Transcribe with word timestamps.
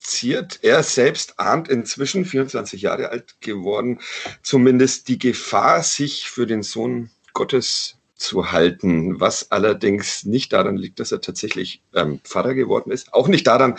kompliziert. 0.00 0.60
Er 0.62 0.82
selbst 0.82 1.38
ahnt 1.38 1.68
inzwischen, 1.68 2.24
24 2.24 2.82
Jahre 2.82 3.10
alt 3.10 3.40
geworden, 3.40 4.00
zumindest 4.42 5.08
die 5.08 5.18
Gefahr, 5.18 5.82
sich 5.82 6.30
für 6.30 6.46
den 6.46 6.62
Sohn 6.62 7.10
Gottes 7.32 7.96
zu 8.16 8.52
halten, 8.52 9.20
was 9.20 9.50
allerdings 9.50 10.24
nicht 10.24 10.52
daran 10.52 10.76
liegt, 10.76 11.00
dass 11.00 11.12
er 11.12 11.20
tatsächlich 11.20 11.82
ähm, 11.94 12.20
Pfarrer 12.22 12.54
geworden 12.54 12.90
ist, 12.90 13.14
auch 13.14 13.28
nicht 13.28 13.46
daran, 13.46 13.78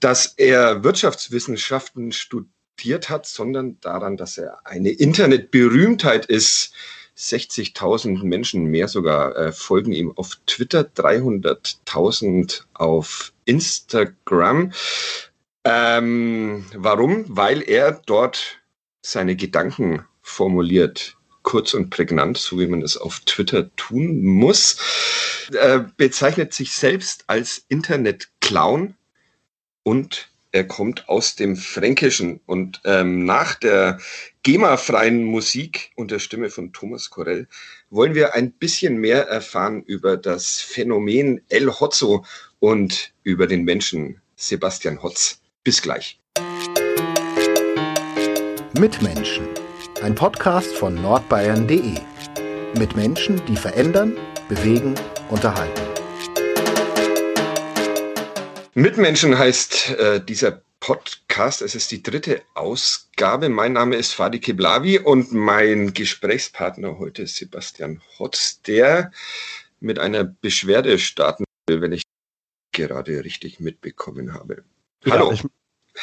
dass 0.00 0.34
er 0.36 0.84
Wirtschaftswissenschaften 0.84 2.12
studiert 2.12 3.10
hat, 3.10 3.26
sondern 3.26 3.78
daran, 3.80 4.16
dass 4.16 4.38
er 4.38 4.58
eine 4.64 4.90
Internetberühmtheit 4.90 6.26
ist. 6.26 6.72
60.000 7.16 8.24
Menschen 8.24 8.64
mehr 8.64 8.88
sogar 8.88 9.36
äh, 9.36 9.52
folgen 9.52 9.92
ihm 9.92 10.10
auf 10.16 10.36
Twitter, 10.46 10.80
300.000 10.80 12.62
auf 12.74 13.32
Instagram. 13.44 14.72
Ähm, 15.64 16.66
warum? 16.74 17.24
Weil 17.28 17.62
er 17.62 17.92
dort 18.06 18.60
seine 19.02 19.36
Gedanken 19.36 20.04
formuliert, 20.22 21.16
kurz 21.42 21.74
und 21.74 21.90
prägnant, 21.90 22.38
so 22.38 22.58
wie 22.58 22.66
man 22.66 22.82
es 22.82 22.96
auf 22.96 23.20
Twitter 23.20 23.74
tun 23.76 24.22
muss. 24.22 24.78
Er 25.52 25.90
bezeichnet 25.96 26.54
sich 26.54 26.72
selbst 26.72 27.24
als 27.26 27.64
Internet-Clown 27.68 28.94
und 29.82 30.30
er 30.52 30.64
kommt 30.64 31.08
aus 31.08 31.34
dem 31.34 31.56
Fränkischen. 31.56 32.40
Und 32.46 32.80
ähm, 32.84 33.24
nach 33.24 33.54
der 33.54 33.98
GEMA-freien 34.44 35.24
Musik 35.24 35.90
und 35.96 36.10
der 36.10 36.20
Stimme 36.20 36.48
von 36.48 36.72
Thomas 36.72 37.10
Korell 37.10 37.48
wollen 37.90 38.14
wir 38.14 38.34
ein 38.34 38.52
bisschen 38.52 38.98
mehr 38.98 39.26
erfahren 39.26 39.82
über 39.82 40.16
das 40.16 40.60
Phänomen 40.60 41.40
El 41.48 41.68
Hotzo 41.68 42.24
und 42.60 43.12
über 43.24 43.46
den 43.46 43.64
Menschen 43.64 44.20
Sebastian 44.36 45.02
Hotz. 45.02 45.40
Bis 45.64 45.80
gleich. 45.80 46.20
Mitmenschen. 48.74 49.48
Ein 50.02 50.14
Podcast 50.14 50.76
von 50.76 50.94
nordbayern.de. 50.94 51.94
Mit 52.78 52.94
Menschen, 52.96 53.40
die 53.46 53.56
verändern, 53.56 54.14
bewegen, 54.50 54.94
unterhalten. 55.30 55.80
Mitmenschen 58.74 59.38
heißt 59.38 59.90
äh, 59.92 60.22
dieser 60.22 60.60
Podcast. 60.80 61.62
Es 61.62 61.74
ist 61.74 61.90
die 61.92 62.02
dritte 62.02 62.42
Ausgabe. 62.52 63.48
Mein 63.48 63.72
Name 63.72 63.96
ist 63.96 64.12
Fadi 64.12 64.40
Keblavi 64.40 64.98
und 64.98 65.32
mein 65.32 65.94
Gesprächspartner 65.94 66.98
heute 66.98 67.22
ist 67.22 67.36
Sebastian 67.36 68.02
Hotz, 68.18 68.60
der 68.60 69.12
mit 69.80 69.98
einer 69.98 70.24
Beschwerde 70.24 70.98
starten 70.98 71.44
will, 71.66 71.80
wenn 71.80 71.92
ich 71.92 72.02
gerade 72.72 73.24
richtig 73.24 73.60
mitbekommen 73.60 74.34
habe. 74.34 74.62
Hallo. 75.10 75.30
Ja, 75.30 75.32
ich, 75.32 75.44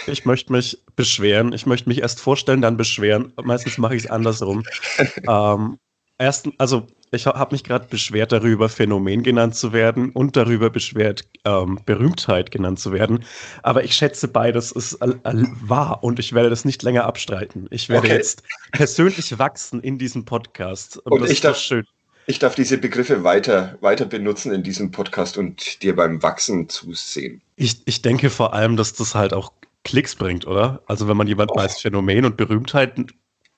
ich, 0.08 0.26
möchte 0.26 0.52
mich 0.52 0.78
beschweren. 0.96 1.54
Ich 1.54 1.66
möchte 1.66 1.90
mich 1.90 2.02
erst 2.02 2.20
vorstellen, 2.20 2.62
dann 2.62 2.78
beschweren. 2.78 3.34
Meistens 3.42 3.78
mache 3.78 3.96
ich 3.96 4.04
es 4.04 4.10
andersrum. 4.10 4.64
ähm, 5.28 5.78
erst, 6.18 6.50
also 6.58 6.88
ich 7.14 7.26
habe 7.26 7.54
mich 7.54 7.66
gerade 7.66 7.88
beschwert 7.90 8.32
darüber, 8.32 8.70
Phänomen 8.70 9.22
genannt 9.22 9.56
zu 9.56 9.74
werden 9.74 10.12
und 10.12 10.38
darüber 10.38 10.70
beschwert, 10.70 11.28
ähm, 11.44 11.80
Berühmtheit 11.86 12.52
genannt 12.52 12.80
zu 12.80 12.94
werden. 12.94 13.26
Aber 13.64 13.84
ich 13.84 13.96
schätze 13.96 14.30
beides 14.30 14.72
ist 14.72 14.94
äh, 15.02 15.10
äh, 15.24 15.44
wahr 15.62 16.04
und 16.04 16.20
ich 16.20 16.32
werde 16.32 16.50
das 16.50 16.64
nicht 16.64 16.84
länger 16.84 17.04
abstreiten. 17.04 17.68
Ich 17.70 17.90
werde 17.90 18.08
okay. 18.08 18.16
jetzt 18.16 18.44
persönlich 18.72 19.38
wachsen 19.38 19.82
in 19.82 19.98
diesem 19.98 20.24
Podcast. 20.24 20.98
Und, 21.00 21.14
und 21.14 21.22
das 21.24 21.32
ist 21.32 21.44
darf, 21.44 21.58
schön. 21.58 21.86
Ich 22.32 22.40
darf 22.40 22.56
diese 22.56 22.78
Begriffe 22.78 23.26
weiter, 23.26 23.78
weiter 23.82 24.06
benutzen 24.06 24.54
in 24.54 24.64
diesem 24.64 24.90
Podcast 24.92 25.38
und 25.38 25.84
dir 25.84 25.98
beim 25.98 26.24
Wachsen 26.24 26.70
zusehen. 26.70 27.42
Ich, 27.58 27.82
ich 27.84 28.02
denke 28.02 28.30
vor 28.30 28.54
allem, 28.54 28.78
dass 28.78 28.94
das 28.94 29.16
halt 29.16 29.34
auch 29.34 29.52
Klicks 29.84 30.16
bringt, 30.16 30.48
oder? 30.48 30.82
Also 30.86 31.10
wenn 31.10 31.18
man 31.18 31.28
jemanden 31.28 31.56
oh. 31.58 31.60
als 31.60 31.82
Phänomen 31.82 32.24
und 32.24 32.38
Berühmtheit 32.38 32.94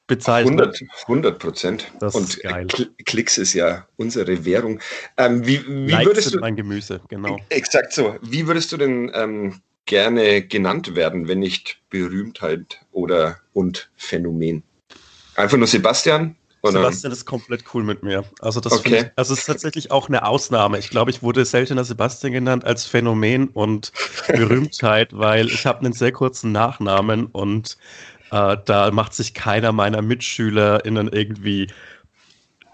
bezeichnet. 0.08 0.76
100 1.04 1.38
Prozent. 1.38 1.92
Und 2.02 2.40
geil. 2.42 2.66
Klicks 3.06 3.38
ist 3.38 3.54
ja 3.54 3.88
unsere 3.98 4.44
Währung. 4.44 4.80
Ähm, 5.18 5.46
wie, 5.46 5.64
wie 5.68 6.06
würdest 6.06 6.34
du 6.34 6.40
mein 6.40 6.56
Gemüse, 6.56 7.00
genau. 7.10 7.38
Exakt 7.50 7.94
so. 7.94 8.16
Wie 8.24 8.48
würdest 8.48 8.72
du 8.72 8.78
denn 8.78 9.12
ähm, 9.14 9.62
gerne 9.86 10.42
genannt 10.42 10.96
werden, 10.96 11.28
wenn 11.28 11.38
nicht 11.42 11.80
Berühmtheit 11.92 12.82
oder 12.92 13.38
und 13.54 13.92
Phänomen? 13.98 14.64
Einfach 15.36 15.58
nur 15.58 15.68
Sebastian? 15.68 16.38
Sebastian 16.72 17.12
ist 17.12 17.26
komplett 17.26 17.66
cool 17.74 17.84
mit 17.84 18.04
mir. 18.04 18.24
Also 18.40 18.62
das 18.62 18.74
okay. 18.74 19.00
ich, 19.00 19.12
also 19.18 19.34
es 19.34 19.40
ist 19.40 19.46
tatsächlich 19.46 19.92
auch 19.92 20.08
eine 20.08 20.26
Ausnahme. 20.26 20.80
Ich 20.80 20.90
glaube, 20.90 21.12
ich 21.12 21.22
wurde 21.22 21.44
seltener 21.44 21.84
Sebastian 21.84 22.32
genannt 22.32 22.64
als 22.64 22.86
Phänomen 22.86 23.50
und 23.50 23.92
Berühmtheit, 24.28 25.10
weil 25.12 25.48
ich 25.48 25.66
habe 25.66 25.80
einen 25.80 25.94
sehr 25.94 26.14
kurzen 26.14 26.54
Nachnamen 26.54 27.26
und 27.26 27.78
äh, 28.32 28.58
da 28.64 28.92
macht 28.92 29.14
sich 29.14 29.34
keiner 29.34 29.74
meiner 29.74 30.02
MitschülerInnen 30.02 31.10
irgendwie 31.10 31.68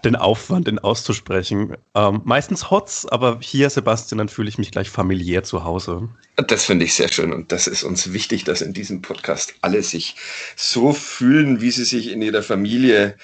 den 0.04 0.16
Aufwand, 0.16 0.68
den 0.68 0.78
auszusprechen. 0.78 1.76
Ähm, 1.94 2.22
meistens 2.24 2.70
Hotz, 2.70 3.06
aber 3.10 3.38
hier, 3.42 3.68
Sebastian, 3.68 4.18
dann 4.18 4.28
fühle 4.28 4.48
ich 4.48 4.56
mich 4.56 4.70
gleich 4.70 4.88
familiär 4.88 5.42
zu 5.42 5.64
Hause. 5.64 6.08
Das 6.36 6.64
finde 6.64 6.84
ich 6.86 6.94
sehr 6.94 7.08
schön 7.08 7.32
und 7.32 7.52
das 7.52 7.66
ist 7.66 7.82
uns 7.82 8.12
wichtig, 8.12 8.44
dass 8.44 8.62
in 8.62 8.72
diesem 8.72 9.02
Podcast 9.02 9.54
alle 9.60 9.82
sich 9.82 10.14
so 10.56 10.92
fühlen, 10.92 11.60
wie 11.60 11.70
sie 11.70 11.84
sich 11.84 12.10
in 12.10 12.22
ihrer 12.22 12.42
Familie 12.42 13.08
äh, 13.08 13.14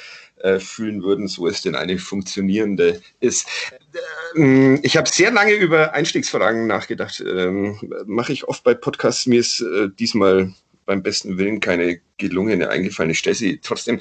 fühlen 0.61 1.03
würden, 1.03 1.29
so 1.29 1.47
es 1.47 1.63
denn 1.63 1.75
eine 1.75 1.99
funktionierende 1.99 3.01
ist. 3.21 3.47
Ähm, 4.37 4.79
ich 4.83 4.97
habe 4.97 5.09
sehr 5.09 5.31
lange 5.31 5.53
über 5.53 5.95
Einstiegsfragen 5.95 6.67
nachgedacht. 6.67 7.23
Ähm, 7.27 7.79
Mache 8.07 8.33
ich 8.33 8.49
oft 8.49 8.65
bei 8.65 8.75
Podcasts. 8.75 9.27
Mir 9.27 9.41
ist 9.41 9.61
äh, 9.61 9.89
diesmal 9.99 10.53
beim 10.85 11.03
besten 11.03 11.37
Willen 11.37 11.61
keine 11.61 12.01
gelungene 12.17 12.69
eingefallen. 12.71 13.11
Ich 13.11 13.19
stelle 13.19 13.61
trotzdem. 13.61 14.01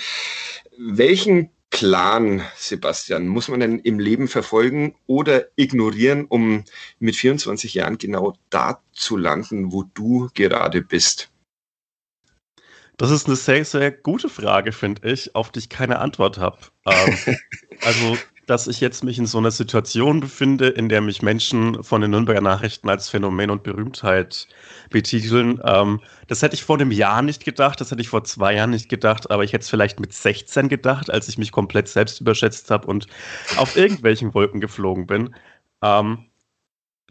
Welchen 0.77 1.49
Plan, 1.71 2.41
Sebastian, 2.55 3.27
muss 3.27 3.49
man 3.49 3.59
denn 3.59 3.79
im 3.79 3.99
Leben 3.99 4.27
verfolgen 4.27 4.95
oder 5.07 5.47
ignorieren, 5.57 6.25
um 6.25 6.63
mit 6.99 7.15
24 7.15 7.73
Jahren 7.73 7.97
genau 7.97 8.37
da 8.49 8.81
zu 8.93 9.17
landen, 9.17 9.73
wo 9.73 9.83
du 9.83 10.29
gerade 10.33 10.81
bist? 10.81 11.31
Das 12.97 13.11
ist 13.11 13.27
eine 13.27 13.35
sehr, 13.35 13.65
sehr 13.65 13.91
gute 13.91 14.29
Frage, 14.29 14.71
finde 14.71 15.09
ich, 15.09 15.35
auf 15.35 15.51
die 15.51 15.59
ich 15.59 15.69
keine 15.69 15.99
Antwort 15.99 16.37
habe. 16.37 16.57
Ähm, 16.85 17.37
also, 17.85 18.17
dass 18.47 18.67
ich 18.67 18.79
jetzt 18.79 19.03
mich 19.03 19.17
in 19.17 19.25
so 19.25 19.37
einer 19.39 19.51
Situation 19.51 20.19
befinde, 20.19 20.67
in 20.67 20.87
der 20.87 21.01
mich 21.01 21.21
Menschen 21.21 21.83
von 21.83 22.01
den 22.01 22.11
Nürnberger 22.11 22.41
Nachrichten 22.41 22.89
als 22.89 23.09
Phänomen 23.09 23.49
und 23.49 23.63
Berühmtheit 23.63 24.47
betiteln, 24.91 25.59
ähm, 25.65 25.99
das 26.27 26.41
hätte 26.41 26.55
ich 26.55 26.63
vor 26.63 26.77
einem 26.77 26.91
Jahr 26.91 27.21
nicht 27.21 27.43
gedacht, 27.43 27.81
das 27.81 27.91
hätte 27.91 28.01
ich 28.01 28.09
vor 28.09 28.23
zwei 28.23 28.53
Jahren 28.53 28.69
nicht 28.69 28.87
gedacht, 28.87 29.31
aber 29.31 29.43
ich 29.43 29.51
hätte 29.51 29.63
es 29.63 29.69
vielleicht 29.69 29.99
mit 29.99 30.13
16 30.13 30.69
gedacht, 30.69 31.09
als 31.09 31.27
ich 31.27 31.37
mich 31.37 31.51
komplett 31.51 31.87
selbst 31.87 32.21
überschätzt 32.21 32.69
habe 32.71 32.87
und 32.87 33.07
auf 33.57 33.75
irgendwelchen 33.75 34.33
Wolken 34.33 34.61
geflogen 34.61 35.07
bin. 35.07 35.35
Ähm, 35.81 36.25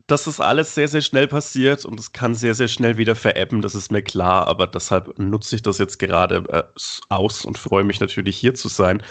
das 0.06 0.26
ist 0.26 0.40
alles 0.40 0.74
sehr, 0.74 0.88
sehr 0.88 1.00
schnell 1.00 1.28
passiert 1.28 1.84
und 1.84 1.98
es 1.98 2.12
kann 2.12 2.34
sehr, 2.34 2.54
sehr 2.54 2.68
schnell 2.68 2.98
wieder 2.98 3.14
verebben, 3.14 3.62
das 3.62 3.74
ist 3.74 3.90
mir 3.90 4.02
klar, 4.02 4.46
aber 4.48 4.66
deshalb 4.66 5.18
nutze 5.18 5.56
ich 5.56 5.62
das 5.62 5.78
jetzt 5.78 5.98
gerade 5.98 6.44
äh, 6.50 6.62
aus 7.08 7.44
und 7.44 7.56
freue 7.56 7.84
mich 7.84 8.00
natürlich 8.00 8.36
hier 8.36 8.54
zu 8.54 8.68
sein. 8.68 9.02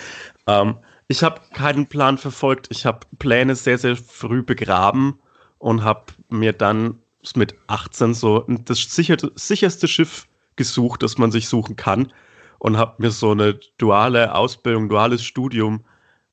Ähm, 0.45 0.77
ich 1.07 1.23
habe 1.23 1.41
keinen 1.53 1.87
Plan 1.87 2.17
verfolgt, 2.17 2.67
ich 2.69 2.85
habe 2.85 2.99
Pläne 3.17 3.55
sehr, 3.55 3.77
sehr 3.77 3.95
früh 3.95 4.43
begraben 4.43 5.19
und 5.57 5.83
habe 5.83 6.13
mir 6.29 6.53
dann 6.53 6.99
mit 7.35 7.55
18 7.67 8.13
so 8.13 8.45
das 8.65 8.79
sicherte, 8.79 9.31
sicherste 9.35 9.87
Schiff 9.87 10.27
gesucht, 10.55 11.01
das 11.01 11.17
man 11.17 11.31
sich 11.31 11.47
suchen 11.47 11.75
kann 11.75 12.13
und 12.59 12.77
habe 12.77 13.01
mir 13.01 13.11
so 13.11 13.31
eine 13.31 13.59
duale 13.77 14.35
Ausbildung, 14.35 14.89
duales 14.89 15.23
Studium 15.23 15.83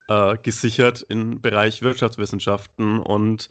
äh, 0.09 0.37
gesichert 0.37 1.05
im 1.09 1.41
Bereich 1.41 1.81
Wirtschaftswissenschaften 1.81 2.99
und 2.99 3.49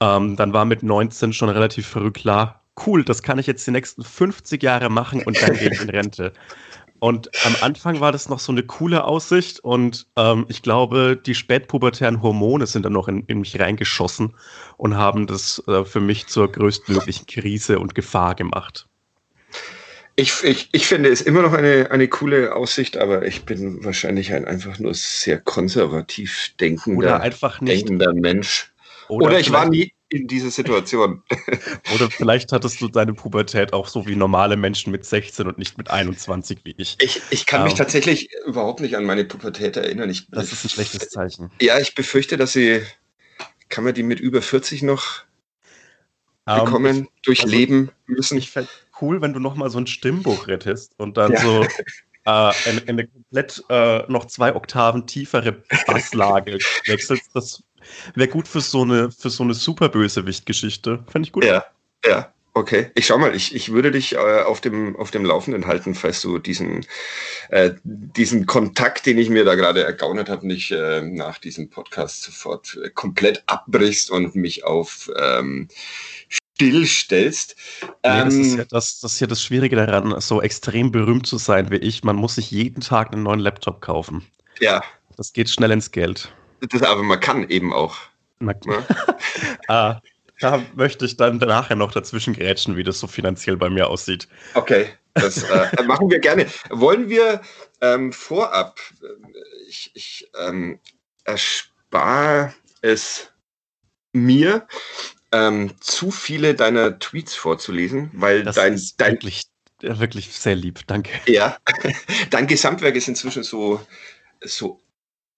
ähm, 0.00 0.36
dann 0.36 0.52
war 0.52 0.64
mit 0.64 0.82
19 0.82 1.32
schon 1.32 1.48
relativ 1.48 1.86
früh 1.86 2.10
klar, 2.10 2.64
cool, 2.86 3.04
das 3.04 3.22
kann 3.22 3.38
ich 3.38 3.46
jetzt 3.46 3.66
die 3.66 3.70
nächsten 3.70 4.02
50 4.02 4.62
Jahre 4.62 4.88
machen 4.88 5.22
und 5.22 5.40
dann 5.40 5.54
gehe 5.54 5.70
ich 5.70 5.80
in 5.80 5.90
Rente. 5.90 6.32
Und 7.00 7.30
am 7.46 7.56
Anfang 7.62 8.00
war 8.00 8.12
das 8.12 8.28
noch 8.28 8.38
so 8.38 8.52
eine 8.52 8.62
coole 8.62 9.04
Aussicht 9.04 9.60
und 9.60 10.06
ähm, 10.16 10.44
ich 10.48 10.60
glaube, 10.60 11.18
die 11.24 11.34
spätpubertären 11.34 12.20
Hormone 12.20 12.66
sind 12.66 12.84
dann 12.84 12.92
noch 12.92 13.08
in, 13.08 13.24
in 13.26 13.40
mich 13.40 13.58
reingeschossen 13.58 14.34
und 14.76 14.96
haben 14.96 15.26
das 15.26 15.62
äh, 15.66 15.84
für 15.84 16.00
mich 16.00 16.26
zur 16.26 16.52
größtmöglichen 16.52 17.26
Krise 17.26 17.78
und 17.78 17.94
Gefahr 17.94 18.34
gemacht. 18.34 18.86
Ich, 20.16 20.44
ich, 20.44 20.68
ich 20.72 20.86
finde 20.86 21.08
es 21.08 21.22
immer 21.22 21.40
noch 21.40 21.54
eine, 21.54 21.90
eine 21.90 22.06
coole 22.06 22.54
Aussicht, 22.54 22.98
aber 22.98 23.24
ich 23.24 23.46
bin 23.46 23.82
wahrscheinlich 23.82 24.34
ein 24.34 24.44
einfach 24.44 24.78
nur 24.78 24.92
sehr 24.92 25.38
konservativ 25.38 26.52
denkender, 26.60 26.98
Oder 26.98 27.20
einfach 27.22 27.62
nicht. 27.62 27.88
denkender 27.88 28.12
Mensch. 28.12 28.69
Oder, 29.10 29.26
Oder, 29.26 29.40
ich 29.40 29.50
war 29.50 29.68
nie 29.68 29.92
in 30.08 30.28
dieser 30.28 30.50
Situation. 30.50 31.22
Oder 31.94 32.08
vielleicht 32.10 32.52
hattest 32.52 32.80
du 32.80 32.88
deine 32.88 33.12
Pubertät 33.12 33.72
auch 33.72 33.88
so 33.88 34.06
wie 34.06 34.14
normale 34.14 34.56
Menschen 34.56 34.92
mit 34.92 35.04
16 35.04 35.48
und 35.48 35.58
nicht 35.58 35.76
mit 35.78 35.90
21 35.90 36.60
wie 36.64 36.74
ich. 36.78 36.96
Ich, 37.00 37.20
ich 37.30 37.44
kann 37.46 37.64
mich 37.64 37.72
Ähm. 37.72 37.78
tatsächlich 37.78 38.30
überhaupt 38.46 38.80
nicht 38.80 38.96
an 38.96 39.04
meine 39.04 39.24
Pubertät 39.24 39.76
erinnern. 39.76 40.10
Ich, 40.10 40.28
Das 40.30 40.52
ist 40.52 40.64
ein 40.64 40.68
schlechtes 40.68 41.08
Zeichen. 41.08 41.50
Ja, 41.60 41.78
ich 41.80 41.94
befürchte, 41.94 42.36
dass 42.36 42.52
sie, 42.52 42.82
kann 43.68 43.82
man 43.84 43.94
die 43.94 44.04
mit 44.04 44.20
über 44.20 44.42
40 44.42 44.82
noch 44.82 45.24
Ähm, 46.46 46.64
bekommen, 46.64 47.08
durchleben 47.24 47.90
müssen? 48.06 48.38
Ich 48.38 48.50
fände 48.50 48.70
cool, 49.00 49.20
wenn 49.20 49.32
du 49.32 49.40
noch 49.40 49.56
mal 49.56 49.70
so 49.70 49.78
ein 49.78 49.86
Stimmbuch 49.88 50.46
rettest 50.46 50.94
und 50.98 51.16
dann 51.16 51.32
Ja. 51.32 51.40
so 51.40 51.66
äh, 52.26 52.52
in, 52.68 52.78
in 52.78 52.88
eine 52.88 53.06
komplett 53.06 53.62
äh, 53.68 54.02
noch 54.08 54.26
zwei 54.26 54.54
Oktaven 54.54 55.06
tiefere 55.06 55.62
Basslage 55.86 56.58
wechselst. 56.86 57.30
Das 57.34 57.62
wäre 58.14 58.28
gut 58.28 58.48
für 58.48 58.60
so 58.60 58.82
eine, 58.82 59.10
für 59.10 59.30
so 59.30 59.42
eine 59.42 59.54
Superbösewicht-Geschichte. 59.54 61.04
Fände 61.10 61.26
ich 61.26 61.32
gut. 61.32 61.44
Ja, 61.44 61.64
ja, 62.04 62.32
okay. 62.54 62.90
Ich 62.94 63.06
schau 63.06 63.18
mal, 63.18 63.34
ich, 63.34 63.54
ich 63.54 63.72
würde 63.72 63.90
dich 63.90 64.14
äh, 64.14 64.42
auf, 64.42 64.60
dem, 64.60 64.96
auf 64.96 65.10
dem 65.10 65.24
Laufenden 65.24 65.66
halten, 65.66 65.94
falls 65.94 66.20
du 66.20 66.38
diesen, 66.38 66.86
äh, 67.48 67.72
diesen 67.84 68.46
Kontakt, 68.46 69.06
den 69.06 69.18
ich 69.18 69.30
mir 69.30 69.44
da 69.44 69.54
gerade 69.54 69.82
ergaunert 69.82 70.28
habe, 70.28 70.46
nicht 70.46 70.70
äh, 70.70 71.02
nach 71.02 71.38
diesem 71.38 71.70
Podcast 71.70 72.22
sofort 72.22 72.78
äh, 72.82 72.90
komplett 72.90 73.42
abbrichst 73.46 74.10
und 74.10 74.34
mich 74.34 74.64
auf 74.64 75.10
ähm, 75.18 75.68
still 76.60 76.86
stellst. 76.86 77.56
Nee, 77.82 77.88
das, 78.02 78.34
ist 78.34 78.52
Ähm, 78.52 78.58
ja 78.58 78.64
das, 78.64 79.00
das 79.00 79.12
ist 79.14 79.20
ja 79.20 79.26
das 79.26 79.42
Schwierige 79.42 79.76
daran, 79.76 80.20
so 80.20 80.42
extrem 80.42 80.92
berühmt 80.92 81.26
zu 81.26 81.38
sein 81.38 81.70
wie 81.70 81.76
ich. 81.76 82.04
Man 82.04 82.16
muss 82.16 82.34
sich 82.34 82.50
jeden 82.50 82.82
Tag 82.82 83.12
einen 83.12 83.22
neuen 83.22 83.40
Laptop 83.40 83.80
kaufen. 83.80 84.26
ja, 84.60 84.82
Das 85.16 85.32
geht 85.32 85.48
schnell 85.48 85.70
ins 85.70 85.90
Geld. 85.90 86.32
das, 86.60 86.82
aber 86.82 87.02
man 87.02 87.18
kann 87.18 87.48
eben 87.48 87.72
auch. 87.72 87.96
Na, 88.40 88.52
Ne? 88.64 88.86
ah, 89.68 90.00
da 90.40 90.62
möchte 90.74 91.04
ich 91.06 91.16
dann 91.16 91.38
nachher 91.38 91.76
noch 91.76 91.92
dazwischen 91.92 92.34
grätschen, 92.34 92.76
wie 92.76 92.82
das 92.84 92.98
so 92.98 93.06
finanziell 93.06 93.56
bei 93.56 93.68
mir 93.70 93.88
aussieht. 93.88 94.28
Okay, 94.54 94.88
das 95.14 95.42
äh, 95.42 95.82
machen 95.84 96.10
wir 96.10 96.18
gerne. 96.18 96.46
Wollen 96.70 97.08
wir 97.08 97.40
ähm, 97.80 98.12
vorab, 98.12 98.78
äh, 99.02 99.06
ich, 99.68 99.90
ich 99.94 100.30
ähm, 100.38 100.78
erspare 101.24 102.54
es 102.82 103.30
mir, 104.12 104.66
ähm, 105.32 105.72
zu 105.80 106.10
viele 106.10 106.54
deiner 106.54 106.98
Tweets 106.98 107.34
vorzulesen, 107.34 108.10
weil 108.14 108.44
Das 108.44 108.56
dein, 108.56 108.74
ist 108.74 109.00
dein, 109.00 109.12
wirklich, 109.14 109.44
äh, 109.82 109.98
wirklich 109.98 110.32
sehr 110.32 110.56
lieb. 110.56 110.80
Danke. 110.86 111.10
ja, 111.26 111.56
dein 112.30 112.46
Gesamtwerk 112.46 112.96
ist 112.96 113.08
inzwischen 113.08 113.42
so, 113.42 113.80
so 114.42 114.80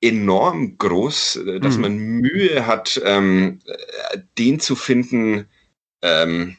enorm 0.00 0.79
groß, 0.79 1.37
äh, 1.37 1.61
dass 1.61 1.77
Mhm. 1.77 1.83
man 1.83 1.97
Mühe 1.99 2.67
hat, 2.67 3.00
ähm, 3.05 3.61
äh, 3.67 4.19
den 4.39 4.61
zu 4.61 4.77
finden, 4.77 5.49
ähm, 6.03 6.56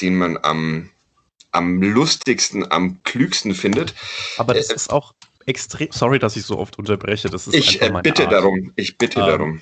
den 0.00 0.16
man 0.16 0.38
am, 0.42 0.90
am 1.52 1.82
lustigsten, 1.82 2.70
am 2.70 3.02
klügsten 3.04 3.54
findet. 3.54 3.94
Aber 4.36 4.54
das 4.54 4.70
Äh, 4.70 4.74
ist 4.74 4.90
auch 4.90 5.14
extrem. 5.46 5.88
Sorry, 5.92 6.18
dass 6.18 6.36
ich 6.36 6.44
so 6.44 6.58
oft 6.58 6.78
unterbreche. 6.78 7.28
Das 7.30 7.46
ist 7.46 7.54
Ich 7.54 7.80
äh, 7.82 7.90
bitte 8.02 8.24
Art. 8.24 8.32
darum, 8.32 8.72
ich 8.76 8.98
bitte 8.98 9.20
Ähm, 9.20 9.26
darum. 9.26 9.60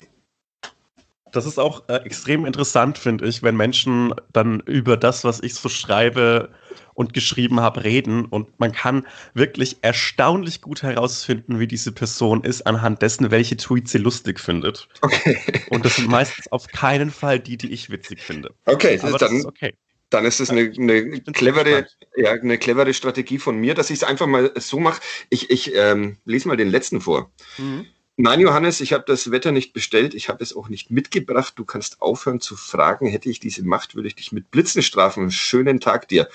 Das 1.33 1.47
ist 1.47 1.59
auch 1.59 1.89
äh, 1.89 1.95
extrem 2.05 2.45
interessant, 2.45 2.97
finde 2.97 3.25
ich, 3.27 3.41
wenn 3.41 3.57
Menschen 3.57 4.13
dann 4.31 4.59
über 4.61 4.97
das, 4.97 5.23
was 5.23 5.41
ich 5.41 5.55
so 5.55 5.67
schreibe 5.67 6.49
und 6.93 7.13
geschrieben 7.13 7.59
habe, 7.59 7.83
reden. 7.83 8.25
Und 8.25 8.59
man 8.59 8.71
kann 8.71 9.07
wirklich 9.33 9.77
erstaunlich 9.81 10.61
gut 10.61 10.83
herausfinden, 10.83 11.59
wie 11.59 11.67
diese 11.67 11.91
Person 11.91 12.43
ist, 12.43 12.67
anhand 12.67 13.01
dessen, 13.01 13.31
welche 13.31 13.57
Tweets 13.57 13.91
sie 13.91 13.97
lustig 13.97 14.39
findet. 14.39 14.87
Okay, 15.01 15.65
Und 15.69 15.85
das 15.85 15.95
sind 15.95 16.07
meistens 16.07 16.51
auf 16.51 16.67
keinen 16.67 17.09
Fall 17.09 17.39
die, 17.39 17.57
die 17.57 17.71
ich 17.71 17.89
witzig 17.89 18.21
finde. 18.21 18.53
okay 18.65 18.99
Aber 19.01 19.17
das 19.17 19.29
dann, 19.29 19.37
ist 19.37 19.45
okay. 19.45 19.73
dann 20.11 20.25
ist 20.25 20.39
es 20.39 20.51
eine, 20.51 20.71
eine 20.77 21.19
clevere, 21.21 21.87
ja, 22.15 22.33
eine 22.33 22.59
clevere 22.59 22.93
Strategie 22.93 23.39
von 23.39 23.57
mir, 23.57 23.73
dass 23.73 23.89
ich 23.89 23.97
es 23.97 24.03
einfach 24.03 24.27
mal 24.27 24.51
so 24.57 24.79
mache. 24.79 25.01
Ich, 25.31 25.49
ich 25.49 25.75
ähm, 25.75 26.17
lese 26.25 26.47
mal 26.47 26.57
den 26.57 26.69
letzten 26.69 27.01
vor. 27.01 27.31
Mhm. 27.57 27.87
Nein, 28.15 28.39
Johannes, 28.41 28.79
ich 28.79 28.93
habe 28.93 29.05
das 29.07 29.31
Wetter 29.31 29.51
nicht 29.51 29.73
bestellt, 29.73 30.13
ich 30.13 30.29
habe 30.29 30.43
es 30.43 30.55
auch 30.55 30.69
nicht 30.69 30.91
mitgebracht. 30.91 31.53
Du 31.55 31.65
kannst 31.65 31.99
aufhören 31.99 32.39
zu 32.39 32.55
fragen. 32.55 33.07
Hätte 33.07 33.27
ich 33.29 33.39
diese 33.39 33.63
Macht, 33.63 33.95
würde 33.95 34.07
ich 34.07 34.15
dich 34.15 34.31
mit 34.31 34.51
Blitzen 34.51 34.83
strafen. 34.83 35.31
Schönen 35.31 35.79
Tag 35.79 36.07
dir. 36.09 36.29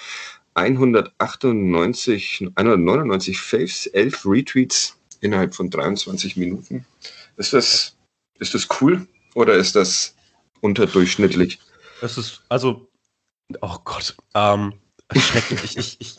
198, 0.55 2.49
199 2.57 3.41
Faves, 3.41 3.87
11 3.87 4.27
Retweets 4.27 4.99
innerhalb 5.21 5.55
von 5.55 5.71
23 5.71 6.37
Minuten. 6.37 6.85
Ist 7.37 7.53
das, 7.53 7.97
ist 8.41 8.55
das 8.55 8.67
cool 8.81 9.07
oder 9.35 9.55
ist 9.55 9.77
das 9.77 10.17
unterdurchschnittlich? 10.61 11.61
Es 12.01 12.19
ist, 12.19 12.43
also, 12.49 12.89
oh 13.61 13.77
Gott, 13.85 14.17
ähm, 14.35 14.75
schrecklich. 15.17 15.63
Ich, 15.63 15.79
ich, 15.79 15.97
ich, 16.01 16.17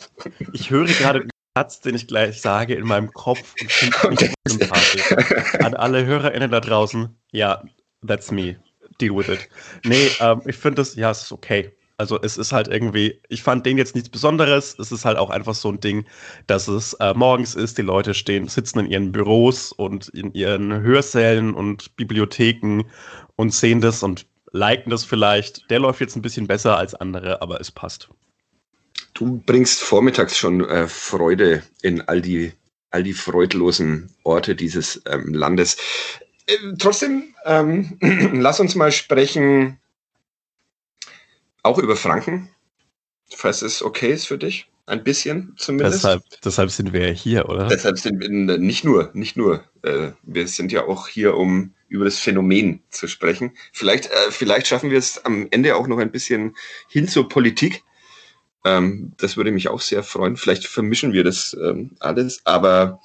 ich 0.54 0.70
höre 0.70 0.86
gerade 0.86 1.28
Satz, 1.56 1.80
den 1.80 1.94
ich 1.96 2.06
gleich 2.06 2.40
sage, 2.40 2.74
in 2.74 2.86
meinem 2.86 3.12
Kopf 3.12 3.54
und 3.60 3.72
finde 3.72 3.96
mich 4.10 4.34
sympathisch. 4.46 5.12
An 5.60 5.74
alle 5.74 6.04
HörerInnen 6.06 6.50
da 6.50 6.60
draußen, 6.60 7.08
ja, 7.32 7.62
that's 8.06 8.30
me. 8.30 8.56
Deal 9.00 9.16
with 9.16 9.28
it. 9.28 9.48
Nee, 9.84 10.10
ähm, 10.20 10.42
ich 10.46 10.56
finde 10.56 10.76
das, 10.76 10.94
ja, 10.94 11.10
es 11.10 11.22
ist 11.22 11.32
okay. 11.32 11.72
Also 11.96 12.18
es 12.22 12.38
ist 12.38 12.52
halt 12.52 12.68
irgendwie, 12.68 13.20
ich 13.28 13.42
fand 13.42 13.66
den 13.66 13.76
jetzt 13.76 13.94
nichts 13.94 14.08
Besonderes. 14.08 14.74
Es 14.78 14.90
ist 14.90 15.04
halt 15.04 15.18
auch 15.18 15.28
einfach 15.28 15.54
so 15.54 15.68
ein 15.68 15.80
Ding, 15.80 16.06
dass 16.46 16.66
es 16.66 16.94
äh, 16.94 17.12
morgens 17.14 17.54
ist, 17.54 17.76
die 17.76 17.82
Leute 17.82 18.14
stehen, 18.14 18.48
sitzen 18.48 18.78
in 18.78 18.86
ihren 18.86 19.12
Büros 19.12 19.72
und 19.72 20.08
in 20.08 20.32
ihren 20.32 20.80
Hörsälen 20.80 21.52
und 21.52 21.94
Bibliotheken 21.96 22.84
und 23.36 23.52
sehen 23.52 23.82
das 23.82 24.02
und 24.02 24.26
liken 24.52 24.90
das 24.90 25.04
vielleicht. 25.04 25.68
Der 25.70 25.80
läuft 25.80 26.00
jetzt 26.00 26.16
ein 26.16 26.22
bisschen 26.22 26.46
besser 26.46 26.78
als 26.78 26.94
andere, 26.94 27.42
aber 27.42 27.60
es 27.60 27.70
passt. 27.70 28.08
Du 29.20 29.42
bringst 29.44 29.82
vormittags 29.82 30.38
schon 30.38 30.66
äh, 30.66 30.88
Freude 30.88 31.62
in 31.82 32.00
all 32.00 32.22
die, 32.22 32.54
all 32.90 33.02
die 33.02 33.12
freudlosen 33.12 34.08
Orte 34.22 34.56
dieses 34.56 35.02
ähm, 35.04 35.34
Landes. 35.34 35.76
Äh, 36.46 36.56
trotzdem, 36.78 37.34
ähm, 37.44 37.98
lass 38.40 38.60
uns 38.60 38.76
mal 38.76 38.90
sprechen, 38.90 39.78
auch 41.62 41.76
über 41.76 41.96
Franken, 41.96 42.48
falls 43.28 43.60
es 43.60 43.82
okay 43.82 44.10
ist 44.10 44.26
für 44.26 44.38
dich. 44.38 44.70
Ein 44.86 45.04
bisschen 45.04 45.52
zumindest. 45.58 45.96
Deshalb, 45.96 46.22
deshalb 46.42 46.70
sind 46.70 46.94
wir 46.94 47.08
ja 47.08 47.12
hier, 47.12 47.46
oder? 47.46 47.68
Deshalb 47.68 47.98
sind 47.98 48.20
wir 48.20 48.30
nicht 48.30 48.84
nur, 48.84 49.10
nicht 49.12 49.36
nur. 49.36 49.62
Äh, 49.82 50.12
wir 50.22 50.48
sind 50.48 50.72
ja 50.72 50.86
auch 50.86 51.08
hier, 51.08 51.36
um 51.36 51.74
über 51.88 52.06
das 52.06 52.18
Phänomen 52.18 52.82
zu 52.88 53.06
sprechen. 53.06 53.52
Vielleicht, 53.74 54.06
äh, 54.06 54.30
vielleicht 54.30 54.66
schaffen 54.66 54.90
wir 54.90 54.98
es 54.98 55.22
am 55.26 55.46
Ende 55.50 55.76
auch 55.76 55.88
noch 55.88 55.98
ein 55.98 56.10
bisschen 56.10 56.56
hin 56.88 57.06
zur 57.06 57.28
Politik. 57.28 57.84
Ähm, 58.64 59.12
das 59.16 59.36
würde 59.36 59.52
mich 59.52 59.68
auch 59.68 59.80
sehr 59.80 60.02
freuen. 60.02 60.36
Vielleicht 60.36 60.66
vermischen 60.66 61.12
wir 61.12 61.24
das 61.24 61.56
ähm, 61.60 61.92
alles. 62.00 62.42
Aber 62.44 63.00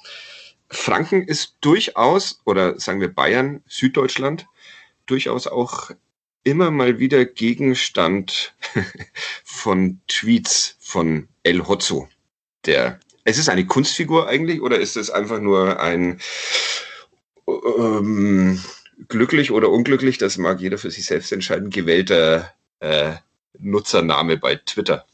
Franken 0.68 1.22
ist 1.22 1.56
durchaus, 1.60 2.40
oder 2.44 2.78
sagen 2.78 3.00
wir 3.00 3.12
Bayern, 3.12 3.62
Süddeutschland, 3.68 4.46
durchaus 5.06 5.46
auch 5.46 5.90
immer 6.44 6.70
mal 6.70 6.98
wieder 6.98 7.24
Gegenstand 7.24 8.54
von 9.44 10.00
Tweets 10.08 10.76
von 10.80 11.28
El 11.42 11.66
Hotzo. 11.66 12.08
Der, 12.66 13.00
es 13.24 13.38
eine 13.48 13.66
Kunstfigur 13.66 14.28
eigentlich 14.28 14.60
oder 14.60 14.78
ist 14.78 14.96
es 14.96 15.10
einfach 15.10 15.40
nur 15.40 15.80
ein 15.80 16.20
ähm, 17.48 18.62
glücklich 19.08 19.50
oder 19.50 19.70
unglücklich, 19.70 20.18
das 20.18 20.38
mag 20.38 20.60
jeder 20.60 20.78
für 20.78 20.90
sich 20.90 21.06
selbst 21.06 21.32
entscheiden, 21.32 21.70
gewählter 21.70 22.52
äh, 22.80 23.14
Nutzername 23.58 24.36
bei 24.36 24.56
Twitter? 24.56 25.06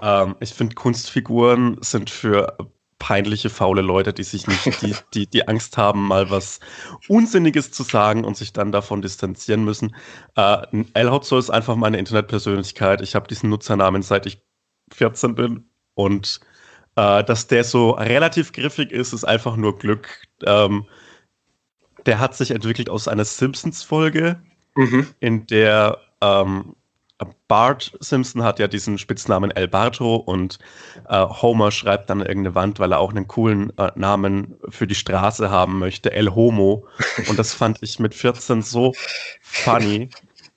Ähm, 0.00 0.36
ich 0.40 0.54
finde, 0.54 0.74
Kunstfiguren 0.74 1.78
sind 1.80 2.10
für 2.10 2.56
peinliche, 2.98 3.50
faule 3.50 3.82
Leute, 3.82 4.12
die 4.12 4.22
sich 4.22 4.46
nicht, 4.46 4.82
die, 4.82 4.94
die, 5.14 5.26
die 5.26 5.48
Angst 5.48 5.76
haben, 5.76 6.06
mal 6.06 6.30
was 6.30 6.60
Unsinniges 7.08 7.70
zu 7.70 7.82
sagen 7.82 8.24
und 8.24 8.36
sich 8.36 8.52
dann 8.52 8.72
davon 8.72 9.02
distanzieren 9.02 9.64
müssen. 9.64 9.94
Äh, 10.36 10.84
El 10.94 11.10
Hotzo 11.10 11.38
ist 11.38 11.50
einfach 11.50 11.76
meine 11.76 11.98
Internetpersönlichkeit. 11.98 13.00
Ich 13.02 13.14
habe 13.14 13.28
diesen 13.28 13.50
Nutzernamen 13.50 14.02
seit 14.02 14.26
ich 14.26 14.42
14 14.92 15.34
bin 15.34 15.68
und 15.94 16.40
äh, 16.96 17.24
dass 17.24 17.46
der 17.46 17.64
so 17.64 17.90
relativ 17.90 18.52
griffig 18.52 18.92
ist, 18.92 19.12
ist 19.12 19.24
einfach 19.24 19.56
nur 19.56 19.78
Glück. 19.78 20.08
Ähm, 20.44 20.86
der 22.06 22.20
hat 22.20 22.36
sich 22.36 22.50
entwickelt 22.52 22.90
aus 22.90 23.08
einer 23.08 23.24
Simpsons-Folge, 23.24 24.40
Mhm. 24.76 25.06
in 25.20 25.46
der 25.46 25.98
ähm, 26.20 26.74
Bart 27.46 27.96
Simpson 28.00 28.42
hat 28.42 28.58
ja 28.58 28.66
diesen 28.66 28.98
Spitznamen 28.98 29.50
El 29.52 29.68
Barto 29.68 30.16
und 30.16 30.58
äh, 31.08 31.24
Homer 31.24 31.70
schreibt 31.70 32.10
dann 32.10 32.20
an 32.20 32.26
irgendeine 32.26 32.54
Wand, 32.54 32.80
weil 32.80 32.92
er 32.92 32.98
auch 32.98 33.10
einen 33.10 33.28
coolen 33.28 33.76
äh, 33.78 33.92
Namen 33.94 34.56
für 34.68 34.86
die 34.86 34.94
Straße 34.94 35.50
haben 35.50 35.78
möchte, 35.78 36.12
El 36.12 36.34
Homo. 36.34 36.86
Und 37.28 37.38
das 37.38 37.54
fand 37.54 37.78
ich 37.82 38.00
mit 38.00 38.14
14 38.14 38.62
so 38.62 38.92
funny. 39.42 40.10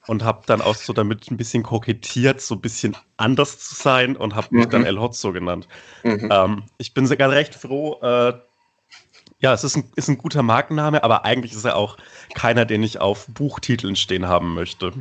und 0.08 0.24
habe 0.24 0.44
dann 0.48 0.62
auch 0.62 0.76
so 0.76 0.94
damit 0.94 1.30
ein 1.30 1.38
bisschen 1.38 1.64
kokettiert, 1.64 2.42
so 2.42 2.56
ein 2.56 2.62
bisschen 2.62 2.98
anders 3.18 3.60
zu 3.60 3.76
sein 3.76 4.16
und 4.16 4.36
habe 4.36 4.48
mich 4.52 4.66
mhm. 4.66 4.72
dann 4.72 4.86
El 4.86 5.00
Hotzo 5.00 5.34
genannt. 5.34 5.68
Mhm. 6.04 6.30
Ähm, 6.32 6.64
ich 6.78 6.94
bin 6.94 7.06
sogar 7.06 7.30
recht 7.30 7.54
froh. 7.54 8.00
Äh, 8.02 8.34
ja, 9.40 9.54
es 9.54 9.64
ist 9.64 9.76
ein, 9.76 9.92
ist 9.96 10.08
ein 10.08 10.18
guter 10.18 10.42
Markenname, 10.42 11.04
aber 11.04 11.24
eigentlich 11.26 11.52
ist 11.52 11.66
er 11.66 11.76
auch 11.76 11.98
keiner, 12.34 12.66
den 12.66 12.82
ich 12.82 13.00
auf 13.00 13.28
Buchtiteln 13.28 13.96
stehen 13.96 14.28
haben 14.28 14.56
möchte. 14.56 14.94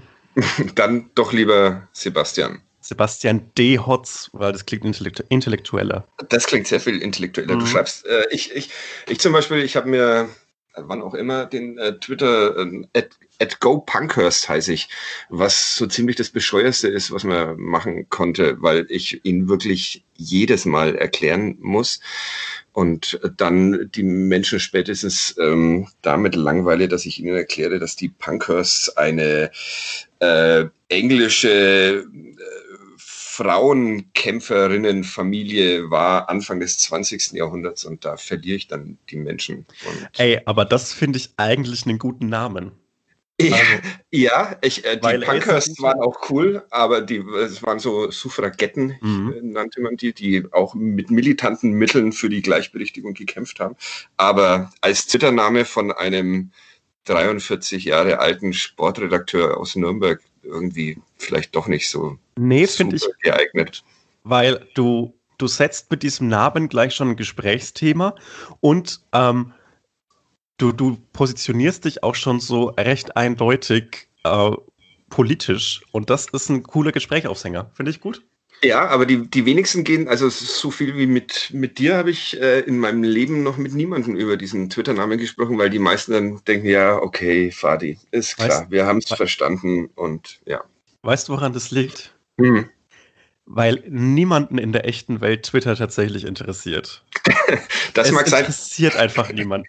Dann 0.74 1.10
doch 1.14 1.32
lieber 1.32 1.88
Sebastian. 1.92 2.62
Sebastian 2.80 3.50
D. 3.58 3.78
Hotz, 3.78 4.30
weil 4.32 4.52
das 4.52 4.64
klingt 4.64 4.84
intellektu 4.84 5.24
intellektueller. 5.28 6.06
Das 6.28 6.46
klingt 6.46 6.68
sehr 6.68 6.80
viel 6.80 7.02
intellektueller. 7.02 7.56
Mhm. 7.56 7.60
Du 7.60 7.66
schreibst, 7.66 8.06
äh, 8.06 8.26
ich, 8.30 8.54
ich, 8.54 8.70
ich 9.08 9.18
zum 9.18 9.32
Beispiel, 9.32 9.58
ich 9.58 9.76
habe 9.76 9.88
mir 9.88 10.28
wann 10.76 11.02
auch 11.02 11.14
immer, 11.14 11.46
den 11.46 11.78
äh, 11.78 11.98
Twitter 11.98 12.56
äh, 12.56 12.86
at, 12.94 13.10
at 13.40 13.60
GoPunkhurst 13.60 14.48
heiße 14.48 14.72
ich, 14.72 14.88
was 15.28 15.76
so 15.76 15.86
ziemlich 15.86 16.16
das 16.16 16.30
Bescheuerste 16.30 16.88
ist, 16.88 17.10
was 17.10 17.24
man 17.24 17.58
machen 17.58 18.08
konnte, 18.08 18.60
weil 18.62 18.86
ich 18.88 19.24
ihn 19.24 19.48
wirklich 19.48 20.04
jedes 20.14 20.64
Mal 20.64 20.94
erklären 20.94 21.56
muss 21.60 22.00
und 22.72 23.18
dann 23.36 23.90
die 23.94 24.02
Menschen 24.02 24.60
spätestens 24.60 25.34
ähm, 25.38 25.88
damit 26.02 26.34
langweile, 26.34 26.88
dass 26.88 27.06
ich 27.06 27.18
ihnen 27.20 27.34
erkläre, 27.34 27.78
dass 27.78 27.96
die 27.96 28.08
Punkhursts 28.08 28.96
eine 28.96 29.50
äh, 30.20 30.66
englische 30.88 31.50
äh, 31.50 32.04
Frauenkämpferinnenfamilie 32.98 35.90
war 35.90 36.30
Anfang 36.30 36.60
des 36.60 36.78
20. 36.78 37.32
Jahrhunderts 37.32 37.84
und 37.84 38.02
da 38.04 38.16
verliere 38.16 38.56
ich 38.56 38.66
dann 38.66 38.96
die 39.10 39.16
Menschen. 39.16 39.66
Ey, 40.16 40.40
aber 40.46 40.64
das 40.64 40.94
finde 40.94 41.18
ich 41.18 41.34
eigentlich 41.36 41.84
einen 41.84 41.98
guten 41.98 42.30
Namen. 42.30 42.72
Also, 43.40 43.54
ja, 44.10 44.56
ich, 44.62 44.84
äh, 44.86 44.96
die 44.96 45.24
Punkers 45.24 45.68
waren 45.80 46.00
auch 46.00 46.30
cool, 46.30 46.64
aber 46.70 47.02
die 47.02 47.18
es 47.18 47.62
waren 47.62 47.78
so 47.78 48.10
Suffragetten, 48.10 48.96
mhm. 49.00 49.32
Äh, 49.32 49.40
nannte 49.42 49.80
man 49.82 49.96
die, 49.96 50.14
die 50.14 50.44
auch 50.52 50.74
mit 50.74 51.10
militanten 51.10 51.72
Mitteln 51.72 52.12
für 52.12 52.30
die 52.30 52.40
Gleichberechtigung 52.40 53.12
gekämpft 53.12 53.60
haben. 53.60 53.76
Aber 54.16 54.72
als 54.80 55.06
Zittername 55.06 55.66
von 55.66 55.92
einem 55.92 56.52
43 57.06 57.84
Jahre 57.84 58.18
alten 58.18 58.52
Sportredakteur 58.52 59.56
aus 59.56 59.76
Nürnberg 59.76 60.20
irgendwie 60.42 60.98
vielleicht 61.18 61.56
doch 61.56 61.66
nicht 61.66 61.88
so 61.88 62.18
nee, 62.36 62.66
finde 62.66 62.96
ich 62.96 63.06
geeignet. 63.22 63.82
Weil 64.24 64.66
du, 64.74 65.14
du 65.38 65.46
setzt 65.46 65.90
mit 65.90 66.02
diesem 66.02 66.28
Namen 66.28 66.68
gleich 66.68 66.94
schon 66.94 67.10
ein 67.10 67.16
Gesprächsthema 67.16 68.14
und 68.60 69.00
ähm, 69.12 69.52
du, 70.58 70.72
du 70.72 70.98
positionierst 71.12 71.84
dich 71.84 72.02
auch 72.02 72.14
schon 72.14 72.40
so 72.40 72.66
recht 72.76 73.16
eindeutig 73.16 74.08
äh, 74.24 74.50
politisch 75.08 75.82
und 75.92 76.10
das 76.10 76.28
ist 76.28 76.48
ein 76.48 76.62
cooler 76.62 76.92
Gesprächaufhänger. 76.92 77.70
Finde 77.74 77.90
ich 77.90 78.00
gut. 78.00 78.22
Ja, 78.62 78.86
aber 78.88 79.04
die, 79.04 79.28
die 79.28 79.44
wenigsten 79.44 79.84
gehen, 79.84 80.08
also 80.08 80.28
so 80.30 80.70
viel 80.70 80.96
wie 80.96 81.06
mit, 81.06 81.50
mit 81.52 81.78
dir 81.78 81.96
habe 81.96 82.10
ich 82.10 82.40
äh, 82.40 82.60
in 82.60 82.78
meinem 82.78 83.02
Leben 83.02 83.42
noch 83.42 83.58
mit 83.58 83.74
niemandem 83.74 84.16
über 84.16 84.36
diesen 84.36 84.70
Twitter-Namen 84.70 85.18
gesprochen, 85.18 85.58
weil 85.58 85.68
die 85.68 85.78
meisten 85.78 86.12
dann 86.12 86.40
denken, 86.46 86.66
ja, 86.66 86.96
okay, 86.96 87.50
Fadi, 87.50 87.98
ist 88.12 88.36
klar, 88.36 88.48
weißt, 88.48 88.70
wir 88.70 88.86
haben 88.86 88.98
es 88.98 89.08
verstanden 89.08 89.90
und 89.94 90.40
ja. 90.46 90.64
Weißt 91.02 91.28
du, 91.28 91.34
woran 91.34 91.52
das 91.52 91.70
liegt? 91.70 92.14
Hm. 92.38 92.68
Weil 93.44 93.84
niemanden 93.88 94.58
in 94.58 94.72
der 94.72 94.86
echten 94.86 95.20
Welt 95.20 95.44
Twitter 95.44 95.76
tatsächlich 95.76 96.24
interessiert. 96.24 97.04
das 97.94 98.08
es 98.08 98.12
mag 98.12 98.26
sein. 98.26 98.40
interessiert 98.40 98.96
einfach 98.96 99.30
niemanden. 99.32 99.68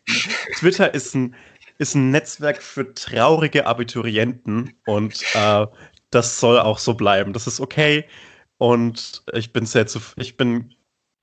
Twitter 0.57 0.93
ist 0.93 1.13
ein, 1.13 1.35
ist 1.77 1.93
ein 1.93 2.09
Netzwerk 2.09 2.63
für 2.63 2.93
traurige 2.93 3.67
Abiturienten 3.67 4.73
und 4.85 5.23
äh, 5.35 5.67
das 6.09 6.39
soll 6.39 6.57
auch 6.57 6.79
so 6.79 6.93
bleiben. 6.93 7.33
Das 7.33 7.47
ist 7.47 7.59
okay. 7.59 8.05
Und 8.57 9.23
ich 9.33 9.53
bin 9.53 9.65
sehr 9.65 9.87
zu, 9.87 9.99
ich 10.15 10.37
bin 10.37 10.73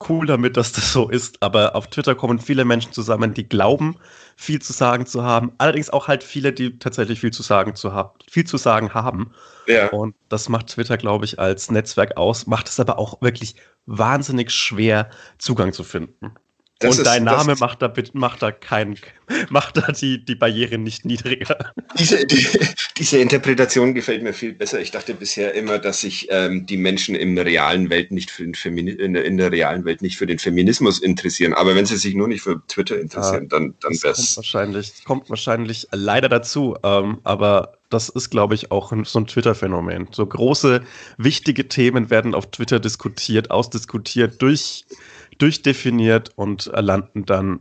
cool 0.09 0.25
damit, 0.25 0.57
dass 0.57 0.71
das 0.71 0.91
so 0.91 1.09
ist. 1.09 1.41
Aber 1.41 1.75
auf 1.75 1.87
Twitter 1.87 2.15
kommen 2.15 2.39
viele 2.39 2.65
Menschen 2.65 2.91
zusammen, 2.91 3.33
die 3.33 3.47
glauben, 3.47 3.97
viel 4.35 4.61
zu 4.61 4.73
sagen 4.73 5.05
zu 5.05 5.23
haben. 5.23 5.53
Allerdings 5.57 5.89
auch 5.89 6.07
halt 6.07 6.23
viele, 6.23 6.53
die 6.53 6.77
tatsächlich 6.79 7.19
viel 7.21 7.31
zu 7.31 7.43
sagen 7.43 7.75
zu 7.75 7.93
haben, 7.93 8.11
viel 8.29 8.45
zu 8.45 8.57
sagen 8.57 8.93
haben. 8.93 9.31
Ja. 9.67 9.89
Und 9.89 10.15
das 10.29 10.49
macht 10.49 10.67
Twitter, 10.67 10.97
glaube 10.97 11.25
ich, 11.25 11.39
als 11.39 11.71
Netzwerk 11.71 12.17
aus, 12.17 12.47
macht 12.47 12.67
es 12.67 12.79
aber 12.79 12.99
auch 12.99 13.21
wirklich 13.21 13.55
wahnsinnig 13.85 14.51
schwer, 14.51 15.09
Zugang 15.37 15.73
zu 15.73 15.83
finden. 15.83 16.33
Das 16.79 16.95
und 16.95 17.03
ist, 17.03 17.05
dein 17.05 17.23
Name 17.23 17.55
macht 17.57 17.81
da, 17.81 17.93
macht 18.11 18.41
da 18.41 18.51
kein, 18.51 18.97
macht 19.49 19.77
da 19.77 19.93
die, 19.93 20.23
die 20.23 20.35
Barriere 20.35 20.77
nicht 20.77 21.05
niedriger. 21.05 21.71
Diese, 21.97 22.25
die, 22.25 22.45
diese 22.97 23.19
Interpretation 23.19 23.93
gefällt 23.93 24.21
mir 24.21 24.33
viel 24.33 24.51
besser. 24.51 24.81
Ich 24.81 24.91
dachte 24.91 25.13
bisher 25.13 25.53
immer, 25.53 25.79
dass 25.79 26.01
sich 26.01 26.27
ähm, 26.29 26.65
die 26.65 26.75
Menschen 26.75 27.15
im 27.15 27.37
realen 27.37 27.89
Welt 27.89 28.11
nicht 28.11 28.29
für 28.29 28.43
den 28.43 28.55
Femini 28.55 28.91
in, 28.91 29.13
der, 29.13 29.23
in 29.23 29.37
der 29.37 29.53
realen 29.53 29.85
Welt 29.85 30.01
nicht 30.01 30.17
für 30.17 30.25
den 30.25 30.37
Feminismus 30.37 30.99
interessieren. 30.99 31.53
Aber 31.53 31.73
wenn 31.75 31.85
sie 31.85 31.95
sich 31.95 32.13
nur 32.15 32.27
nicht 32.27 32.41
für 32.41 32.61
Twitter 32.67 32.99
interessieren, 32.99 33.43
ja, 33.43 33.59
dann, 33.59 33.75
dann 33.79 33.93
wäre 34.03 34.13
es. 34.13 34.35
Wahrscheinlich, 34.35 35.05
kommt 35.05 35.29
wahrscheinlich 35.29 35.87
leider 35.93 36.27
dazu. 36.27 36.75
Ähm, 36.83 37.19
aber 37.23 37.77
das 37.89 38.09
ist, 38.09 38.29
glaube 38.29 38.55
ich, 38.55 38.71
auch 38.71 38.91
so 39.05 39.19
ein 39.19 39.27
Twitter-Phänomen. 39.27 40.09
So 40.11 40.25
große, 40.25 40.83
wichtige 41.17 41.69
Themen 41.69 42.09
werden 42.09 42.35
auf 42.35 42.51
Twitter 42.51 42.81
diskutiert, 42.81 43.51
ausdiskutiert, 43.51 44.41
durch 44.41 44.85
durchdefiniert 45.37 46.31
und 46.35 46.65
landen 46.73 47.25
dann 47.25 47.59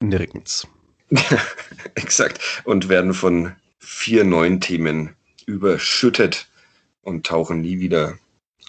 nirgends. 0.00 0.66
Exakt. 1.94 2.62
Und 2.64 2.88
werden 2.88 3.14
von 3.14 3.54
vier 3.78 4.24
neuen 4.24 4.60
Themen 4.60 5.16
überschüttet 5.46 6.48
und 7.02 7.26
tauchen 7.26 7.60
nie 7.60 7.80
wieder 7.80 8.18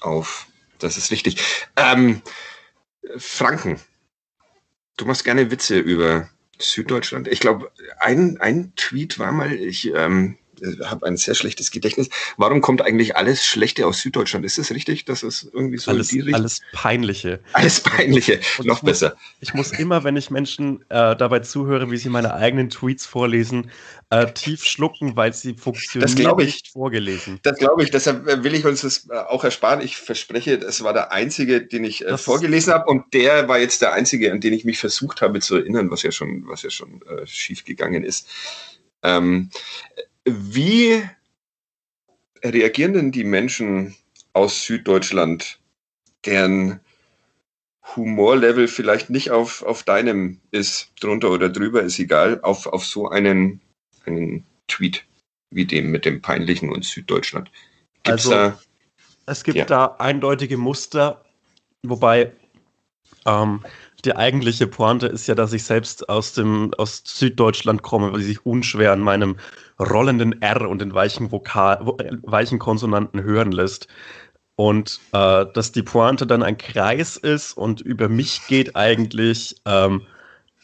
auf. 0.02 0.48
Das 0.80 0.98
ist 0.98 1.12
richtig. 1.12 1.38
Ähm, 1.76 2.22
Franken. 3.18 3.80
Du 4.98 5.06
machst 5.06 5.24
gerne 5.24 5.50
Witze 5.52 5.80
über 5.80 6.30
Süddeutschland. 6.60 7.28
Ich 7.28 7.40
glaube, 7.40 7.72
ein, 8.00 8.38
ein 8.40 8.74
Tweet 8.76 9.20
war 9.20 9.32
mal, 9.32 9.54
ich 9.54 9.92
ähm, 9.94 10.38
habe 10.86 11.06
ein 11.06 11.18
sehr 11.18 11.36
schlechtes 11.36 11.72
Gedächtnis. 11.72 12.10
Warum 12.38 12.62
kommt 12.62 12.82
eigentlich 12.82 13.16
alles 13.16 13.46
Schlechte 13.46 13.86
aus 13.86 14.02
Süddeutschland? 14.02 14.46
Ist 14.46 14.58
es 14.58 14.72
richtig, 14.72 15.06
dass 15.06 15.24
es 15.24 15.50
irgendwie 15.52 15.78
so 15.78 15.92
alles, 15.92 16.16
alles 16.32 16.62
Peinliche. 16.72 17.40
Alles 17.54 17.80
Peinliche, 17.82 18.40
Und 18.58 18.68
noch 18.68 18.78
ich 18.78 18.84
besser. 18.84 19.10
Muss, 19.10 19.38
ich 19.42 19.54
muss 19.54 19.72
immer, 19.72 20.04
wenn 20.04 20.16
ich 20.16 20.30
Menschen 20.30 20.82
äh, 20.90 21.16
dabei 21.16 21.40
zuhöre, 21.40 21.92
wie 21.92 21.98
sie 21.98 22.10
meine 22.10 22.34
eigenen 22.34 22.70
Tweets 22.70 23.06
vorlesen, 23.06 23.72
äh, 24.10 24.32
tief 24.32 24.64
schlucken, 24.64 25.16
weil 25.16 25.34
sie 25.34 25.56
funktionieren 25.56 26.28
das 26.28 26.40
ich, 26.40 26.46
nicht 26.46 26.68
vorgelesen. 26.70 27.40
Das 27.44 27.58
glaube 27.58 27.84
ich. 27.84 27.92
Deshalb 27.92 28.28
äh, 28.28 28.44
will 28.44 28.54
ich 28.54 28.66
uns 28.66 28.82
das 28.82 29.08
äh, 29.10 29.14
auch 29.16 29.44
ersparen. 29.44 29.82
Ich 29.82 29.98
verspreche, 29.98 30.56
es 30.56 30.84
war 30.84 30.94
der 30.94 31.12
einzige, 31.12 31.66
den 31.66 31.84
ich 31.84 32.06
äh, 32.06 32.18
vorgelesen 32.18 32.74
habe, 32.74 32.86
und 32.90 33.14
der 33.14 33.48
war 33.48 33.60
jetzt 33.60 33.82
der 33.82 33.94
einzige, 33.94 34.32
an 34.32 34.40
den 34.40 34.54
ich 34.54 34.66
mich 34.66 34.78
versucht 34.78 35.22
habe 35.22 35.40
zu 35.40 35.56
erinnern, 35.56 35.90
was 35.90 36.04
ja 36.04 36.12
schon, 36.12 36.48
was 36.48 36.62
ja 36.62 36.70
schon 36.70 37.02
äh, 37.04 37.26
schief 37.26 37.66
gegangen 37.66 38.04
ist. 38.04 38.28
Ähm, 39.02 39.50
wie 40.26 41.04
reagieren 42.44 42.94
denn 42.94 43.12
die 43.12 43.24
Menschen 43.24 43.96
aus 44.34 44.66
Süddeutschland, 44.66 45.60
deren 46.26 46.80
Humorlevel 47.96 48.68
vielleicht 48.68 49.10
nicht 49.10 49.32
auf, 49.32 49.62
auf 49.64 49.84
deinem 49.84 50.40
ist, 50.52 50.92
drunter 51.00 51.32
oder 51.32 51.50
drüber, 51.50 51.82
ist 51.84 52.00
egal, 52.00 52.40
auf, 52.42 52.66
auf 52.68 52.86
so 52.86 53.10
einen, 53.10 53.62
einen 54.06 54.46
Tweet 54.68 55.06
wie 55.52 55.66
dem 55.66 55.92
mit 55.92 56.06
dem 56.06 56.22
Peinlichen 56.22 56.70
und 56.70 56.86
Süddeutschland? 56.86 57.52
Gibt's 58.04 58.28
also, 58.28 58.32
da, 58.32 58.60
es 59.26 59.44
gibt 59.44 59.58
ja. 59.58 59.66
da 59.66 59.86
eindeutige 60.00 60.58
Muster, 60.58 61.24
wobei 61.84 62.32
ähm, 63.26 63.64
die 64.06 64.16
eigentliche 64.16 64.68
Pointe 64.68 65.08
ist 65.08 65.28
ja, 65.28 65.36
dass 65.36 65.54
ich 65.54 65.64
selbst 65.64 66.10
aus 66.10 66.34
dem 66.34 66.74
aus 66.78 67.04
Süddeutschland 67.06 67.82
komme, 67.82 68.12
weil 68.12 68.22
sich 68.22 68.46
unschwer 68.46 68.92
an 68.92 69.00
meinem 69.00 69.38
rollenden 69.80 70.42
R 70.42 70.68
und 70.70 70.80
den 70.80 70.94
weichen 70.94 71.32
Vokal, 71.32 71.80
weichen 72.24 72.60
Konsonanten 72.60 73.24
hören 73.24 73.52
lässt. 73.52 73.88
Und 74.56 75.00
äh, 75.14 75.46
dass 75.54 75.72
die 75.72 75.82
Pointe 75.82 76.28
dann 76.28 76.44
ein 76.44 76.58
Kreis 76.58 77.18
ist 77.18 77.54
und 77.54 77.82
über 77.82 78.08
mich 78.08 78.46
geht 78.48 78.76
eigentlich, 78.76 79.56
ähm, 79.66 80.06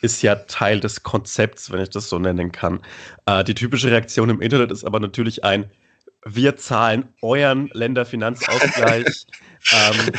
ist 0.01 0.21
ja 0.21 0.35
Teil 0.35 0.79
des 0.79 1.03
Konzepts, 1.03 1.71
wenn 1.71 1.81
ich 1.81 1.89
das 1.89 2.07
so 2.07 2.19
nennen 2.19 2.51
kann. 2.51 2.81
Äh, 3.25 3.43
die 3.43 3.55
typische 3.55 3.89
Reaktion 3.89 4.29
im 4.29 4.41
Internet 4.41 4.71
ist 4.71 4.85
aber 4.85 4.99
natürlich 4.99 5.43
ein, 5.43 5.71
wir 6.25 6.55
zahlen 6.57 7.09
euren 7.21 7.69
Länderfinanzausgleich. 7.73 9.25
ähm, 9.71 10.11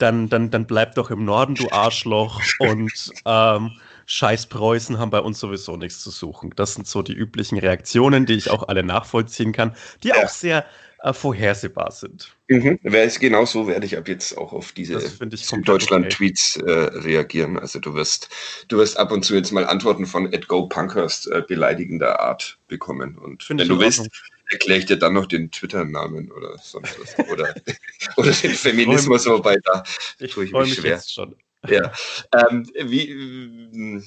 dann, 0.00 0.28
dann, 0.28 0.50
dann 0.50 0.66
bleib 0.66 0.94
doch 0.94 1.10
im 1.10 1.24
Norden, 1.24 1.54
du 1.54 1.70
Arschloch. 1.70 2.40
Und 2.58 3.12
ähm, 3.24 3.72
Scheiß 4.06 4.46
Preußen 4.46 4.98
haben 4.98 5.10
bei 5.10 5.20
uns 5.20 5.38
sowieso 5.38 5.76
nichts 5.76 6.00
zu 6.00 6.10
suchen. 6.10 6.52
Das 6.56 6.74
sind 6.74 6.86
so 6.86 7.02
die 7.02 7.14
üblichen 7.14 7.58
Reaktionen, 7.58 8.26
die 8.26 8.34
ich 8.34 8.50
auch 8.50 8.68
alle 8.68 8.82
nachvollziehen 8.82 9.52
kann, 9.52 9.74
die 10.02 10.08
ja. 10.08 10.16
auch 10.16 10.28
sehr 10.28 10.64
äh, 11.02 11.12
vorhersehbar 11.12 11.92
sind. 11.92 12.34
Mhm. 12.48 12.78
Genau 12.82 13.44
so 13.44 13.68
werde 13.68 13.86
ich 13.86 13.96
ab 13.96 14.08
jetzt 14.08 14.36
auch 14.36 14.52
auf 14.52 14.72
diese 14.72 14.98
Deutschland-Tweets 14.98 16.56
äh, 16.56 16.70
reagieren. 16.70 17.58
Also 17.58 17.78
du 17.78 17.94
wirst, 17.94 18.28
du 18.68 18.78
wirst 18.78 18.98
ab 18.98 19.12
und 19.12 19.24
zu 19.24 19.34
jetzt 19.34 19.52
mal 19.52 19.64
Antworten 19.64 20.06
von 20.06 20.32
Ed 20.32 20.48
Go 20.48 20.66
Punkhurst 20.66 21.30
äh, 21.30 21.42
beleidigender 21.46 22.20
Art 22.20 22.58
bekommen. 22.68 23.16
Und 23.16 23.44
Find 23.44 23.60
wenn 23.60 23.68
du 23.68 23.78
willst, 23.78 24.08
erkläre 24.50 24.80
ich 24.80 24.86
dir 24.86 24.96
dann 24.96 25.14
noch 25.14 25.26
den 25.26 25.50
Twitter-Namen 25.50 26.30
oder 26.32 26.58
sonst 26.58 26.98
was. 27.00 27.28
Oder, 27.28 27.54
oder 28.16 28.32
den 28.32 28.52
Feminismus, 28.52 29.26
wobei 29.26 29.56
da 29.62 29.84
ich 30.18 30.32
tue 30.32 30.44
ich 30.44 30.52
mich, 30.52 30.62
mich 30.62 30.74
schwer. 30.74 30.96
Jetzt 30.96 31.12
schon. 31.12 31.36
Ja. 31.68 31.92
Ähm, 32.34 32.70
wie, 32.74 34.02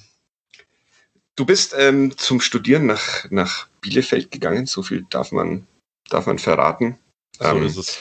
du 1.35 1.45
bist 1.45 1.75
ähm, 1.77 2.17
zum 2.17 2.41
Studieren 2.41 2.85
nach, 2.85 3.29
nach 3.31 3.67
Bielefeld 3.81 4.31
gegangen, 4.31 4.65
so 4.65 4.83
viel 4.83 5.05
darf 5.09 5.31
man, 5.31 5.67
darf 6.09 6.25
man 6.25 6.39
verraten. 6.39 6.97
So 7.39 7.45
ähm, 7.45 7.65
ist 7.65 7.77
es. 7.77 7.99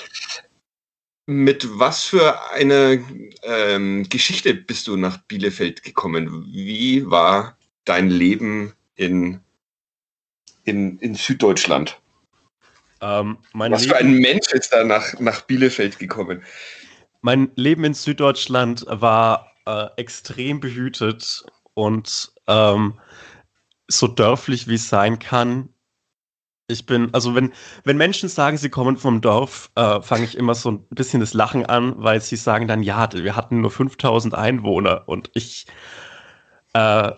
Mit 1.27 1.67
was 1.79 2.05
für 2.05 2.51
einer 2.51 2.99
ähm, 3.43 4.09
Geschichte 4.09 4.55
bist 4.55 4.89
du 4.89 4.97
nach 4.97 5.19
Bielefeld 5.19 5.83
gekommen? 5.85 6.47
Wie 6.53 7.09
war 7.09 7.57
dein 7.85 8.11
Leben 8.11 8.73
in, 8.97 9.41
in, 10.65 10.99
in 10.99 11.15
Süddeutschland? 11.15 12.02
Ähm, 13.03 13.39
was 13.53 13.85
für 13.85 13.97
ein 13.97 14.15
Mensch 14.15 14.53
ist 14.53 14.73
da 14.73 14.85
nach, 14.85 15.19
nach 15.19 15.43
Bielefeld 15.43 15.99
gekommen? 15.99 16.43
Mein 17.21 17.51
Leben 17.57 17.85
in 17.85 17.95
Süddeutschland 17.95 18.85
war 18.89 19.53
äh, 19.67 19.87
extrem 19.97 20.61
behütet 20.61 21.45
und 21.75 22.33
ähm, 22.47 22.95
so 23.89 24.07
dörflich, 24.07 24.69
wie 24.69 24.77
es 24.77 24.89
sein 24.89 25.19
kann. 25.19 25.69
Ich 26.69 26.87
bin, 26.87 27.13
also 27.13 27.35
wenn, 27.35 27.53
wenn 27.85 27.97
Menschen 27.97 28.29
sagen, 28.29 28.57
sie 28.57 28.71
kommen 28.71 28.97
vom 28.97 29.21
Dorf, 29.21 29.71
äh, 29.75 30.01
fange 30.01 30.25
ich 30.25 30.37
immer 30.37 30.55
so 30.55 30.71
ein 30.71 30.87
bisschen 30.91 31.21
das 31.21 31.35
Lachen 31.35 31.67
an, 31.67 31.95
weil 31.97 32.21
sie 32.21 32.37
sagen 32.37 32.69
dann, 32.69 32.83
ja, 32.83 33.13
wir 33.13 33.37
hatten 33.37 33.61
nur 33.61 33.71
5000 33.71 34.35
Einwohner 34.35 35.09
und 35.09 35.31
ich, 35.35 35.67
äh, 36.73 37.11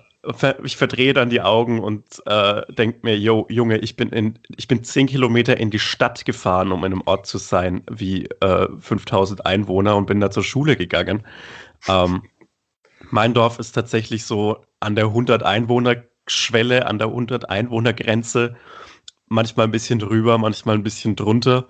ich 0.62 0.76
verdrehe 0.76 1.12
dann 1.12 1.31
die 1.31 1.40
Augen 1.40 1.81
und 1.81 2.04
äh, 2.26 2.62
denke 2.73 3.00
mir, 3.02 3.19
yo, 3.19 3.47
Junge, 3.49 3.78
ich 3.78 3.97
bin, 3.97 4.11
in, 4.11 4.38
ich 4.57 4.69
bin 4.69 4.83
10 4.83 5.07
Kilometer 5.07 5.57
in 5.57 5.71
die 5.71 5.78
Stadt 5.78 6.25
gefahren, 6.25 6.73
um 6.73 6.81
in 6.81 6.93
einem 6.93 7.02
Ort 7.07 7.26
zu 7.26 7.38
sein 7.38 7.83
wie 7.90 8.26
äh, 8.40 8.69
5000 8.78 9.45
Einwohner 9.47 9.97
und 9.97 10.07
bin 10.07 10.21
da 10.21 10.31
zur 10.31 10.45
Schule 10.45 10.76
gegangen. 10.76 11.26
Ähm, 11.88 12.23
mein 13.11 13.35
Dorf 13.35 13.59
ist 13.59 13.73
tatsächlich 13.73 14.25
so 14.25 14.64
an 14.81 14.95
der 14.95 15.07
100 15.07 15.43
Einwohner 15.43 16.04
Schwelle, 16.26 16.87
an 16.87 16.99
der 16.99 17.09
100 17.09 17.50
Einwohner 17.50 17.93
Grenze 17.93 18.57
manchmal 19.28 19.66
ein 19.66 19.73
bisschen 19.73 19.99
drüber, 19.99 20.38
manchmal 20.38 20.76
ein 20.76 20.83
bisschen 20.83 21.16
drunter. 21.16 21.69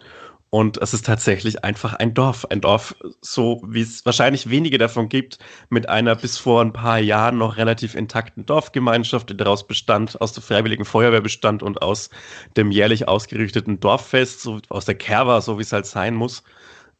Und 0.55 0.77
es 0.81 0.95
ist 0.95 1.05
tatsächlich 1.05 1.65
einfach 1.65 1.95
ein 1.95 2.15
Dorf. 2.15 2.47
Ein 2.49 2.61
Dorf, 2.61 2.95
so 3.21 3.61
wie 3.67 3.81
es 3.81 4.07
wahrscheinlich 4.07 4.51
wenige 4.51 4.79
davon 4.79 5.09
gibt, 5.09 5.41
mit 5.69 5.89
einer 5.89 6.15
bis 6.15 6.39
vor 6.39 6.63
ein 6.63 6.73
paar 6.73 7.01
Jahren 7.01 7.39
noch 7.39 7.57
relativ 7.57 7.97
intakten 7.97 8.47
Dorfgemeinschaft, 8.47 9.29
die 9.29 9.37
daraus 9.37 9.67
bestand, 9.67 10.21
aus 10.21 10.33
der 10.33 10.45
Freiwilligen 10.45 10.85
Feuerwehr 10.85 11.23
bestand 11.23 11.65
und 11.65 11.83
aus 11.83 12.09
dem 12.57 12.71
jährlich 12.71 13.09
ausgerichteten 13.09 13.81
Dorffest, 13.81 14.43
so 14.43 14.61
aus 14.69 14.85
der 14.85 14.95
Kerwa, 14.95 15.41
so 15.41 15.59
wie 15.59 15.63
es 15.63 15.73
halt 15.73 15.87
sein 15.87 16.15
muss. 16.15 16.45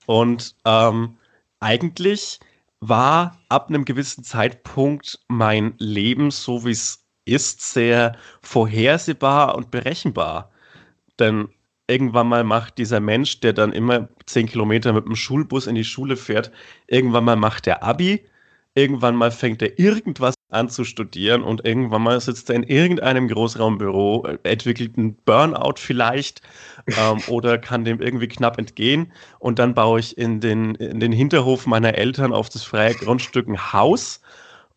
Und 0.07 0.57
ähm, 0.65 1.17
eigentlich 1.61 2.41
war 2.81 3.39
ab 3.49 3.69
einem 3.69 3.85
gewissen 3.85 4.25
Zeitpunkt 4.25 5.21
mein 5.29 5.75
Leben, 5.79 6.33
so 6.33 6.65
wie 6.65 6.73
es 6.73 7.07
ist, 7.25 7.61
sehr 7.73 8.17
vorhersehbar 8.43 9.55
und 9.55 9.71
berechenbar. 9.71 10.51
Denn 11.21 11.51
irgendwann 11.87 12.29
mal 12.29 12.45
macht 12.45 12.79
dieser 12.79 13.01
Mensch, 13.01 13.41
der 13.41 13.53
dann 13.53 13.73
immer 13.73 14.09
zehn 14.27 14.47
Kilometer 14.47 14.93
mit 14.93 15.07
dem 15.07 15.17
Schulbus 15.17 15.67
in 15.67 15.75
die 15.75 15.85
Schule 15.85 16.17
fährt, 16.17 16.51
irgendwann 16.87 17.25
mal 17.25 17.37
macht 17.37 17.67
der 17.67 17.83
Abi, 17.83 18.25
irgendwann 18.75 19.17
mal 19.17 19.31
fängt 19.31 19.63
er 19.63 19.79
irgendwas 19.79 20.35
an 20.51 20.69
zu 20.69 20.85
studieren 20.85 21.43
und 21.43 21.65
irgendwann 21.65 22.03
mal 22.03 22.21
sitzt 22.21 22.49
er 22.49 22.57
in 22.57 22.63
irgendeinem 22.63 23.29
Großraumbüro, 23.29 24.27
entwickelt 24.45 24.97
einen 24.97 25.17
Burnout 25.25 25.75
vielleicht 25.77 26.43
ähm, 26.87 27.21
oder 27.29 27.59
kann 27.59 27.85
dem 27.85 28.01
irgendwie 28.01 28.29
knapp 28.29 28.59
entgehen. 28.59 29.13
Und 29.39 29.59
dann 29.59 29.75
baue 29.75 30.01
ich 30.01 30.17
in 30.17 30.41
den, 30.41 30.75
in 30.77 31.01
den 31.01 31.13
Hinterhof 31.13 31.67
meiner 31.67 31.95
Eltern 31.95 32.33
auf 32.33 32.49
das 32.49 32.65
freie 32.65 32.95
Grundstück 32.95 33.49
ein 33.49 33.73
Haus 33.73 34.21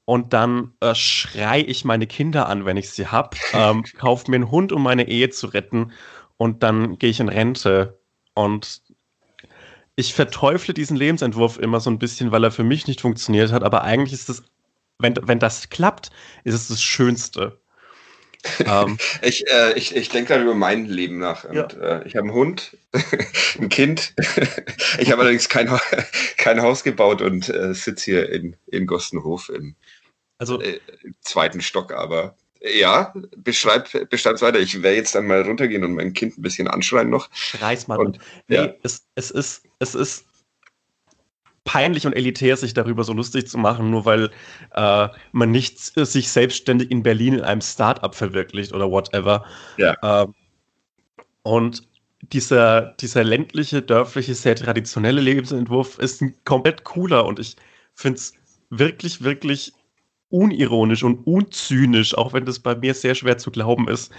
und 0.05 0.31
dann 0.31 0.71
äh, 0.79 0.95
schrei 0.95 1.65
ich 1.67 1.83
meine 1.83 2.07
Kinder 2.07 2.47
an, 2.47 2.65
wenn 2.65 2.77
ich 2.77 2.89
sie 2.91 3.07
habe, 3.07 3.37
ähm, 3.53 3.83
kaufe 3.97 4.29
mir 4.31 4.35
einen 4.35 4.51
Hund, 4.51 4.71
um 4.71 4.83
meine 4.83 5.07
Ehe 5.07 5.29
zu 5.29 5.47
retten 5.47 5.91
und 6.37 6.63
dann 6.63 6.97
gehe 6.97 7.09
ich 7.09 7.19
in 7.19 7.29
Rente. 7.29 7.99
Und 8.33 8.81
ich 9.95 10.13
verteufle 10.13 10.73
diesen 10.73 10.95
Lebensentwurf 10.95 11.57
immer 11.57 11.79
so 11.79 11.89
ein 11.89 11.99
bisschen, 11.99 12.31
weil 12.31 12.43
er 12.43 12.51
für 12.51 12.63
mich 12.63 12.87
nicht 12.87 13.01
funktioniert 13.01 13.51
hat. 13.51 13.63
Aber 13.63 13.83
eigentlich 13.83 14.13
ist 14.13 14.29
das, 14.29 14.43
wenn, 14.99 15.15
wenn 15.23 15.39
das 15.39 15.69
klappt, 15.69 16.11
ist 16.43 16.53
es 16.53 16.67
das 16.67 16.81
Schönste. 16.81 17.59
ähm, 18.59 18.97
ich 19.23 19.49
äh, 19.49 19.73
ich, 19.73 19.95
ich 19.95 20.09
denke 20.09 20.29
gerade 20.29 20.43
über 20.43 20.53
mein 20.53 20.85
Leben 20.85 21.17
nach. 21.17 21.45
Und, 21.45 21.55
ja. 21.55 21.65
äh, 21.65 22.07
ich 22.07 22.15
habe 22.15 22.27
einen 22.27 22.33
Hund, 22.33 22.77
ein 23.59 23.69
Kind. 23.69 24.13
ich 24.99 25.11
habe 25.11 25.23
allerdings 25.23 25.49
kein, 25.49 25.67
kein 26.37 26.61
Haus 26.61 26.83
gebaut 26.83 27.23
und 27.23 27.49
äh, 27.49 27.73
sitze 27.73 28.05
hier 28.05 28.29
in, 28.29 28.55
in 28.67 28.85
Gostenhof 28.85 29.49
im 29.49 29.75
also, 30.37 30.61
äh, 30.61 30.79
zweiten 31.21 31.61
Stock, 31.61 31.91
aber 31.91 32.37
ja, 32.61 33.13
beschreib, 33.37 34.09
beschreib's 34.09 34.41
weiter. 34.41 34.59
Ich 34.59 34.81
werde 34.81 34.97
jetzt 34.97 35.15
dann 35.15 35.27
mal 35.27 35.41
runtergehen 35.41 35.83
und 35.83 35.95
mein 35.95 36.13
Kind 36.13 36.37
ein 36.37 36.41
bisschen 36.41 36.67
anschreien 36.67 37.09
noch. 37.09 37.29
Schrei's 37.33 37.87
mal. 37.87 37.97
Und, 37.97 38.19
nee, 38.47 38.55
ja. 38.55 38.73
es, 38.83 39.05
es, 39.15 39.31
ist, 39.31 39.63
es 39.79 39.95
ist 39.95 40.25
peinlich 41.63 42.07
und 42.07 42.13
elitär, 42.13 42.57
sich 42.57 42.73
darüber 42.73 43.03
so 43.03 43.13
lustig 43.13 43.47
zu 43.47 43.57
machen, 43.57 43.91
nur 43.91 44.05
weil 44.05 44.31
äh, 44.73 45.07
man 45.33 45.51
nicht 45.51 45.79
sich 45.79 46.29
selbstständig 46.29 46.89
in 46.89 47.03
Berlin 47.03 47.35
in 47.35 47.41
einem 47.41 47.61
Start-up 47.61 48.15
verwirklicht 48.15 48.73
oder 48.73 48.89
whatever. 48.89 49.45
Ja. 49.77 50.23
Äh, 50.23 50.27
und 51.43 51.87
dieser, 52.21 52.93
dieser 52.99 53.23
ländliche, 53.23 53.81
dörfliche, 53.81 54.33
sehr 54.33 54.55
traditionelle 54.55 55.21
Lebensentwurf 55.21 55.99
ist 55.99 56.21
ein 56.21 56.35
komplett 56.45 56.83
cooler 56.83 57.25
und 57.25 57.39
ich 57.39 57.55
finde 57.93 58.17
es 58.17 58.33
wirklich, 58.69 59.23
wirklich 59.23 59.73
unironisch 60.29 61.03
und 61.03 61.25
unzynisch, 61.25 62.17
auch 62.17 62.33
wenn 62.33 62.45
das 62.45 62.59
bei 62.59 62.75
mir 62.75 62.93
sehr 62.93 63.15
schwer 63.15 63.37
zu 63.37 63.51
glauben 63.51 63.87
ist, 63.87 64.11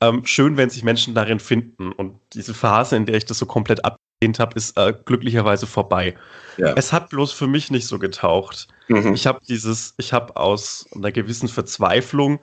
ähm, 0.00 0.24
schön, 0.24 0.56
wenn 0.56 0.70
sich 0.70 0.84
Menschen 0.84 1.14
darin 1.14 1.40
finden. 1.40 1.92
Und 1.92 2.18
diese 2.34 2.54
Phase, 2.54 2.96
in 2.96 3.06
der 3.06 3.16
ich 3.16 3.24
das 3.24 3.38
so 3.38 3.46
komplett 3.46 3.84
abgelehnt 3.84 4.38
habe, 4.38 4.56
ist 4.56 4.76
äh, 4.76 4.94
glücklicherweise 5.04 5.66
vorbei. 5.66 6.14
Ja. 6.56 6.72
Es 6.76 6.92
hat 6.92 7.10
bloß 7.10 7.32
für 7.32 7.46
mich 7.46 7.70
nicht 7.70 7.86
so 7.86 7.98
getaucht. 7.98 8.68
Mhm. 8.88 9.14
Ich 9.14 9.26
habe 9.26 9.40
dieses, 9.48 9.94
ich 9.98 10.12
habe 10.12 10.36
aus 10.36 10.86
einer 10.94 11.10
gewissen 11.10 11.48
Verzweiflung 11.48 12.38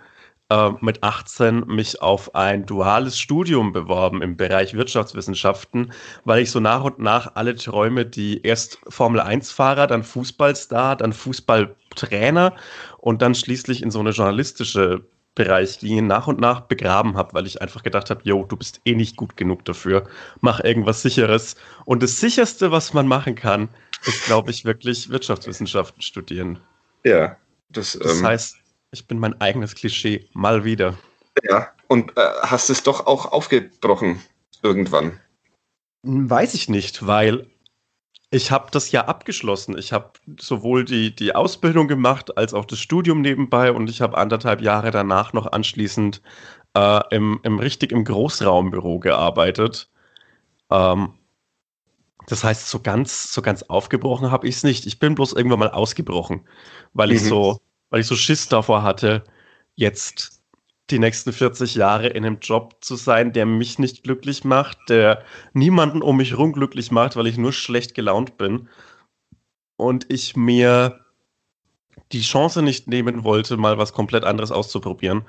äh, 0.49 0.71
mit 0.81 1.03
18 1.03 1.65
mich 1.67 2.01
auf 2.01 2.35
ein 2.35 2.65
duales 2.65 3.19
Studium 3.19 3.71
beworben 3.71 4.21
im 4.21 4.37
Bereich 4.37 4.73
Wirtschaftswissenschaften, 4.73 5.93
weil 6.25 6.43
ich 6.43 6.51
so 6.51 6.59
nach 6.59 6.83
und 6.83 6.99
nach 6.99 7.35
alle 7.35 7.55
Träume, 7.55 8.05
die 8.05 8.41
erst 8.41 8.79
Formel 8.87 9.21
1-Fahrer, 9.21 9.87
dann 9.87 10.03
Fußballstar, 10.03 10.95
dann 10.97 11.13
Fußballtrainer 11.13 12.55
und 12.97 13.21
dann 13.21 13.35
schließlich 13.35 13.81
in 13.81 13.91
so 13.91 13.99
eine 13.99 14.11
journalistische 14.11 15.03
Bereichlinien 15.35 16.05
nach 16.05 16.27
und 16.27 16.39
nach 16.39 16.61
begraben 16.61 17.17
habe, 17.17 17.33
weil 17.33 17.47
ich 17.47 17.61
einfach 17.61 17.81
gedacht 17.81 18.09
habe, 18.09 18.21
yo, 18.23 18.45
du 18.45 18.55
bist 18.55 18.81
eh 18.85 18.93
nicht 18.93 19.15
gut 19.15 19.35
genug 19.35 19.65
dafür, 19.65 20.07
mach 20.41 20.59
irgendwas 20.59 21.01
sicheres. 21.01 21.55
Und 21.85 22.03
das 22.03 22.19
sicherste, 22.19 22.71
was 22.71 22.93
man 22.93 23.07
machen 23.07 23.35
kann, 23.35 23.69
ist, 24.05 24.25
glaube 24.25 24.51
ich, 24.51 24.65
wirklich 24.65 25.09
Wirtschaftswissenschaften 25.09 26.01
studieren. 26.01 26.59
Ja, 27.03 27.37
das, 27.69 27.97
das 27.99 28.19
ähm, 28.19 28.27
heißt, 28.27 28.57
ich 28.93 29.07
bin 29.07 29.19
mein 29.19 29.39
eigenes 29.41 29.75
Klischee 29.75 30.29
mal 30.33 30.63
wieder. 30.63 30.97
Ja, 31.43 31.73
und 31.87 32.15
äh, 32.15 32.21
hast 32.41 32.69
es 32.69 32.83
doch 32.83 33.07
auch 33.07 33.31
aufgebrochen 33.31 34.21
irgendwann? 34.61 35.19
Weiß 36.03 36.53
ich 36.53 36.69
nicht, 36.69 37.05
weil 37.05 37.47
ich 38.29 38.51
habe 38.51 38.69
das 38.71 38.91
ja 38.91 39.05
abgeschlossen. 39.05 39.77
Ich 39.77 39.93
habe 39.93 40.11
sowohl 40.39 40.85
die, 40.85 41.15
die 41.15 41.35
Ausbildung 41.35 41.87
gemacht 41.87 42.37
als 42.37 42.53
auch 42.53 42.65
das 42.65 42.79
Studium 42.79 43.21
nebenbei 43.21 43.71
und 43.71 43.89
ich 43.89 44.01
habe 44.01 44.17
anderthalb 44.17 44.61
Jahre 44.61 44.91
danach 44.91 45.33
noch 45.33 45.51
anschließend 45.51 46.21
äh, 46.75 47.01
im, 47.11 47.39
im 47.43 47.59
richtig 47.59 47.91
im 47.91 48.03
Großraumbüro 48.03 48.99
gearbeitet. 48.99 49.89
Ähm, 50.69 51.13
das 52.27 52.43
heißt, 52.43 52.69
so 52.69 52.79
ganz, 52.79 53.33
so 53.33 53.41
ganz 53.41 53.63
aufgebrochen 53.63 54.31
habe 54.31 54.47
ich 54.47 54.55
es 54.55 54.63
nicht. 54.63 54.85
Ich 54.85 54.99
bin 54.99 55.15
bloß 55.15 55.33
irgendwann 55.33 55.59
mal 55.59 55.71
ausgebrochen, 55.71 56.47
weil 56.93 57.09
mhm. 57.09 57.15
ich 57.15 57.23
so, 57.23 57.59
weil 57.93 58.01
ich 58.01 58.07
so 58.07 58.15
Schiss 58.15 58.47
davor 58.47 58.81
hatte, 58.81 59.23
jetzt 59.75 60.41
die 60.89 60.97
nächsten 60.97 61.31
40 61.31 61.75
Jahre 61.75 62.07
in 62.07 62.25
einem 62.25 62.39
Job 62.39 62.77
zu 62.81 62.95
sein, 62.95 63.33
der 63.33 63.45
mich 63.45 63.77
nicht 63.77 64.01
glücklich 64.01 64.43
macht, 64.43 64.79
der 64.89 65.23
niemanden 65.53 66.01
um 66.01 66.17
mich 66.17 66.31
herum 66.31 66.53
glücklich 66.53 66.89
macht, 66.89 67.15
weil 67.15 67.27
ich 67.27 67.37
nur 67.37 67.53
schlecht 67.53 67.93
gelaunt 67.93 68.35
bin. 68.39 68.67
Und 69.75 70.11
ich 70.11 70.35
mir 70.35 71.05
die 72.11 72.21
Chance 72.21 72.63
nicht 72.63 72.87
nehmen 72.87 73.23
wollte, 73.23 73.57
mal 73.57 73.77
was 73.77 73.93
komplett 73.93 74.23
anderes 74.23 74.51
auszuprobieren. 74.51 75.25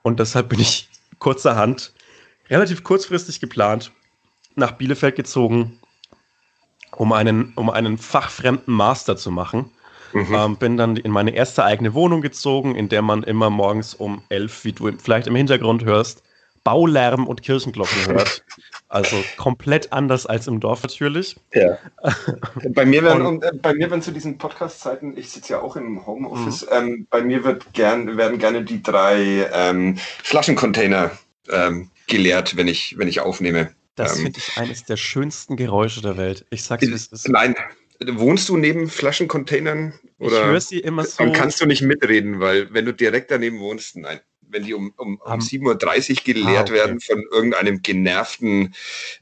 Und 0.00 0.18
deshalb 0.18 0.48
bin 0.48 0.60
ich 0.60 0.88
kurzerhand, 1.18 1.92
relativ 2.48 2.82
kurzfristig 2.82 3.40
geplant, 3.40 3.92
nach 4.54 4.72
Bielefeld 4.72 5.16
gezogen, 5.16 5.82
um 6.92 7.12
einen, 7.12 7.52
um 7.56 7.68
einen 7.68 7.98
fachfremden 7.98 8.72
Master 8.72 9.18
zu 9.18 9.30
machen. 9.30 9.70
Mhm. 10.16 10.34
Ähm, 10.34 10.56
bin 10.56 10.76
dann 10.76 10.96
in 10.96 11.10
meine 11.10 11.32
erste 11.32 11.64
eigene 11.64 11.92
Wohnung 11.92 12.22
gezogen, 12.22 12.74
in 12.74 12.88
der 12.88 13.02
man 13.02 13.22
immer 13.22 13.50
morgens 13.50 13.94
um 13.94 14.22
elf, 14.30 14.64
wie 14.64 14.72
du 14.72 14.90
vielleicht 14.92 15.26
im 15.26 15.36
Hintergrund 15.36 15.84
hörst, 15.84 16.22
Baulärm 16.64 17.26
und 17.26 17.42
Kirchenglocken 17.42 18.06
hört. 18.06 18.42
Also 18.88 19.22
komplett 19.36 19.92
anders 19.92 20.26
als 20.26 20.46
im 20.46 20.60
Dorf 20.60 20.82
natürlich. 20.82 21.36
Ja. 21.52 21.76
bei 22.70 22.86
mir 22.86 23.02
werden, 23.02 23.42
äh, 23.42 23.52
bei 23.60 23.74
mir 23.74 23.90
werden 23.90 24.00
zu 24.00 24.10
diesen 24.10 24.38
Podcast-Zeiten, 24.38 25.18
ich 25.18 25.30
sitze 25.30 25.54
ja 25.54 25.60
auch 25.60 25.76
im 25.76 26.06
Homeoffice, 26.06 26.62
mhm. 26.62 26.68
ähm, 26.72 27.06
bei 27.10 27.20
mir 27.20 27.44
wird 27.44 27.74
gern, 27.74 28.16
werden 28.16 28.38
gerne 28.38 28.64
die 28.64 28.82
drei 28.82 29.50
ähm, 29.52 29.98
Flaschencontainer 30.22 31.10
ähm, 31.50 31.90
geleert, 32.06 32.56
wenn 32.56 32.68
ich, 32.68 32.96
wenn 32.96 33.08
ich 33.08 33.20
aufnehme. 33.20 33.72
Das 33.96 34.16
ähm, 34.16 34.24
finde 34.24 34.38
ich 34.38 34.56
eines 34.56 34.84
der 34.84 34.96
schönsten 34.96 35.56
Geräusche 35.56 36.00
der 36.00 36.16
Welt. 36.16 36.46
Ich 36.50 36.62
sag's, 36.62 36.86
wie 36.86 36.92
es 36.92 37.08
ist. 37.08 37.28
Nein, 37.28 37.54
Wohnst 38.04 38.48
du 38.48 38.56
neben 38.56 38.88
Flaschencontainern? 38.88 39.94
Oder 40.18 40.40
ich 40.40 40.44
höre 40.46 40.60
sie 40.60 40.80
immer 40.80 41.04
so. 41.04 41.18
Dann 41.18 41.32
kannst 41.32 41.60
du 41.60 41.66
nicht 41.66 41.82
mitreden, 41.82 42.40
weil 42.40 42.72
wenn 42.72 42.84
du 42.84 42.92
direkt 42.92 43.30
daneben 43.30 43.60
wohnst, 43.60 43.96
nein. 43.96 44.20
Wenn 44.48 44.64
die 44.64 44.74
um, 44.74 44.92
um, 44.96 45.20
um 45.20 45.40
7.30 45.40 46.10
Uhr 46.10 46.24
geleert 46.24 46.46
ah, 46.46 46.62
okay. 46.62 46.72
werden 46.74 47.00
von 47.00 47.22
irgendeinem 47.32 47.82
genervten 47.82 48.74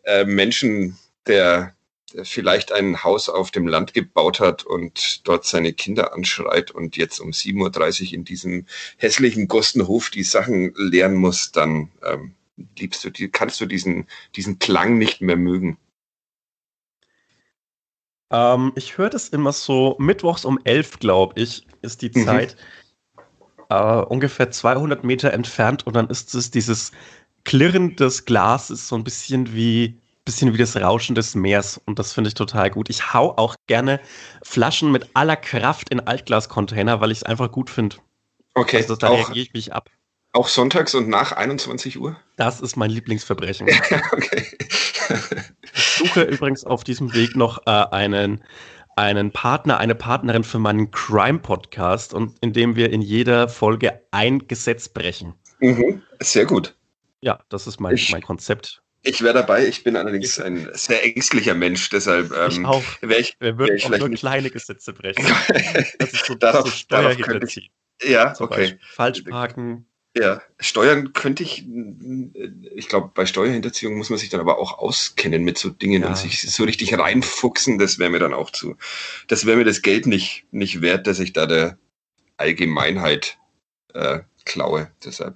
äh, 0.02 0.24
Menschen, 0.24 0.98
der, 1.26 1.74
der 2.12 2.26
vielleicht 2.26 2.72
ein 2.72 3.02
Haus 3.02 3.30
auf 3.30 3.50
dem 3.50 3.66
Land 3.66 3.94
gebaut 3.94 4.40
hat 4.40 4.64
und 4.64 5.26
dort 5.26 5.46
seine 5.46 5.72
Kinder 5.72 6.12
anschreit 6.12 6.72
und 6.72 6.98
jetzt 6.98 7.20
um 7.20 7.30
7.30 7.30 8.08
Uhr 8.08 8.12
in 8.12 8.24
diesem 8.24 8.66
hässlichen 8.98 9.48
Gostenhof 9.48 10.10
die 10.10 10.24
Sachen 10.24 10.74
leeren 10.76 11.14
muss, 11.14 11.52
dann 11.52 11.90
ähm, 12.04 12.34
liebst 12.78 13.04
du, 13.04 13.10
kannst 13.30 13.60
du 13.60 13.66
diesen, 13.66 14.06
diesen 14.37 14.58
Klang 14.58 14.98
nicht 14.98 15.22
mehr 15.22 15.37
mögen. 15.37 15.78
Ähm, 18.34 18.72
ich 18.74 18.98
höre 18.98 19.10
das 19.10 19.28
immer 19.28 19.52
so, 19.52 19.94
mittwochs 20.00 20.44
um 20.44 20.58
11, 20.64 20.98
glaube 20.98 21.40
ich, 21.40 21.66
ist 21.82 22.02
die 22.02 22.10
mhm. 22.12 22.24
Zeit. 22.24 22.56
Äh, 23.68 24.02
ungefähr 24.02 24.50
200 24.50 25.04
Meter 25.04 25.32
entfernt 25.32 25.86
und 25.86 25.94
dann 25.94 26.08
ist 26.08 26.34
es 26.34 26.50
dieses 26.50 26.90
Klirren 27.44 27.94
des 27.94 28.24
Glases 28.24 28.88
so 28.88 28.96
ein 28.96 29.04
bisschen 29.04 29.54
wie 29.54 30.00
bisschen 30.24 30.54
wie 30.54 30.58
das 30.58 30.74
Rauschen 30.74 31.14
des 31.14 31.34
Meeres 31.34 31.78
und 31.84 31.98
das 31.98 32.14
finde 32.14 32.28
ich 32.28 32.34
total 32.34 32.70
gut. 32.70 32.88
Ich 32.88 33.12
hau 33.12 33.36
auch 33.36 33.56
gerne 33.66 34.00
Flaschen 34.42 34.90
mit 34.90 35.10
aller 35.12 35.36
Kraft 35.36 35.90
in 35.90 36.00
Altglascontainer, 36.00 37.00
weil 37.02 37.12
ich 37.12 37.18
es 37.18 37.24
einfach 37.24 37.52
gut 37.52 37.68
finde. 37.68 37.96
Okay. 38.54 38.78
Also 38.78 38.96
da 38.96 39.10
reagiere 39.10 39.46
ich 39.46 39.52
mich 39.52 39.74
ab. 39.74 39.90
Auch 40.32 40.48
sonntags 40.48 40.94
und 40.94 41.08
nach 41.08 41.32
21 41.32 42.00
Uhr? 42.00 42.16
Das 42.36 42.60
ist 42.60 42.74
mein 42.74 42.90
Lieblingsverbrechen. 42.90 43.68
okay. 44.12 44.46
Ich 46.04 46.10
suche 46.10 46.22
übrigens 46.22 46.64
auf 46.64 46.84
diesem 46.84 47.14
Weg 47.14 47.36
noch 47.36 47.66
äh, 47.66 47.70
einen, 47.70 48.42
einen 48.96 49.30
Partner, 49.32 49.78
eine 49.78 49.94
Partnerin 49.94 50.44
für 50.44 50.58
meinen 50.58 50.90
Crime-Podcast 50.90 52.14
und 52.14 52.36
in 52.40 52.52
dem 52.52 52.76
wir 52.76 52.92
in 52.92 53.02
jeder 53.02 53.48
Folge 53.48 54.02
ein 54.10 54.46
Gesetz 54.46 54.88
brechen. 54.88 55.34
Mhm. 55.60 56.02
Sehr 56.20 56.46
gut. 56.46 56.76
Ja, 57.20 57.40
das 57.48 57.66
ist 57.66 57.80
mein, 57.80 57.94
ich, 57.94 58.12
mein 58.12 58.22
Konzept. 58.22 58.82
Ich 59.02 59.22
wäre 59.22 59.34
dabei, 59.34 59.66
ich 59.66 59.84
bin 59.84 59.96
allerdings 59.96 60.40
ein 60.40 60.68
sehr 60.72 61.04
ängstlicher 61.04 61.54
Mensch, 61.54 61.90
deshalb 61.90 62.32
ähm, 62.32 62.50
ich 62.50 62.64
auch. 62.64 62.82
Wär 63.00 63.18
ich, 63.18 63.36
Wir 63.40 63.58
würden 63.58 63.78
auch 63.82 63.98
nur 63.98 64.10
kleine 64.10 64.50
Gesetze 64.50 64.92
brechen. 64.92 65.24
das 65.98 66.12
ist 66.12 66.26
so, 66.26 66.34
darauf, 66.34 66.64
so 66.64 66.70
Steuerhinterziehen. 66.70 67.68
Ja, 68.02 68.34
okay. 68.38 68.60
Beispiel. 68.60 68.78
Falsch 68.82 69.22
parken, 69.22 69.86
ja, 70.16 70.40
Steuern 70.61 71.12
könnte 71.12 71.42
ich, 71.42 71.66
ich 72.74 72.88
glaube, 72.88 73.11
bei 73.14 73.27
Steuerhinterziehung 73.27 73.96
muss 73.96 74.11
man 74.11 74.18
sich 74.18 74.29
dann 74.29 74.40
aber 74.40 74.59
auch 74.59 74.79
auskennen 74.79 75.42
mit 75.42 75.59
so 75.59 75.70
Dingen 75.70 76.03
ja. 76.03 76.09
und 76.09 76.16
sich 76.16 76.40
so 76.42 76.62
richtig 76.62 76.96
reinfuchsen, 76.96 77.79
das 77.79 77.98
wäre 77.98 78.11
mir 78.11 78.20
dann 78.20 78.33
auch 78.33 78.50
zu, 78.50 78.77
das 79.27 79.44
wäre 79.44 79.57
mir 79.57 79.64
das 79.64 79.83
Geld 79.83 80.07
nicht, 80.07 80.46
nicht 80.53 80.83
wert, 80.83 81.09
dass 81.09 81.18
ich 81.18 81.33
da 81.33 81.46
der 81.46 81.79
Allgemeinheit 82.37 83.38
äh, 83.92 84.20
klaue. 84.44 84.90
Deshalb 85.05 85.35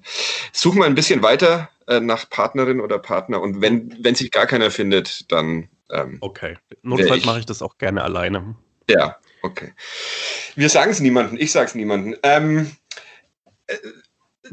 such 0.52 0.74
mal 0.74 0.86
ein 0.86 0.94
bisschen 0.94 1.22
weiter 1.22 1.70
äh, 1.88 1.98
nach 1.98 2.30
Partnerin 2.30 2.80
oder 2.80 2.98
Partner 2.98 3.40
und 3.40 3.60
wenn, 3.60 3.96
wenn 4.00 4.14
sich 4.14 4.30
gar 4.30 4.46
keiner 4.46 4.70
findet, 4.70 5.30
dann. 5.32 5.68
Ähm, 5.90 6.18
okay, 6.20 6.56
notfalls 6.82 7.24
mache 7.24 7.40
ich 7.40 7.46
das 7.46 7.62
auch 7.62 7.78
gerne 7.78 8.02
alleine. 8.04 8.54
Ja, 8.88 9.16
okay. 9.42 9.72
Wir 10.54 10.68
sagen 10.68 10.90
es 10.90 11.00
niemandem, 11.00 11.38
ich 11.38 11.50
sage 11.50 11.66
es 11.66 11.74
niemandem. 11.74 12.16
Ähm, 12.22 12.70
äh, 13.66 13.76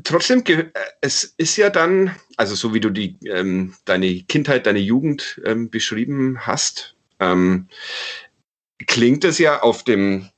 trotzdem, 0.03 0.43
äh, 0.45 0.65
es 1.01 1.23
ist 1.37 1.57
ja 1.57 1.69
dann, 1.69 2.15
also 2.37 2.55
so 2.55 2.73
wie 2.73 2.79
du 2.79 2.89
die, 2.89 3.17
ähm, 3.25 3.75
deine 3.85 4.23
Kindheit, 4.23 4.65
deine 4.65 4.79
Jugend 4.79 5.41
ähm, 5.45 5.69
beschrieben 5.69 6.39
hast, 6.41 6.95
ähm, 7.19 7.67
klingt 8.87 9.23
es 9.23 9.37
ja 9.37 9.61
auf 9.61 9.83
dem 9.83 10.29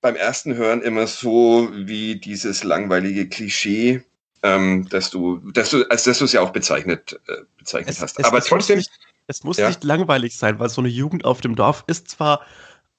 beim 0.00 0.16
ersten 0.16 0.54
Hören 0.54 0.82
immer 0.82 1.06
so 1.06 1.70
wie 1.72 2.16
dieses 2.16 2.62
langweilige 2.62 3.26
Klischee, 3.26 4.02
ähm, 4.42 4.86
dass 4.90 5.08
du, 5.08 5.38
dass 5.52 5.70
du, 5.70 5.88
als 5.88 6.04
dass 6.04 6.18
du 6.18 6.26
es 6.26 6.32
ja 6.32 6.42
auch 6.42 6.50
bezeichnet, 6.50 7.18
äh, 7.26 7.36
bezeichnet 7.56 7.96
es, 7.96 8.02
hast. 8.02 8.18
Es, 8.18 8.26
Aber 8.26 8.36
es 8.36 8.44
trotzdem. 8.44 8.76
Muss 8.76 8.90
nicht, 8.90 9.00
es 9.28 9.44
muss 9.44 9.56
ja. 9.56 9.68
nicht 9.68 9.82
langweilig 9.82 10.36
sein, 10.36 10.58
weil 10.58 10.68
so 10.68 10.82
eine 10.82 10.90
Jugend 10.90 11.24
auf 11.24 11.40
dem 11.40 11.56
Dorf 11.56 11.84
ist 11.86 12.10
zwar 12.10 12.44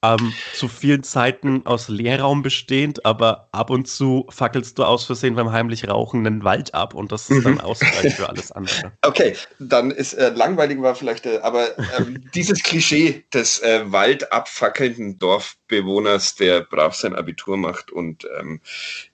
ähm, 0.03 0.34
zu 0.53 0.67
vielen 0.67 1.03
Zeiten 1.03 1.65
aus 1.65 1.89
Leerraum 1.89 2.41
bestehend, 2.41 3.05
aber 3.05 3.49
ab 3.51 3.69
und 3.69 3.88
zu 3.88 4.25
fackelst 4.29 4.77
du 4.77 4.84
aus 4.84 5.05
Versehen 5.05 5.36
beim 5.36 5.51
heimlich 5.51 5.88
Rauchen 5.88 6.25
einen 6.25 6.43
Wald 6.43 6.73
ab 6.73 6.93
und 6.93 7.12
das 7.12 7.29
ist 7.29 7.45
dann 7.45 7.53
mhm. 7.53 7.62
Ausgleich 7.62 8.15
für 8.15 8.29
alles 8.29 8.51
andere. 8.51 8.91
Okay, 9.01 9.36
dann 9.60 9.91
ist 9.91 10.13
äh, 10.13 10.29
langweilig 10.29 10.81
war 10.81 10.95
vielleicht, 10.95 11.25
äh, 11.25 11.39
aber 11.39 11.77
ähm, 11.97 12.23
dieses 12.36 12.62
Klischee 12.62 13.25
des 13.34 13.60
äh, 13.60 13.91
Wald 13.91 14.31
abfackelnden 14.31 15.17
Dorfbewohners, 15.19 16.36
der 16.36 16.62
brav 16.62 16.95
sein 16.95 17.15
Abitur 17.15 17.58
macht 17.58 17.91
und 17.91 18.27
ähm, 18.39 18.62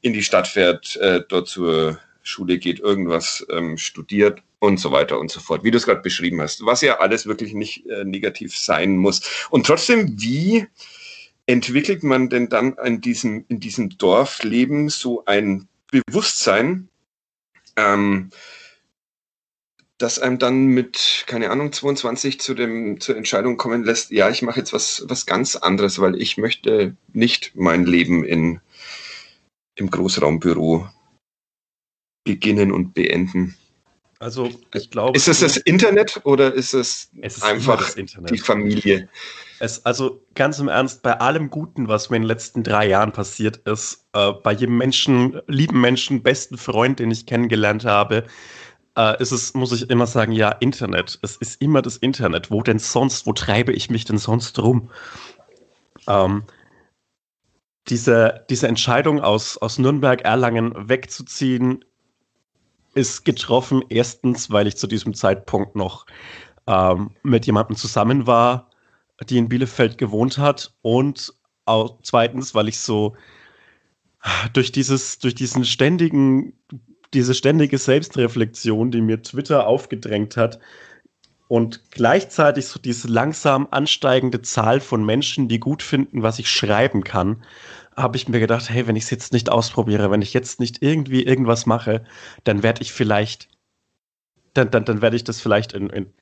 in 0.01 0.13
die 0.13 0.23
Stadt 0.23 0.47
fährt, 0.47 0.95
äh, 0.97 1.21
dort 1.27 1.47
zur 1.47 1.99
Schule 2.31 2.57
geht, 2.57 2.79
irgendwas 2.79 3.45
ähm, 3.51 3.77
studiert 3.77 4.41
und 4.59 4.79
so 4.79 4.91
weiter 4.91 5.19
und 5.19 5.29
so 5.29 5.39
fort, 5.39 5.63
wie 5.63 5.71
du 5.71 5.77
es 5.77 5.85
gerade 5.85 6.01
beschrieben 6.01 6.41
hast, 6.41 6.65
was 6.65 6.81
ja 6.81 6.99
alles 6.99 7.25
wirklich 7.25 7.53
nicht 7.53 7.85
äh, 7.87 8.03
negativ 8.05 8.57
sein 8.57 8.97
muss. 8.97 9.47
Und 9.49 9.65
trotzdem, 9.65 10.15
wie 10.21 10.67
entwickelt 11.45 12.03
man 12.03 12.29
denn 12.29 12.49
dann 12.49 12.77
in 12.83 13.01
diesem, 13.01 13.45
in 13.49 13.59
diesem 13.59 13.97
Dorfleben 13.97 14.89
so 14.89 15.25
ein 15.25 15.67
Bewusstsein, 15.91 16.89
ähm, 17.75 18.29
das 19.97 20.19
einem 20.19 20.39
dann 20.39 20.67
mit, 20.67 21.25
keine 21.27 21.49
Ahnung, 21.49 21.71
22 21.71 22.39
zu 22.39 22.53
dem, 22.53 22.99
zur 22.99 23.17
Entscheidung 23.17 23.57
kommen 23.57 23.83
lässt, 23.83 24.11
ja, 24.11 24.29
ich 24.29 24.41
mache 24.41 24.59
jetzt 24.59 24.73
was, 24.73 25.03
was 25.07 25.25
ganz 25.25 25.55
anderes, 25.55 25.99
weil 25.99 26.19
ich 26.19 26.37
möchte 26.37 26.95
nicht 27.13 27.51
mein 27.55 27.85
Leben 27.85 28.23
in, 28.23 28.61
im 29.75 29.91
Großraumbüro 29.91 30.87
beginnen 32.23 32.71
und 32.71 32.93
beenden. 32.93 33.55
Also 34.21 34.49
ich 34.75 34.91
glaube. 34.91 35.17
Ist 35.17 35.27
es 35.27 35.39
das 35.39 35.57
Internet 35.57 36.21
oder 36.25 36.53
ist 36.53 36.73
es, 36.73 37.09
es 37.21 37.37
ist 37.37 37.43
einfach 37.43 37.95
die 37.95 38.37
Familie? 38.37 39.09
Es, 39.59 39.83
also 39.83 40.23
ganz 40.35 40.59
im 40.59 40.67
Ernst, 40.67 41.01
bei 41.01 41.19
allem 41.19 41.49
Guten, 41.49 41.87
was 41.87 42.09
mir 42.09 42.17
in 42.17 42.23
den 42.23 42.27
letzten 42.27 42.61
drei 42.61 42.87
Jahren 42.87 43.11
passiert 43.11 43.57
ist, 43.57 44.05
äh, 44.13 44.31
bei 44.31 44.53
jedem 44.53 44.77
Menschen, 44.77 45.41
lieben 45.47 45.81
Menschen, 45.81 46.21
besten 46.21 46.57
Freund, 46.57 46.99
den 46.99 47.09
ich 47.09 47.25
kennengelernt 47.25 47.83
habe, 47.83 48.25
äh, 48.95 49.19
ist 49.21 49.31
es, 49.31 49.55
muss 49.55 49.71
ich 49.71 49.89
immer 49.89 50.05
sagen, 50.05 50.33
ja, 50.33 50.49
Internet. 50.49 51.17
Es 51.23 51.37
ist 51.37 51.59
immer 51.59 51.81
das 51.81 51.97
Internet. 51.97 52.51
Wo 52.51 52.61
denn 52.61 52.79
sonst, 52.79 53.25
wo 53.25 53.33
treibe 53.33 53.71
ich 53.73 53.89
mich 53.89 54.05
denn 54.05 54.19
sonst 54.19 54.59
rum? 54.59 54.91
Ähm, 56.07 56.43
diese, 57.87 58.45
diese 58.49 58.67
Entscheidung 58.67 59.19
aus, 59.19 59.57
aus 59.57 59.79
Nürnberg, 59.79 60.21
Erlangen 60.21 60.73
wegzuziehen, 60.89 61.83
ist 62.93 63.25
getroffen. 63.25 63.83
Erstens, 63.89 64.51
weil 64.51 64.67
ich 64.67 64.77
zu 64.77 64.87
diesem 64.87 65.13
Zeitpunkt 65.13 65.75
noch 65.75 66.05
ähm, 66.67 67.11
mit 67.23 67.45
jemandem 67.45 67.75
zusammen 67.75 68.27
war, 68.27 68.69
die 69.29 69.37
in 69.37 69.49
Bielefeld 69.49 69.97
gewohnt 69.97 70.37
hat. 70.37 70.73
Und 70.81 71.33
auch 71.65 71.97
zweitens, 72.03 72.55
weil 72.55 72.67
ich 72.67 72.79
so 72.79 73.15
durch 74.53 74.71
dieses, 74.71 75.19
durch 75.19 75.35
diesen 75.35 75.65
ständigen, 75.65 76.53
diese 77.13 77.33
ständige 77.33 77.77
Selbstreflexion, 77.77 78.91
die 78.91 79.01
mir 79.01 79.21
Twitter 79.21 79.67
aufgedrängt 79.67 80.37
hat, 80.37 80.59
und 81.51 81.91
gleichzeitig 81.91 82.67
so 82.67 82.79
diese 82.79 83.09
langsam 83.09 83.67
ansteigende 83.71 84.41
Zahl 84.41 84.79
von 84.79 85.05
Menschen, 85.05 85.49
die 85.49 85.59
gut 85.59 85.83
finden, 85.83 86.23
was 86.23 86.39
ich 86.39 86.49
schreiben 86.49 87.03
kann, 87.03 87.43
habe 88.01 88.17
ich 88.17 88.27
mir 88.27 88.39
gedacht, 88.39 88.69
hey, 88.69 88.87
wenn 88.87 88.95
ich 88.95 89.05
es 89.05 89.09
jetzt 89.09 89.33
nicht 89.33 89.49
ausprobiere, 89.49 90.11
wenn 90.11 90.21
ich 90.21 90.33
jetzt 90.33 90.59
nicht 90.59 90.81
irgendwie 90.81 91.23
irgendwas 91.23 91.65
mache, 91.65 92.03
dann 92.43 92.63
werde 92.63 92.81
ich 92.81 92.91
vielleicht, 92.91 93.49
dann, 94.53 94.71
dann, 94.71 94.85
dann 94.85 95.01
werde 95.01 95.15
ich 95.15 95.23
das 95.23 95.41
vielleicht 95.41 95.73
in, 95.73 95.89
in 95.89 96.13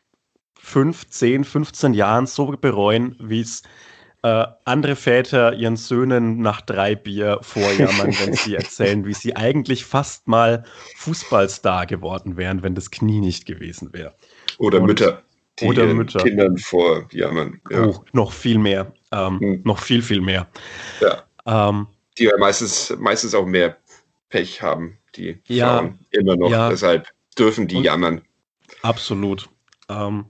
5, 0.59 1.09
10, 1.09 1.43
15 1.43 1.93
Jahren 1.93 2.27
so 2.27 2.47
bereuen, 2.47 3.15
wie 3.19 3.41
es 3.41 3.63
äh, 4.23 4.45
andere 4.65 4.95
Väter 4.95 5.53
ihren 5.53 5.77
Söhnen 5.77 6.39
nach 6.39 6.61
drei 6.61 6.95
Bier 6.95 7.39
vorjammern, 7.41 8.13
wenn 8.19 8.33
sie 8.33 8.55
erzählen, 8.55 9.05
wie 9.05 9.13
sie 9.13 9.35
eigentlich 9.35 9.85
fast 9.85 10.27
mal 10.27 10.65
Fußballstar 10.97 11.85
geworden 11.85 12.35
wären, 12.35 12.61
wenn 12.61 12.75
das 12.75 12.91
Knie 12.91 13.21
nicht 13.21 13.45
gewesen 13.45 13.93
wäre. 13.93 14.13
Oder 14.57 14.81
Und, 14.81 14.87
Mütter. 14.87 15.23
Die 15.59 15.65
oder 15.65 15.85
Mütter. 15.85 16.19
Kindern 16.19 16.57
vorjammern. 16.57 17.61
Ja. 17.69 17.87
Oh, 17.87 18.03
noch 18.13 18.31
viel 18.31 18.57
mehr. 18.57 18.93
Ähm, 19.11 19.39
hm. 19.39 19.61
Noch 19.63 19.79
viel, 19.79 20.01
viel 20.01 20.21
mehr. 20.21 20.47
Ja. 21.01 21.23
Ähm, 21.45 21.87
die 22.17 22.25
ja 22.25 22.37
meistens, 22.37 22.93
meistens 22.99 23.33
auch 23.33 23.45
mehr 23.45 23.77
Pech 24.29 24.61
haben, 24.61 24.97
die 25.15 25.39
ja, 25.47 25.77
Frauen 25.77 25.99
immer 26.11 26.35
noch. 26.35 26.51
Ja. 26.51 26.69
Deshalb 26.69 27.07
dürfen 27.37 27.67
die 27.67 27.79
jammern. 27.79 28.21
Absolut. 28.81 29.49
Ähm, 29.89 30.25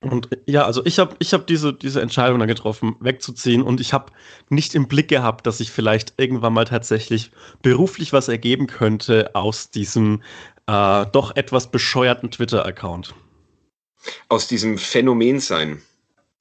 und 0.00 0.28
ja, 0.46 0.64
also 0.64 0.84
ich 0.84 0.98
habe 0.98 1.16
ich 1.18 1.32
hab 1.32 1.46
diese, 1.46 1.74
diese 1.74 2.00
Entscheidung 2.00 2.38
dann 2.38 2.48
getroffen, 2.48 2.96
wegzuziehen 3.00 3.62
und 3.62 3.80
ich 3.80 3.92
habe 3.92 4.12
nicht 4.48 4.74
im 4.76 4.86
Blick 4.86 5.08
gehabt, 5.08 5.46
dass 5.46 5.58
ich 5.58 5.72
vielleicht 5.72 6.14
irgendwann 6.18 6.52
mal 6.52 6.66
tatsächlich 6.66 7.32
beruflich 7.62 8.12
was 8.12 8.28
ergeben 8.28 8.68
könnte 8.68 9.34
aus 9.34 9.70
diesem 9.70 10.22
äh, 10.66 11.06
doch 11.06 11.34
etwas 11.34 11.70
bescheuerten 11.70 12.30
Twitter-Account. 12.30 13.14
Aus 14.28 14.46
diesem 14.46 14.78
Phänomen 14.78 15.40
sein. 15.40 15.82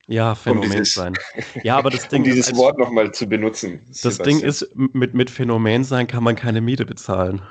Ja, 0.08 0.36
Phänomen 0.36 0.70
um 0.70 0.72
dieses, 0.72 0.94
sein. 0.94 1.14
Ja, 1.64 1.78
aber 1.78 1.90
das 1.90 2.08
Ding 2.08 2.22
um 2.22 2.24
dieses 2.24 2.50
ist, 2.50 2.56
Wort 2.56 2.78
nochmal 2.78 3.14
zu 3.14 3.28
benutzen. 3.28 3.82
Das 3.88 4.02
Sebastian. 4.02 4.40
Ding 4.40 4.48
ist, 4.48 4.76
mit, 4.76 5.14
mit 5.14 5.30
Phänomen 5.30 5.84
sein 5.84 6.08
kann 6.08 6.24
man 6.24 6.36
keine 6.36 6.62
Miete 6.62 6.86
bezahlen. 6.86 7.42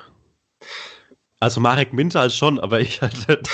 Also 1.38 1.60
Marek 1.60 1.92
Minter 1.92 2.30
schon, 2.30 2.58
aber 2.58 2.80
ich 2.80 3.02
halt. 3.02 3.14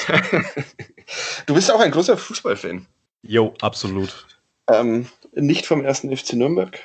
du 1.46 1.54
bist 1.54 1.70
auch 1.70 1.80
ein 1.80 1.90
großer 1.90 2.16
Fußballfan. 2.16 2.86
Jo, 3.22 3.54
absolut. 3.60 4.26
Ähm, 4.68 5.06
nicht 5.32 5.66
vom 5.66 5.84
ersten 5.84 6.16
FC 6.16 6.34
Nürnberg? 6.34 6.78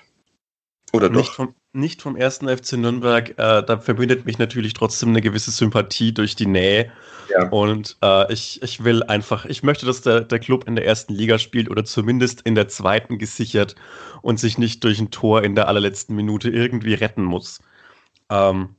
Oder 0.93 1.09
doch? 1.09 1.17
Nicht 1.17 1.33
vom, 1.33 1.53
nicht 1.77 2.01
vom 2.01 2.17
ersten 2.17 2.49
FC 2.49 2.73
Nürnberg. 2.73 3.29
Äh, 3.37 3.63
da 3.63 3.77
verbindet 3.77 4.25
mich 4.25 4.37
natürlich 4.37 4.73
trotzdem 4.73 5.09
eine 5.09 5.21
gewisse 5.21 5.51
Sympathie 5.51 6.13
durch 6.13 6.35
die 6.35 6.47
Nähe. 6.47 6.91
Ja. 7.29 7.47
Und 7.49 7.97
äh, 8.01 8.33
ich, 8.33 8.61
ich 8.61 8.83
will 8.83 9.03
einfach, 9.03 9.45
ich 9.45 9.63
möchte, 9.63 9.85
dass 9.85 10.01
der, 10.01 10.21
der 10.21 10.39
Club 10.39 10.67
in 10.67 10.75
der 10.75 10.85
ersten 10.85 11.13
Liga 11.13 11.39
spielt 11.39 11.69
oder 11.69 11.85
zumindest 11.85 12.41
in 12.41 12.55
der 12.55 12.67
zweiten 12.67 13.17
gesichert 13.17 13.75
und 14.21 14.39
sich 14.39 14.57
nicht 14.57 14.83
durch 14.83 14.99
ein 14.99 15.11
Tor 15.11 15.43
in 15.43 15.55
der 15.55 15.67
allerletzten 15.67 16.15
Minute 16.15 16.49
irgendwie 16.49 16.93
retten 16.93 17.23
muss. 17.23 17.59
Ähm, 18.29 18.75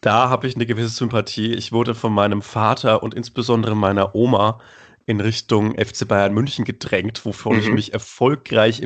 da 0.00 0.28
habe 0.28 0.46
ich 0.46 0.54
eine 0.54 0.66
gewisse 0.66 0.90
Sympathie. 0.90 1.52
Ich 1.52 1.72
wurde 1.72 1.94
von 1.94 2.12
meinem 2.12 2.42
Vater 2.42 3.02
und 3.02 3.14
insbesondere 3.14 3.74
meiner 3.74 4.14
Oma 4.14 4.60
in 5.06 5.20
Richtung 5.20 5.76
FC 5.78 6.06
Bayern 6.06 6.34
München 6.34 6.64
gedrängt, 6.64 7.24
wovon 7.24 7.56
mhm. 7.56 7.62
ich 7.62 7.68
mich 7.70 7.92
erfolgreich 7.92 8.82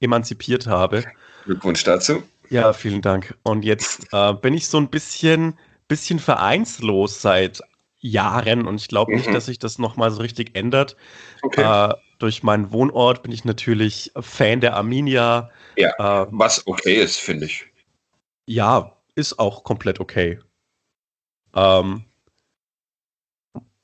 emanzipiert 0.00 0.66
habe. 0.66 1.04
Glückwunsch 1.44 1.82
dazu. 1.84 2.22
Ja, 2.48 2.72
vielen 2.72 3.02
Dank. 3.02 3.36
Und 3.42 3.64
jetzt 3.64 4.06
äh, 4.12 4.32
bin 4.34 4.54
ich 4.54 4.68
so 4.68 4.78
ein 4.78 4.88
bisschen, 4.88 5.58
bisschen 5.88 6.20
vereinslos 6.20 7.20
seit 7.20 7.60
Jahren 7.98 8.66
und 8.66 8.80
ich 8.80 8.88
glaube 8.88 9.12
mhm. 9.12 9.18
nicht, 9.18 9.34
dass 9.34 9.46
sich 9.46 9.58
das 9.58 9.78
nochmal 9.78 10.10
so 10.10 10.20
richtig 10.22 10.54
ändert. 10.54 10.96
Okay. 11.42 11.62
Äh, 11.62 11.94
durch 12.18 12.42
meinen 12.42 12.70
Wohnort 12.70 13.22
bin 13.22 13.32
ich 13.32 13.44
natürlich 13.44 14.12
Fan 14.20 14.60
der 14.60 14.76
Arminia. 14.76 15.50
Ja, 15.76 16.22
äh, 16.22 16.26
was 16.30 16.66
okay 16.66 17.02
ist, 17.02 17.16
finde 17.16 17.46
ich. 17.46 17.66
Ja, 18.46 18.96
ist 19.14 19.38
auch 19.38 19.64
komplett 19.64 20.00
okay. 20.00 20.38
Ähm, 21.54 22.04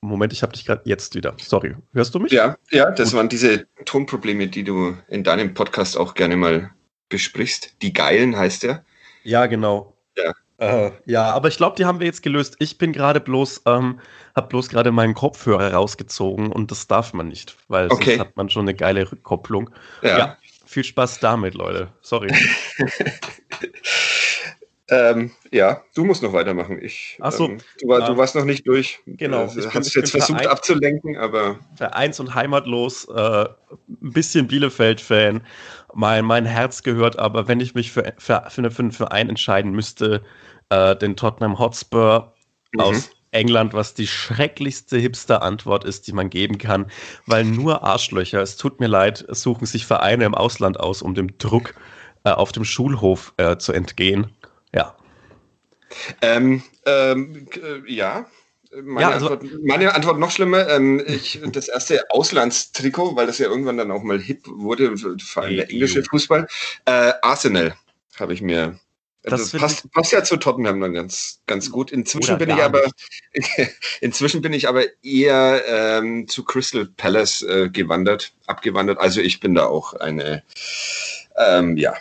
Moment, 0.02 0.32
ich 0.32 0.42
habe 0.42 0.52
dich 0.52 0.64
gerade 0.64 0.82
jetzt 0.86 1.14
wieder. 1.14 1.34
Sorry, 1.38 1.76
hörst 1.92 2.14
du 2.14 2.20
mich? 2.20 2.32
Ja, 2.32 2.56
ja, 2.70 2.90
das 2.90 3.10
Gut. 3.10 3.18
waren 3.18 3.28
diese 3.28 3.66
Tonprobleme, 3.84 4.48
die 4.48 4.64
du 4.64 4.96
in 5.08 5.24
deinem 5.24 5.52
Podcast 5.52 5.96
auch 5.98 6.14
gerne 6.14 6.36
mal 6.36 6.70
besprichst. 7.10 7.76
Die 7.82 7.92
geilen 7.92 8.36
heißt 8.36 8.62
der. 8.62 8.84
Ja, 9.24 9.46
genau. 9.46 9.96
Ja. 10.16 10.32
Äh, 10.56 10.92
ja, 11.06 11.30
aber 11.30 11.48
ich 11.48 11.56
glaube, 11.56 11.76
die 11.76 11.84
haben 11.84 12.00
wir 12.00 12.06
jetzt 12.06 12.22
gelöst. 12.22 12.56
Ich 12.58 12.78
bin 12.78 12.92
gerade 12.92 13.20
bloß, 13.20 13.62
ähm, 13.66 14.00
habe 14.34 14.48
bloß 14.48 14.68
gerade 14.68 14.92
meinen 14.92 15.14
Kopfhörer 15.14 15.72
rausgezogen 15.72 16.52
und 16.52 16.70
das 16.70 16.86
darf 16.86 17.12
man 17.12 17.28
nicht, 17.28 17.56
weil 17.68 17.90
okay. 17.90 18.16
sonst 18.16 18.20
hat 18.20 18.36
man 18.36 18.50
schon 18.50 18.62
eine 18.62 18.74
geile 18.74 19.10
Rückkopplung. 19.10 19.70
Ja. 20.02 20.18
ja 20.18 20.36
viel 20.66 20.84
Spaß 20.84 21.20
damit, 21.20 21.54
Leute. 21.54 21.88
Sorry. 22.00 22.32
Ähm, 24.90 25.30
ja, 25.52 25.82
du 25.94 26.04
musst 26.04 26.22
noch 26.22 26.32
weitermachen. 26.32 26.78
Ich, 26.82 27.16
Ach 27.20 27.30
so, 27.30 27.48
ähm, 27.48 27.58
du, 27.80 27.88
war, 27.88 28.04
du, 28.06 28.16
warst 28.16 28.34
noch 28.34 28.44
nicht 28.44 28.66
durch. 28.66 28.98
Genau. 29.06 29.46
Du 29.46 29.60
ich 29.60 29.72
hast 29.72 29.94
jetzt 29.94 30.10
versucht 30.10 30.40
Verein, 30.40 30.48
abzulenken, 30.48 31.16
aber. 31.16 31.60
Vereins- 31.76 32.18
und 32.18 32.34
heimatlos, 32.34 33.06
äh, 33.08 33.44
ein 33.44 34.12
bisschen 34.12 34.48
Bielefeld-Fan. 34.48 35.42
Mein, 35.94 36.24
mein 36.24 36.44
Herz 36.44 36.82
gehört 36.82 37.18
aber, 37.18 37.46
wenn 37.46 37.60
ich 37.60 37.74
mich 37.74 37.92
für, 37.92 38.14
für, 38.18 38.44
für, 38.48 38.62
einen 38.62 38.92
Verein 38.92 39.28
entscheiden 39.28 39.70
müsste, 39.70 40.22
äh, 40.70 40.96
den 40.96 41.16
Tottenham 41.16 41.58
Hotspur 41.58 42.34
mhm. 42.72 42.80
aus 42.80 43.10
England, 43.30 43.74
was 43.74 43.94
die 43.94 44.08
schrecklichste 44.08 44.98
Hipster-Antwort 44.98 45.84
ist, 45.84 46.08
die 46.08 46.12
man 46.12 46.30
geben 46.30 46.58
kann, 46.58 46.86
weil 47.26 47.44
nur 47.44 47.84
Arschlöcher, 47.84 48.42
es 48.42 48.56
tut 48.56 48.80
mir 48.80 48.88
leid, 48.88 49.24
suchen 49.28 49.66
sich 49.66 49.86
Vereine 49.86 50.24
im 50.24 50.34
Ausland 50.34 50.80
aus, 50.80 51.00
um 51.00 51.14
dem 51.14 51.38
Druck 51.38 51.74
äh, 52.24 52.30
auf 52.30 52.50
dem 52.52 52.64
Schulhof 52.64 53.32
äh, 53.36 53.56
zu 53.56 53.72
entgehen. 53.72 54.32
Ja. 54.74 54.96
Ähm, 56.22 56.62
ähm, 56.86 57.46
äh, 57.54 57.92
ja. 57.92 58.26
Meine, 58.72 59.00
ja, 59.00 59.08
also, 59.10 59.30
Antwort, 59.30 59.64
meine 59.64 59.94
Antwort 59.94 60.18
noch 60.18 60.30
schlimmer. 60.30 60.68
Ähm, 60.68 61.02
ich, 61.04 61.40
das 61.44 61.68
erste 61.68 62.08
Auslandstrikot, 62.10 63.16
weil 63.16 63.26
das 63.26 63.38
ja 63.38 63.48
irgendwann 63.48 63.76
dann 63.76 63.90
auch 63.90 64.04
mal 64.04 64.20
hip 64.20 64.46
wurde, 64.46 64.96
vor 64.96 65.42
allem 65.42 65.56
der 65.56 65.70
englische 65.70 66.04
Fußball. 66.04 66.46
Äh, 66.84 67.12
Arsenal 67.22 67.74
habe 68.18 68.32
ich 68.32 68.42
mir. 68.42 68.78
Das, 69.22 69.50
das 69.50 69.60
passt, 69.60 69.90
passt, 69.92 70.12
ja 70.12 70.24
zu 70.24 70.38
Tottenham 70.38 70.80
dann 70.80 70.94
ganz, 70.94 71.42
ganz 71.46 71.70
gut. 71.70 71.90
Inzwischen 71.90 72.38
bin 72.38 72.48
ich 72.48 72.62
aber 72.62 72.84
inzwischen 74.00 74.40
bin 74.40 74.54
ich 74.54 74.66
aber 74.66 74.84
eher 75.02 75.62
ähm, 75.66 76.26
zu 76.26 76.42
Crystal 76.42 76.86
Palace 76.86 77.42
äh, 77.42 77.68
gewandert, 77.68 78.32
abgewandert. 78.46 78.98
Also 78.98 79.20
ich 79.20 79.40
bin 79.40 79.54
da 79.54 79.66
auch 79.66 79.92
eine 79.92 80.42
ähm, 81.36 81.76
ja, 81.76 81.94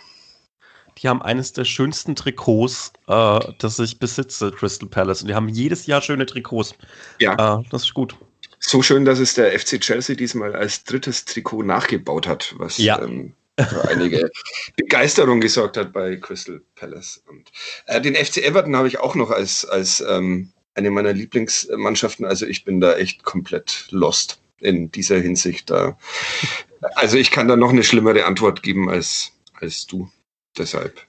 die 1.01 1.07
haben 1.07 1.21
eines 1.21 1.53
der 1.53 1.65
schönsten 1.65 2.15
Trikots, 2.15 2.91
äh, 3.07 3.39
das 3.57 3.79
ich 3.79 3.99
besitze, 3.99 4.51
Crystal 4.51 4.89
Palace. 4.89 5.21
Und 5.21 5.29
die 5.29 5.35
haben 5.35 5.49
jedes 5.49 5.85
Jahr 5.85 6.01
schöne 6.01 6.25
Trikots. 6.25 6.75
Ja. 7.19 7.59
Äh, 7.59 7.63
das 7.69 7.83
ist 7.83 7.93
gut. 7.93 8.15
So 8.59 8.81
schön, 8.81 9.05
dass 9.05 9.19
es 9.19 9.35
der 9.35 9.57
FC 9.57 9.79
Chelsea 9.79 10.15
diesmal 10.15 10.55
als 10.55 10.83
drittes 10.83 11.25
Trikot 11.25 11.63
nachgebaut 11.63 12.27
hat, 12.27 12.53
was 12.57 12.77
ja. 12.77 13.01
ähm, 13.01 13.33
für 13.57 13.87
einige 13.87 14.29
Begeisterung 14.75 15.39
gesorgt 15.39 15.77
hat 15.77 15.93
bei 15.93 16.17
Crystal 16.17 16.61
Palace. 16.75 17.23
Und 17.27 17.49
äh, 17.85 18.01
den 18.01 18.15
FC 18.15 18.37
Everton 18.37 18.75
habe 18.75 18.89
ich 18.89 18.99
auch 18.99 19.15
noch 19.15 19.31
als, 19.31 19.65
als 19.65 20.01
ähm, 20.01 20.51
eine 20.75 20.91
meiner 20.91 21.13
Lieblingsmannschaften. 21.13 22.25
Also 22.25 22.45
ich 22.45 22.65
bin 22.65 22.81
da 22.81 22.95
echt 22.95 23.23
komplett 23.23 23.87
lost 23.91 24.41
in 24.59 24.91
dieser 24.91 25.19
Hinsicht. 25.19 25.69
Da. 25.69 25.97
Also 26.95 27.17
ich 27.17 27.31
kann 27.31 27.47
da 27.47 27.55
noch 27.55 27.69
eine 27.69 27.83
schlimmere 27.83 28.25
Antwort 28.25 28.61
geben 28.61 28.89
als, 28.89 29.31
als 29.53 29.87
du. 29.87 30.09
Deshalb 30.59 30.99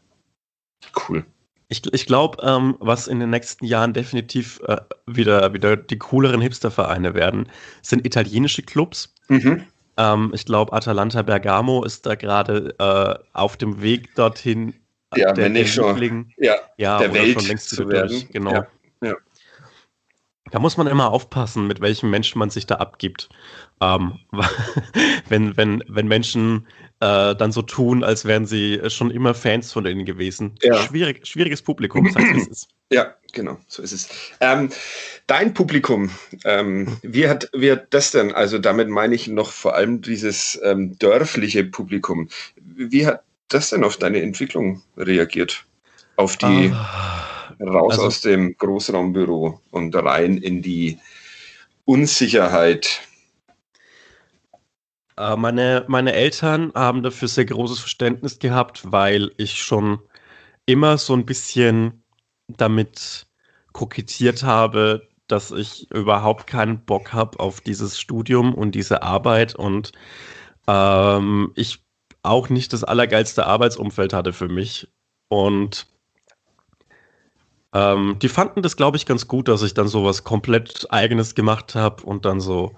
cool. 1.09 1.25
Ich, 1.69 1.83
ich 1.93 2.07
glaube, 2.07 2.43
ähm, 2.43 2.77
was 2.81 3.07
in 3.07 3.21
den 3.21 3.31
nächsten 3.31 3.65
Jahren 3.65 3.93
definitiv 3.93 4.61
äh, 4.67 4.79
wieder, 5.07 5.53
wieder 5.53 5.77
die 5.77 5.99
cooleren 5.99 6.41
Hipster-Vereine 6.41 7.15
werden, 7.15 7.49
sind 7.83 8.05
italienische 8.05 8.63
Clubs. 8.63 9.15
Mhm. 9.29 9.65
Ähm, 9.97 10.33
ich 10.35 10.45
glaube, 10.45 10.73
Atalanta 10.73 11.23
Bergamo 11.23 11.85
ist 11.85 12.07
da 12.07 12.17
gerade 12.17 12.75
äh, 12.79 13.25
auf 13.35 13.57
dem 13.57 13.81
Weg 13.83 14.15
dorthin. 14.17 14.75
Ja, 15.15 15.33
der, 15.33 15.45
wenn 15.45 15.53
nicht 15.53 15.73
schon. 15.73 16.33
Ja, 16.39 16.57
ja 16.77 16.99
der 16.99 17.15
Welt 17.15 17.35
schon 17.35 17.49
längst 17.49 17.71
zu 17.71 17.89
werden. 17.89 18.09
Durch. 18.09 18.29
Genau. 18.31 18.53
Ja, 18.53 18.67
ja. 19.03 19.15
Da 20.51 20.59
muss 20.59 20.77
man 20.77 20.89
immer 20.89 21.11
aufpassen, 21.13 21.69
mit 21.69 21.81
welchem 21.81 22.11
Menschen 22.11 22.39
man 22.41 22.51
sich 22.51 22.67
da 22.67 22.77
abgibt. 22.77 23.29
Ähm, 23.81 24.19
wenn, 25.29 25.57
wenn, 25.57 25.85
wenn 25.87 26.09
Menschen 26.09 26.67
äh, 27.01 27.35
dann 27.35 27.51
so 27.51 27.63
tun, 27.63 28.05
als 28.05 28.27
wären 28.27 28.47
sie 28.47 28.81
schon 28.89 29.11
immer 29.11 29.35
Fans 29.35 29.73
von 29.73 29.85
denen 29.85 30.05
gewesen. 30.05 30.55
Ja. 30.63 30.77
Schwierig, 30.83 31.27
schwieriges 31.27 31.63
Publikum, 31.63 32.05
das 32.13 32.17
heißt, 32.17 32.51
es. 32.51 32.69
Ja, 32.93 33.15
genau, 33.33 33.57
so 33.69 33.83
ist 33.83 33.93
es. 33.93 34.09
Ähm, 34.41 34.71
dein 35.29 35.55
Publikum, 35.55 36.11
ähm, 36.45 36.99
wie, 37.03 37.29
hat, 37.29 37.49
wie 37.53 37.71
hat 37.71 37.95
das 37.95 38.11
denn, 38.11 38.33
also 38.33 38.59
damit 38.59 38.89
meine 38.89 39.15
ich 39.15 39.29
noch 39.29 39.53
vor 39.53 39.77
allem 39.77 40.03
dieses 40.03 40.61
ähm, 40.65 40.99
dörfliche 40.99 41.63
Publikum, 41.63 42.29
wie 42.57 43.07
hat 43.07 43.23
das 43.47 43.71
denn 43.71 43.85
auf 43.85 43.97
deine 43.97 44.21
Entwicklung 44.21 44.83
reagiert? 44.97 45.67
Auf 46.17 46.37
die 46.37 46.73
ah, 46.75 47.55
raus 47.61 47.93
also, 47.93 48.07
aus 48.07 48.21
dem 48.23 48.57
Großraumbüro 48.59 49.61
und 49.71 49.95
rein 49.95 50.39
in 50.39 50.61
die 50.61 50.99
Unsicherheit 51.85 53.03
meine, 55.37 55.85
meine 55.89 56.13
Eltern 56.13 56.73
haben 56.75 57.03
dafür 57.03 57.29
sehr 57.29 57.45
großes 57.45 57.79
Verständnis 57.79 58.39
gehabt, 58.39 58.91
weil 58.91 59.33
ich 59.37 59.63
schon 59.63 60.01
immer 60.67 60.99
so 60.99 61.15
ein 61.15 61.27
bisschen 61.27 62.05
damit 62.49 63.27
kokettiert 63.73 64.43
habe, 64.43 65.09
dass 65.27 65.51
ich 65.51 65.91
überhaupt 65.91 66.47
keinen 66.47 66.85
Bock 66.85 67.13
habe 67.13 67.39
auf 67.39 67.61
dieses 67.61 67.99
Studium 67.99 68.55
und 68.55 68.75
diese 68.75 69.03
Arbeit 69.03 69.55
und 69.55 69.93
ähm, 70.67 71.53
ich 71.55 71.85
auch 72.23 72.49
nicht 72.49 72.73
das 72.73 72.85
allergeilste 72.85 73.47
Arbeitsumfeld 73.47 74.13
hatte 74.13 74.33
für 74.33 74.49
mich. 74.49 74.89
Und 75.29 75.87
ähm, 77.73 78.17
die 78.21 78.29
fanden 78.29 78.63
das, 78.63 78.77
glaube 78.77 78.97
ich, 78.97 79.07
ganz 79.07 79.29
gut, 79.29 79.49
dass 79.49 79.63
ich 79.63 79.75
dann 79.75 79.89
so 79.89 80.05
was 80.05 80.25
komplett 80.25 80.89
eigenes 80.91 81.35
gemacht 81.35 81.75
habe 81.75 82.03
und 82.03 82.25
dann 82.25 82.41
so 82.41 82.75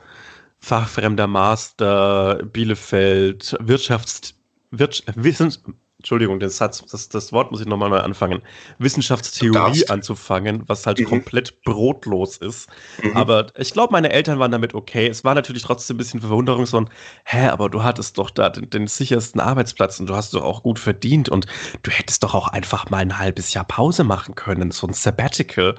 fachfremder 0.63 1.27
Master, 1.27 2.41
Bielefeld, 2.45 3.57
Wirtschafts, 3.61 4.35
Wirtsch, 4.71 5.03
Wissens, 5.17 5.61
Entschuldigung, 5.99 6.41
den 6.41 6.51
Satz, 6.51 6.85
das, 6.91 7.09
das 7.09 7.33
Wort 7.33 7.51
muss 7.51 7.61
ich 7.61 7.67
nochmal 7.67 7.91
neu 7.91 7.99
anfangen, 7.99 8.43
Wissenschaftstheorie 8.79 9.89
anzufangen, 9.89 10.63
was 10.69 10.87
halt 10.87 11.01
mhm. 11.01 11.05
komplett 11.05 11.63
brotlos 11.63 12.37
ist. 12.37 12.69
Mhm. 13.03 13.17
Aber 13.17 13.47
ich 13.57 13.73
glaube, 13.73 13.93
meine 13.93 14.13
Eltern 14.13 14.39
waren 14.39 14.53
damit 14.53 14.75
okay. 14.75 15.09
Es 15.09 15.25
war 15.25 15.35
natürlich 15.35 15.63
trotzdem 15.63 15.97
ein 15.97 15.99
bisschen 15.99 16.21
Verwunderung, 16.21 16.67
so 16.67 16.79
ein, 16.79 16.91
hä, 17.25 17.49
aber 17.49 17.69
du 17.69 17.83
hattest 17.83 18.19
doch 18.19 18.31
da 18.31 18.49
den, 18.49 18.71
den 18.71 18.87
sichersten 18.87 19.41
Arbeitsplatz 19.41 19.99
und 19.99 20.07
du 20.07 20.15
hast 20.15 20.33
doch 20.35 20.43
auch 20.43 20.63
gut 20.63 20.79
verdient 20.79 21.29
und 21.29 21.47
du 21.83 21.91
hättest 21.91 22.23
doch 22.23 22.35
auch 22.35 22.49
einfach 22.49 22.89
mal 22.89 22.99
ein 22.99 23.19
halbes 23.19 23.53
Jahr 23.53 23.65
Pause 23.65 24.05
machen 24.05 24.37
können, 24.37 24.71
so 24.71 24.87
ein 24.87 24.95
Sabbatical. 24.95 25.77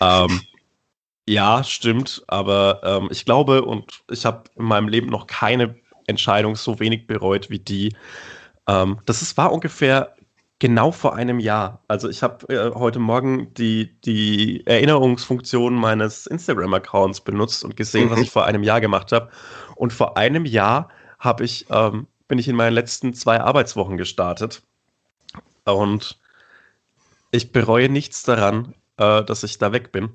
Ähm, 0.00 0.40
ja, 1.28 1.64
stimmt, 1.64 2.22
aber 2.28 2.80
ähm, 2.84 3.08
ich 3.10 3.24
glaube 3.24 3.64
und 3.64 4.02
ich 4.10 4.24
habe 4.24 4.44
in 4.56 4.64
meinem 4.64 4.88
Leben 4.88 5.08
noch 5.08 5.26
keine 5.26 5.76
Entscheidung 6.06 6.56
so 6.56 6.78
wenig 6.78 7.06
bereut 7.06 7.50
wie 7.50 7.58
die, 7.58 7.96
ähm, 8.68 9.00
das 9.06 9.22
ist, 9.22 9.36
war 9.36 9.52
ungefähr 9.52 10.16
genau 10.58 10.90
vor 10.92 11.14
einem 11.14 11.38
Jahr. 11.38 11.82
Also 11.88 12.08
ich 12.08 12.22
habe 12.22 12.48
äh, 12.48 12.74
heute 12.74 12.98
Morgen 12.98 13.52
die, 13.54 14.00
die 14.02 14.66
Erinnerungsfunktion 14.66 15.74
meines 15.74 16.26
Instagram-Accounts 16.26 17.20
benutzt 17.22 17.64
und 17.64 17.76
gesehen, 17.76 18.06
mhm. 18.06 18.10
was 18.12 18.20
ich 18.20 18.30
vor 18.30 18.46
einem 18.46 18.62
Jahr 18.62 18.80
gemacht 18.80 19.12
habe. 19.12 19.30
Und 19.74 19.92
vor 19.92 20.16
einem 20.16 20.46
Jahr 20.46 20.88
habe 21.18 21.44
ich, 21.44 21.66
ähm, 21.70 22.06
bin 22.28 22.38
ich 22.38 22.48
in 22.48 22.56
meinen 22.56 22.72
letzten 22.72 23.12
zwei 23.14 23.40
Arbeitswochen 23.40 23.96
gestartet. 23.96 24.62
Und 25.64 26.18
ich 27.32 27.52
bereue 27.52 27.88
nichts 27.88 28.22
daran, 28.22 28.74
äh, 28.96 29.24
dass 29.24 29.42
ich 29.42 29.58
da 29.58 29.72
weg 29.72 29.92
bin. 29.92 30.10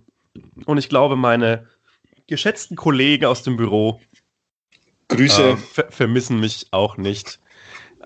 Und 0.65 0.77
ich 0.77 0.89
glaube, 0.89 1.15
meine 1.15 1.67
geschätzten 2.27 2.77
Kollegen 2.77 3.25
aus 3.25 3.43
dem 3.43 3.57
Büro 3.57 3.99
Grüße. 5.11 5.49
Äh, 5.51 5.57
ver 5.57 5.91
vermissen 5.91 6.39
mich 6.39 6.67
auch 6.71 6.97
nicht. 6.97 7.39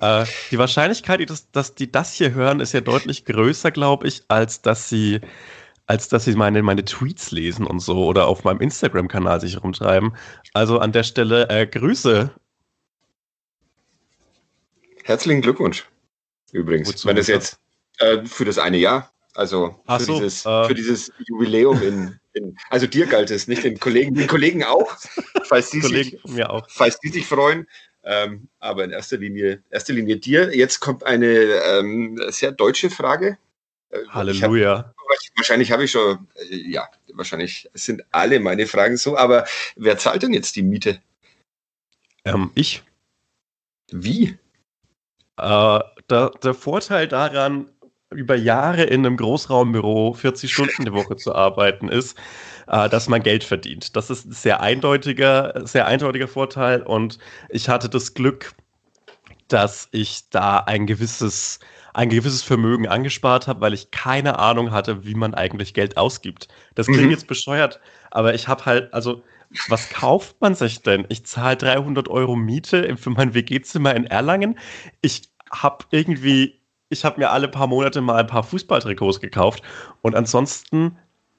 Äh, 0.01 0.25
die 0.51 0.57
Wahrscheinlichkeit, 0.57 1.29
dass, 1.29 1.51
dass 1.51 1.75
die 1.75 1.91
das 1.91 2.13
hier 2.13 2.33
hören, 2.33 2.59
ist 2.59 2.73
ja 2.73 2.81
deutlich 2.81 3.25
größer, 3.25 3.71
glaube 3.71 4.07
ich, 4.07 4.23
als 4.27 4.61
dass 4.61 4.89
sie 4.89 5.21
als 5.87 6.09
dass 6.09 6.25
sie 6.25 6.35
meine, 6.35 6.63
meine 6.63 6.83
Tweets 6.83 7.29
lesen 7.29 7.67
und 7.67 7.79
so 7.79 8.05
oder 8.05 8.25
auf 8.25 8.43
meinem 8.43 8.59
Instagram-Kanal 8.59 9.39
sich 9.39 9.61
rumtreiben. 9.61 10.17
Also 10.51 10.79
an 10.79 10.91
der 10.91 11.03
Stelle 11.03 11.47
äh, 11.49 11.67
Grüße. 11.67 12.31
Herzlichen 15.03 15.41
Glückwunsch. 15.43 15.87
Übrigens, 16.51 16.89
Wozu 16.89 17.07
wenn 17.07 17.17
es 17.17 17.27
jetzt 17.27 17.59
äh, 17.99 18.25
für 18.25 18.45
das 18.45 18.57
eine 18.57 18.77
Jahr, 18.77 19.11
also 19.35 19.79
für, 19.85 19.99
so, 19.99 20.13
dieses, 20.19 20.45
äh, 20.45 20.67
für 20.67 20.73
dieses 20.73 21.11
Jubiläum 21.27 21.81
in, 21.81 22.19
in, 22.33 22.57
also 22.69 22.87
dir 22.87 23.05
galt 23.05 23.29
es, 23.31 23.47
nicht 23.47 23.63
den 23.63 23.79
Kollegen, 23.79 24.15
den 24.15 24.27
Kollegen 24.27 24.63
auch, 24.63 24.97
falls 25.43 25.69
die, 25.69 25.81
Kollegen 25.81 26.19
sich, 26.23 26.45
auch. 26.45 26.65
falls 26.69 26.99
die 26.99 27.09
sich 27.09 27.25
freuen. 27.25 27.67
Ähm, 28.03 28.47
aber 28.59 28.83
in 28.83 28.91
erster 28.91 29.17
Linie, 29.17 29.63
erster 29.71 29.93
Linie 29.93 30.17
dir. 30.17 30.55
Jetzt 30.55 30.79
kommt 30.79 31.03
eine 31.03 31.27
ähm, 31.27 32.21
sehr 32.29 32.51
deutsche 32.51 32.89
Frage. 32.89 33.37
Äh, 33.89 34.05
Halleluja. 34.09 34.77
Hab, 34.77 34.95
wahrscheinlich 35.35 35.71
habe 35.71 35.85
ich 35.85 35.91
schon, 35.91 36.27
äh, 36.49 36.55
ja, 36.55 36.87
wahrscheinlich 37.13 37.69
sind 37.73 38.03
alle 38.11 38.39
meine 38.39 38.67
Fragen 38.67 38.97
so, 38.97 39.17
aber 39.17 39.45
wer 39.75 39.97
zahlt 39.97 40.23
denn 40.23 40.33
jetzt 40.33 40.55
die 40.55 40.61
Miete? 40.61 41.01
Ähm, 42.25 42.51
ich. 42.55 42.83
Wie? 43.91 44.37
Äh, 45.37 45.79
der, 46.09 46.29
der 46.43 46.53
Vorteil 46.53 47.07
daran, 47.07 47.71
über 48.15 48.35
Jahre 48.35 48.83
in 48.83 49.05
einem 49.05 49.17
Großraumbüro 49.17 50.13
40 50.13 50.51
Stunden 50.51 50.85
die 50.85 50.93
Woche 50.93 51.15
zu 51.15 51.35
arbeiten, 51.35 51.89
ist, 51.89 52.17
äh, 52.67 52.89
dass 52.89 53.07
man 53.07 53.23
Geld 53.23 53.43
verdient. 53.43 53.95
Das 53.95 54.09
ist 54.09 54.25
ein 54.25 54.31
sehr 54.31 54.61
eindeutiger, 54.61 55.61
sehr 55.65 55.87
eindeutiger 55.87 56.27
Vorteil 56.27 56.81
und 56.81 57.19
ich 57.49 57.69
hatte 57.69 57.89
das 57.89 58.13
Glück, 58.13 58.53
dass 59.47 59.87
ich 59.91 60.29
da 60.29 60.57
ein 60.57 60.87
gewisses, 60.87 61.59
ein 61.93 62.09
gewisses 62.09 62.41
Vermögen 62.41 62.87
angespart 62.87 63.47
habe, 63.47 63.61
weil 63.61 63.73
ich 63.73 63.91
keine 63.91 64.39
Ahnung 64.39 64.71
hatte, 64.71 65.05
wie 65.05 65.15
man 65.15 65.33
eigentlich 65.33 65.73
Geld 65.73 65.97
ausgibt. 65.97 66.47
Das 66.73 66.87
klingt 66.87 67.03
mhm. 67.03 67.11
jetzt 67.11 67.27
bescheuert, 67.27 67.79
aber 68.11 68.33
ich 68.33 68.47
habe 68.47 68.65
halt, 68.65 68.93
also 68.93 69.23
was 69.69 69.89
kauft 69.89 70.41
man 70.41 70.55
sich 70.55 70.81
denn? 70.81 71.05
Ich 71.09 71.25
zahle 71.25 71.57
300 71.57 72.07
Euro 72.07 72.35
Miete 72.35 72.97
für 72.97 73.11
mein 73.11 73.33
WG-Zimmer 73.33 73.95
in 73.95 74.05
Erlangen. 74.05 74.57
Ich 75.01 75.29
habe 75.51 75.85
irgendwie, 75.91 76.59
ich 76.95 77.05
habe 77.05 77.19
mir 77.19 77.29
alle 77.29 77.47
paar 77.47 77.67
Monate 77.67 78.01
mal 78.01 78.15
ein 78.15 78.27
paar 78.27 78.43
Fußballtrikots 78.43 79.19
gekauft 79.19 79.61
und 80.01 80.15
ansonsten 80.15 80.97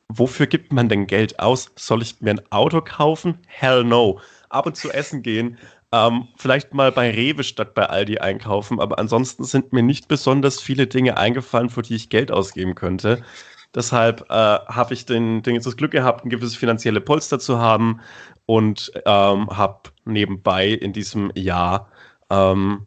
wofür 0.09 0.47
gibt 0.47 0.73
man 0.73 0.89
denn 0.89 1.07
Geld 1.07 1.39
aus? 1.41 1.71
Soll 1.77 2.03
ich 2.03 2.21
mir 2.21 2.31
ein 2.31 2.53
Auto 2.53 2.81
kaufen? 2.81 3.39
Hell 3.47 3.85
no. 3.85 4.21
Ab 4.51 4.67
und 4.67 4.77
zu 4.77 4.91
essen 4.93 5.23
gehen, 5.23 5.59
ähm, 5.93 6.29
vielleicht 6.37 6.75
mal 6.75 6.93
bei 6.93 7.11
Rewe 7.11 7.43
statt 7.43 7.75
bei 7.75 7.87
Aldi 7.87 8.19
einkaufen, 8.19 8.81
aber 8.81 8.99
ansonsten 8.99 9.45
sind 9.45 9.73
mir 9.73 9.83
nicht 9.83 10.09
besonders 10.09 10.61
viele 10.61 10.87
Dinge 10.87 11.17
eingefallen, 11.17 11.71
für 11.71 11.83
die 11.83 11.97
ich 11.97 12.09
Geld 12.09 12.31
ausgeben 12.31 12.75
könnte. 12.75 13.23
Deshalb 13.75 14.23
äh, 14.31 14.35
habe 14.35 14.95
ich 14.95 15.07
den, 15.07 15.43
den 15.43 15.55
jetzt 15.55 15.67
das 15.67 15.77
Glück 15.77 15.93
gehabt, 15.93 16.25
ein 16.25 16.31
gewisses 16.31 16.57
finanzielle 16.57 17.01
Polster 17.01 17.39
zu 17.39 17.59
haben 17.59 18.01
und 18.47 18.93
ähm, 19.05 19.49
habe 19.51 19.91
nebenbei 20.05 20.69
in 20.69 20.93
diesem 20.93 21.31
Jahr 21.35 21.91
ähm, 22.31 22.87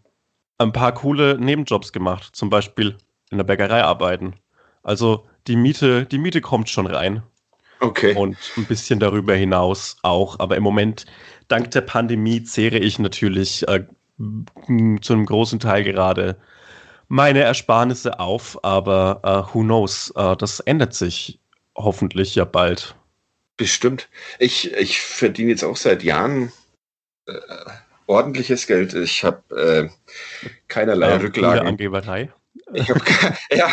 ein 0.60 0.72
paar 0.72 0.94
coole 0.94 1.40
Nebenjobs 1.40 1.92
gemacht, 1.92 2.36
zum 2.36 2.50
Beispiel 2.50 2.98
in 3.32 3.38
der 3.38 3.46
Bäckerei 3.46 3.84
arbeiten. 3.84 4.36
Also 4.84 5.26
die 5.48 5.56
Miete, 5.56 6.06
die 6.06 6.20
Miete 6.20 6.42
kommt 6.42 6.70
schon 6.70 6.88
rein. 6.88 7.24
Okay. 7.80 8.14
Und 8.14 8.38
ein 8.58 8.66
bisschen 8.66 9.00
darüber 9.00 9.34
hinaus 9.36 9.98
auch. 10.04 10.38
Aber 10.40 10.58
im 10.58 10.64
Moment, 10.64 11.06
dank 11.48 11.72
der 11.72 11.82
Pandemie, 11.82 12.44
zehre 12.44 12.78
ich 12.78 13.00
natürlich 13.00 13.68
äh, 13.68 13.86
zu 15.02 15.14
einem 15.14 15.26
großen 15.26 15.60
Teil 15.60 15.84
gerade 15.86 16.38
meine 17.08 17.40
Ersparnisse 17.40 18.20
auf. 18.20 18.62
Aber 18.64 19.22
uh, 19.24 19.54
who 19.54 19.64
knows? 19.64 20.14
Uh, 20.18 20.36
das 20.36 20.60
ändert 20.60 20.94
sich 20.94 21.40
hoffentlich 21.76 22.36
ja 22.36 22.44
bald. 22.44 22.96
Bestimmt. 23.56 24.10
Ich, 24.40 24.74
ich 24.74 25.02
verdiene 25.02 25.52
jetzt 25.52 25.64
auch 25.64 25.78
seit 25.78 26.04
Jahren 26.04 26.52
äh, 27.28 27.34
ordentliches 28.10 28.68
Geld. 28.68 28.94
Ich 28.96 29.24
habe 29.24 29.56
äh, 29.56 30.50
keinerlei 30.68 31.14
ähm, 31.14 31.22
Rücklagen. 31.22 31.68
Angeberei. 31.68 32.34
Ich 32.74 32.90
hab, 32.90 33.02
ja, 33.52 33.72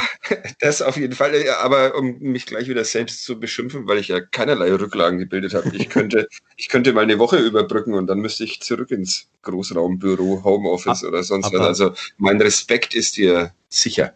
das 0.60 0.82
auf 0.82 0.96
jeden 0.96 1.14
Fall. 1.14 1.32
Aber 1.60 1.96
um 1.96 2.18
mich 2.18 2.46
gleich 2.46 2.68
wieder 2.68 2.84
selbst 2.84 3.24
zu 3.24 3.40
beschimpfen, 3.40 3.88
weil 3.88 3.98
ich 3.98 4.08
ja 4.08 4.20
keinerlei 4.20 4.72
Rücklagen 4.74 5.18
gebildet 5.18 5.54
habe. 5.54 5.70
Ich 5.74 5.88
könnte, 5.88 6.28
ich 6.56 6.68
könnte 6.68 6.92
mal 6.92 7.02
eine 7.02 7.18
Woche 7.18 7.38
überbrücken 7.38 7.94
und 7.94 8.06
dann 8.06 8.18
müsste 8.18 8.44
ich 8.44 8.60
zurück 8.60 8.90
ins 8.90 9.28
Großraumbüro, 9.42 10.42
Homeoffice 10.44 11.02
Ab, 11.02 11.08
oder 11.08 11.22
sonst 11.22 11.52
was. 11.52 11.60
Also 11.60 11.94
mein 12.18 12.40
Respekt 12.40 12.94
ist 12.94 13.16
dir 13.16 13.52
sicher. 13.68 14.14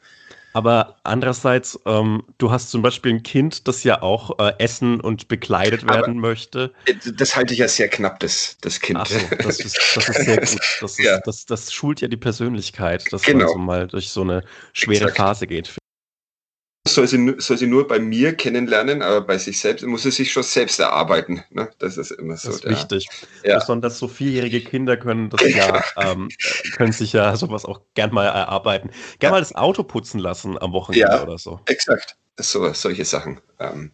Aber 0.53 0.97
andererseits, 1.05 1.79
ähm, 1.87 2.25
du 2.39 2.51
hast 2.51 2.71
zum 2.71 2.83
Beispiel 2.83 3.13
ein 3.15 3.23
Kind, 3.23 3.69
das 3.69 3.85
ja 3.85 4.03
auch 4.03 4.39
äh, 4.39 4.53
essen 4.59 5.01
und 5.01 5.29
bekleidet 5.29 5.85
werden 5.89 6.03
Aber 6.03 6.15
möchte. 6.15 6.73
Das 7.15 7.37
halte 7.37 7.53
ich 7.55 7.61
ja 7.61 7.69
sehr 7.69 7.89
knapp, 7.89 8.19
das, 8.21 8.57
das 8.61 8.81
Kind. 8.81 8.99
Ach 9.01 9.07
so, 9.07 9.19
das 9.43 9.61
ist, 9.61 9.79
das 9.95 10.09
ist 10.09 10.25
sehr 10.25 10.37
gut. 10.39 10.59
Das, 10.81 10.93
ist, 10.99 11.05
ja. 11.05 11.21
das, 11.21 11.47
das 11.47 11.73
schult 11.73 12.01
ja 12.01 12.09
die 12.09 12.17
Persönlichkeit, 12.17 13.13
dass 13.13 13.23
genau. 13.23 13.45
man 13.45 13.53
so 13.53 13.59
mal 13.59 13.87
durch 13.87 14.11
so 14.11 14.23
eine 14.23 14.43
schwere 14.73 15.05
Exakt. 15.05 15.17
Phase 15.19 15.47
geht 15.47 15.80
soll 16.95 17.07
sie, 17.07 17.35
soll 17.39 17.59
sie 17.59 17.67
nur 17.67 17.87
bei 17.89 17.99
mir 17.99 18.35
kennenlernen, 18.35 19.03
aber 19.03 19.21
bei 19.21 19.39
sich 19.39 19.61
selbst 19.61 19.85
muss 19.85 20.03
sie 20.03 20.11
sich 20.11 20.33
schon 20.33 20.43
selbst 20.43 20.79
erarbeiten. 20.81 21.43
Ne? 21.51 21.69
Das 21.79 21.97
ist 21.97 22.11
immer 22.11 22.37
so. 22.37 22.49
Das 22.49 22.57
ist 22.57 22.65
der, 22.65 22.71
wichtig. 22.73 23.09
Ja. 23.45 23.59
Besonders 23.59 23.99
so 23.99 24.09
vierjährige 24.09 24.61
Kinder 24.61 24.97
können 24.97 25.31
das 25.31 25.43
ja, 25.43 25.83
ähm, 25.97 26.29
können 26.77 26.93
sich 26.93 27.13
ja 27.13 27.37
sowas 27.37 27.65
auch 27.65 27.81
gern 27.95 28.13
mal 28.13 28.27
erarbeiten. 28.27 28.91
Gern 29.19 29.31
ja. 29.31 29.37
mal 29.37 29.41
das 29.41 29.55
Auto 29.55 29.83
putzen 29.83 30.19
lassen 30.21 30.59
am 30.59 30.73
Wochenende 30.73 31.17
ja, 31.17 31.23
oder 31.23 31.39
so. 31.39 31.61
Exakt. 31.67 32.17
So, 32.37 32.73
solche 32.73 33.05
Sachen. 33.05 33.41
Ähm, 33.59 33.93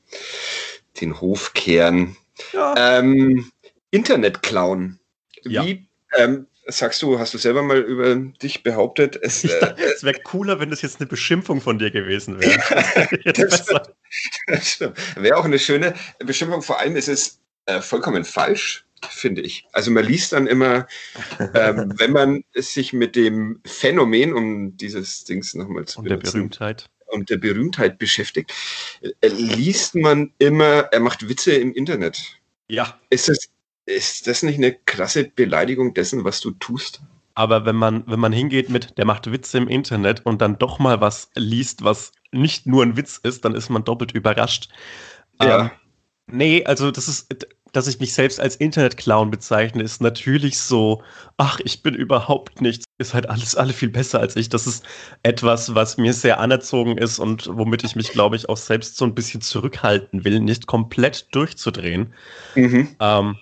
den 1.01 1.21
Hof 1.21 1.53
kehren. 1.55 2.17
Ja. 2.53 2.75
Ähm, 2.99 3.51
Internet 3.91 4.43
klauen. 4.43 4.99
Wie 5.45 5.87
ähm, 6.17 6.47
sagst 6.67 7.03
du, 7.03 7.19
hast 7.19 7.35
du 7.35 7.39
selber 7.39 7.63
mal 7.63 7.79
über 7.79 8.15
dich 8.17 8.63
behauptet? 8.63 9.19
Es, 9.21 9.45
äh, 9.45 9.75
es 9.79 10.05
wäre 10.05 10.21
cooler, 10.21 10.61
wenn 10.61 10.71
das 10.71 10.83
jetzt 10.83 11.01
eine 11.01 11.07
Beschimpfung 11.07 11.61
von 11.61 11.79
dir 11.79 11.91
gewesen 11.91 12.41
wäre. 12.41 12.59
wäre 15.17 15.37
auch 15.37 15.45
eine 15.45 15.59
schöne 15.59 15.95
Beschimpfung. 16.19 16.63
Vor 16.63 16.79
allem 16.81 16.97
ist 16.97 17.09
es 17.09 17.41
äh, 17.67 17.81
vollkommen 17.81 18.25
falsch, 18.25 18.85
finde 19.09 19.43
ich. 19.43 19.67
Also 19.73 19.91
man 19.91 20.05
liest 20.05 20.33
dann 20.33 20.47
immer, 20.47 20.87
ähm, 21.55 21.93
wenn 21.99 22.13
man 22.13 22.45
sich 22.55 22.93
mit 22.93 23.17
dem 23.17 23.61
Phänomen, 23.65 24.33
um 24.33 24.77
dieses 24.77 25.25
Dings 25.25 25.55
nochmal 25.55 25.85
zu 25.85 26.03
benutzen, 26.03 26.25
der 26.25 26.31
Berühmtheit 26.31 26.91
und 27.07 27.31
der 27.31 27.37
Berühmtheit 27.37 27.99
beschäftigt, 27.99 28.53
äh, 29.01 29.29
liest 29.29 29.95
man 29.95 30.33
immer, 30.39 30.89
er 30.91 31.01
macht 31.01 31.29
Witze 31.29 31.53
im 31.53 31.73
Internet. 31.73 32.39
Ja. 32.69 32.99
Ist 33.11 33.29
es 33.29 33.49
ist 33.87 34.27
das 34.27 34.43
nicht 34.43 34.59
eine 34.59 34.75
krasse 34.75 35.25
Beleidigung 35.25 35.95
dessen, 35.95 36.25
was 36.25 36.41
du 36.41 36.51
tust? 36.51 37.01
Aber 37.35 37.67
wenn 37.67 37.77
man, 37.77 38.03
wenn 38.07 38.19
man 38.19 38.33
hingeht 38.33 38.71
mit, 38.71 38.97
der 38.99 39.05
macht 39.05 39.31
Witze 39.31 39.59
im 39.59 39.69
Internet 39.69 40.25
und 40.25 40.41
dann 40.41 40.59
doch 40.59 40.79
mal 40.79 41.01
was 41.01 41.31
liest, 41.35 41.85
was 41.85 42.13
nicht 42.33 42.67
nur 42.67 42.83
ein 42.83 42.97
Witz 42.97 43.21
ist, 43.23 43.45
dann 43.45 43.55
ist 43.55 43.69
man 43.69 43.85
doppelt 43.85 44.13
überrascht. 44.13 44.71
Ja. 45.41 45.61
Ähm, 45.61 45.71
nee, 46.29 46.65
also 46.65 46.91
das 46.91 47.09
ist, 47.09 47.47
dass 47.73 47.89
ich 47.89 48.01
mich 48.01 48.15
selbst 48.15 48.41
als 48.41 48.57
Internetclown 48.57 49.31
bezeichne, 49.31 49.83
ist 49.83 50.01
natürlich 50.01 50.59
so, 50.59 51.03
ach, 51.37 51.61
ich 51.63 51.83
bin 51.83 51.95
überhaupt 51.95 52.63
nichts, 52.63 52.87
ist 52.97 53.13
halt 53.13 53.29
alles 53.29 53.55
alle 53.55 53.75
viel 53.75 53.91
besser 53.91 54.19
als 54.19 54.35
ich. 54.35 54.49
Das 54.49 54.67
ist 54.67 54.83
etwas, 55.23 55.75
was 55.75 55.99
mir 55.99 56.15
sehr 56.15 56.41
anerzogen 56.41 56.97
ist 56.97 57.19
und 57.19 57.51
womit 57.53 57.85
ich 57.85 57.97
mich, 57.97 58.13
glaube 58.13 58.37
ich, 58.37 58.49
auch 58.49 58.57
selbst 58.57 58.97
so 58.97 59.05
ein 59.05 59.15
bisschen 59.15 59.43
zurückhalten 59.43 60.25
will, 60.25 60.41
nicht 60.41 60.67
komplett 60.67 61.29
durchzudrehen. 61.33 62.15
Mhm. 62.55 62.97
Ähm, 62.99 63.37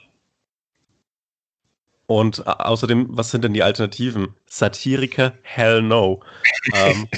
und 2.07 2.47
außerdem, 2.47 3.07
was 3.11 3.31
sind 3.31 3.45
denn 3.45 3.55
die 3.55 3.63
Alternativen? 3.63 4.35
Satiriker? 4.47 5.33
Hell 5.43 5.83
no. 5.83 6.23
ähm, 6.75 7.09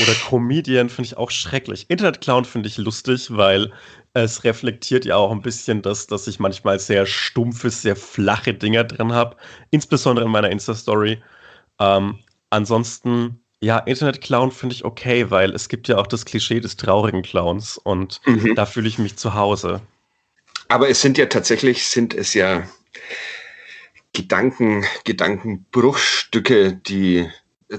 oder 0.00 0.14
Comedian 0.28 0.88
finde 0.88 1.08
ich 1.08 1.16
auch 1.16 1.30
schrecklich. 1.30 1.86
Internetclown 1.88 2.44
finde 2.44 2.68
ich 2.68 2.76
lustig, 2.76 3.28
weil 3.30 3.72
es 4.12 4.44
reflektiert 4.44 5.04
ja 5.04 5.16
auch 5.16 5.30
ein 5.30 5.42
bisschen 5.42 5.82
das, 5.82 6.06
dass 6.06 6.26
ich 6.26 6.38
manchmal 6.38 6.78
sehr 6.78 7.06
stumpfe, 7.06 7.70
sehr 7.70 7.96
flache 7.96 8.54
Dinger 8.54 8.84
drin 8.84 9.12
habe. 9.12 9.36
Insbesondere 9.70 10.26
in 10.26 10.32
meiner 10.32 10.50
Insta-Story. 10.50 11.22
Ähm, 11.78 12.18
ansonsten, 12.50 13.40
ja, 13.60 13.78
Internetclown 13.78 14.52
finde 14.52 14.74
ich 14.74 14.84
okay, 14.84 15.30
weil 15.30 15.52
es 15.52 15.68
gibt 15.68 15.88
ja 15.88 15.98
auch 15.98 16.06
das 16.06 16.24
Klischee 16.24 16.60
des 16.60 16.76
traurigen 16.76 17.22
Clowns 17.22 17.78
und 17.78 18.20
mhm. 18.26 18.54
da 18.54 18.66
fühle 18.66 18.88
ich 18.88 18.98
mich 18.98 19.16
zu 19.16 19.34
Hause. 19.34 19.82
Aber 20.68 20.88
es 20.88 21.00
sind 21.00 21.16
ja 21.18 21.26
tatsächlich, 21.26 21.86
sind 21.86 22.12
es 22.14 22.34
ja 22.34 22.66
Gedanken, 24.16 24.86
Gedankenbruchstücke, 25.04 26.72
die 26.72 27.28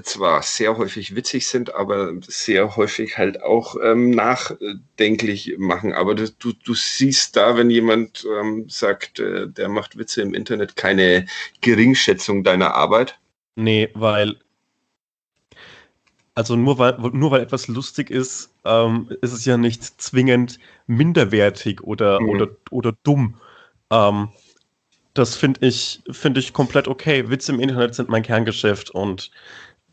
zwar 0.04 0.42
sehr 0.42 0.78
häufig 0.78 1.16
witzig 1.16 1.48
sind, 1.48 1.74
aber 1.74 2.12
sehr 2.20 2.76
häufig 2.76 3.18
halt 3.18 3.42
auch 3.42 3.74
ähm, 3.82 4.10
nachdenklich 4.10 5.56
machen. 5.58 5.92
Aber 5.92 6.14
du, 6.14 6.30
du, 6.38 6.52
du 6.52 6.74
siehst 6.74 7.36
da, 7.36 7.56
wenn 7.56 7.70
jemand 7.70 8.24
ähm, 8.38 8.66
sagt, 8.68 9.18
äh, 9.18 9.48
der 9.48 9.68
macht 9.68 9.98
Witze 9.98 10.22
im 10.22 10.32
Internet, 10.32 10.76
keine 10.76 11.26
Geringschätzung 11.60 12.44
deiner 12.44 12.74
Arbeit. 12.74 13.18
Nee, 13.56 13.88
weil 13.94 14.36
also 16.36 16.54
nur 16.54 16.78
weil, 16.78 16.96
nur 17.14 17.32
weil 17.32 17.40
etwas 17.40 17.66
lustig 17.66 18.10
ist, 18.10 18.54
ähm, 18.64 19.10
ist 19.22 19.32
es 19.32 19.44
ja 19.44 19.56
nicht 19.56 20.00
zwingend 20.00 20.60
minderwertig 20.86 21.82
oder, 21.82 22.20
mhm. 22.20 22.28
oder, 22.28 22.48
oder 22.70 22.92
dumm. 23.02 23.40
Ähm, 23.90 24.28
das 25.18 25.36
finde 25.36 25.66
ich, 25.66 26.02
find 26.10 26.38
ich 26.38 26.52
komplett 26.52 26.88
okay. 26.88 27.28
Witze 27.28 27.52
im 27.52 27.60
Internet 27.60 27.94
sind 27.94 28.08
mein 28.08 28.22
Kerngeschäft 28.22 28.90
und 28.90 29.30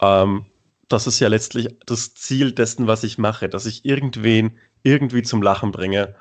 ähm, 0.01 0.45
das 0.88 1.07
ist 1.07 1.19
ja 1.19 1.28
letztlich 1.28 1.67
das 1.86 2.13
Ziel 2.13 2.51
dessen, 2.51 2.88
was 2.88 3.03
ich 3.03 3.17
mache, 3.17 3.49
dass 3.49 3.65
ich 3.65 3.86
irgendwen 3.86 4.57
irgendwie 4.84 5.23
zum 5.23 5.41
Lachen 5.41 5.71
bringe. 5.71 6.15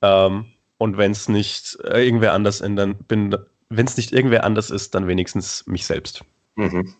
Ähm, 0.00 0.46
und 0.78 0.96
wenn 0.96 1.12
es 1.12 1.28
nicht 1.28 1.78
äh, 1.84 2.04
irgendwer 2.04 2.32
anders 2.32 2.60
in, 2.60 2.76
dann 2.76 2.96
bin, 2.96 3.36
wenn 3.68 3.86
es 3.86 3.96
nicht 3.96 4.12
irgendwer 4.12 4.44
anders 4.44 4.70
ist, 4.70 4.94
dann 4.94 5.06
wenigstens 5.06 5.66
mich 5.66 5.86
selbst. 5.86 6.24
Mhm. 6.54 6.94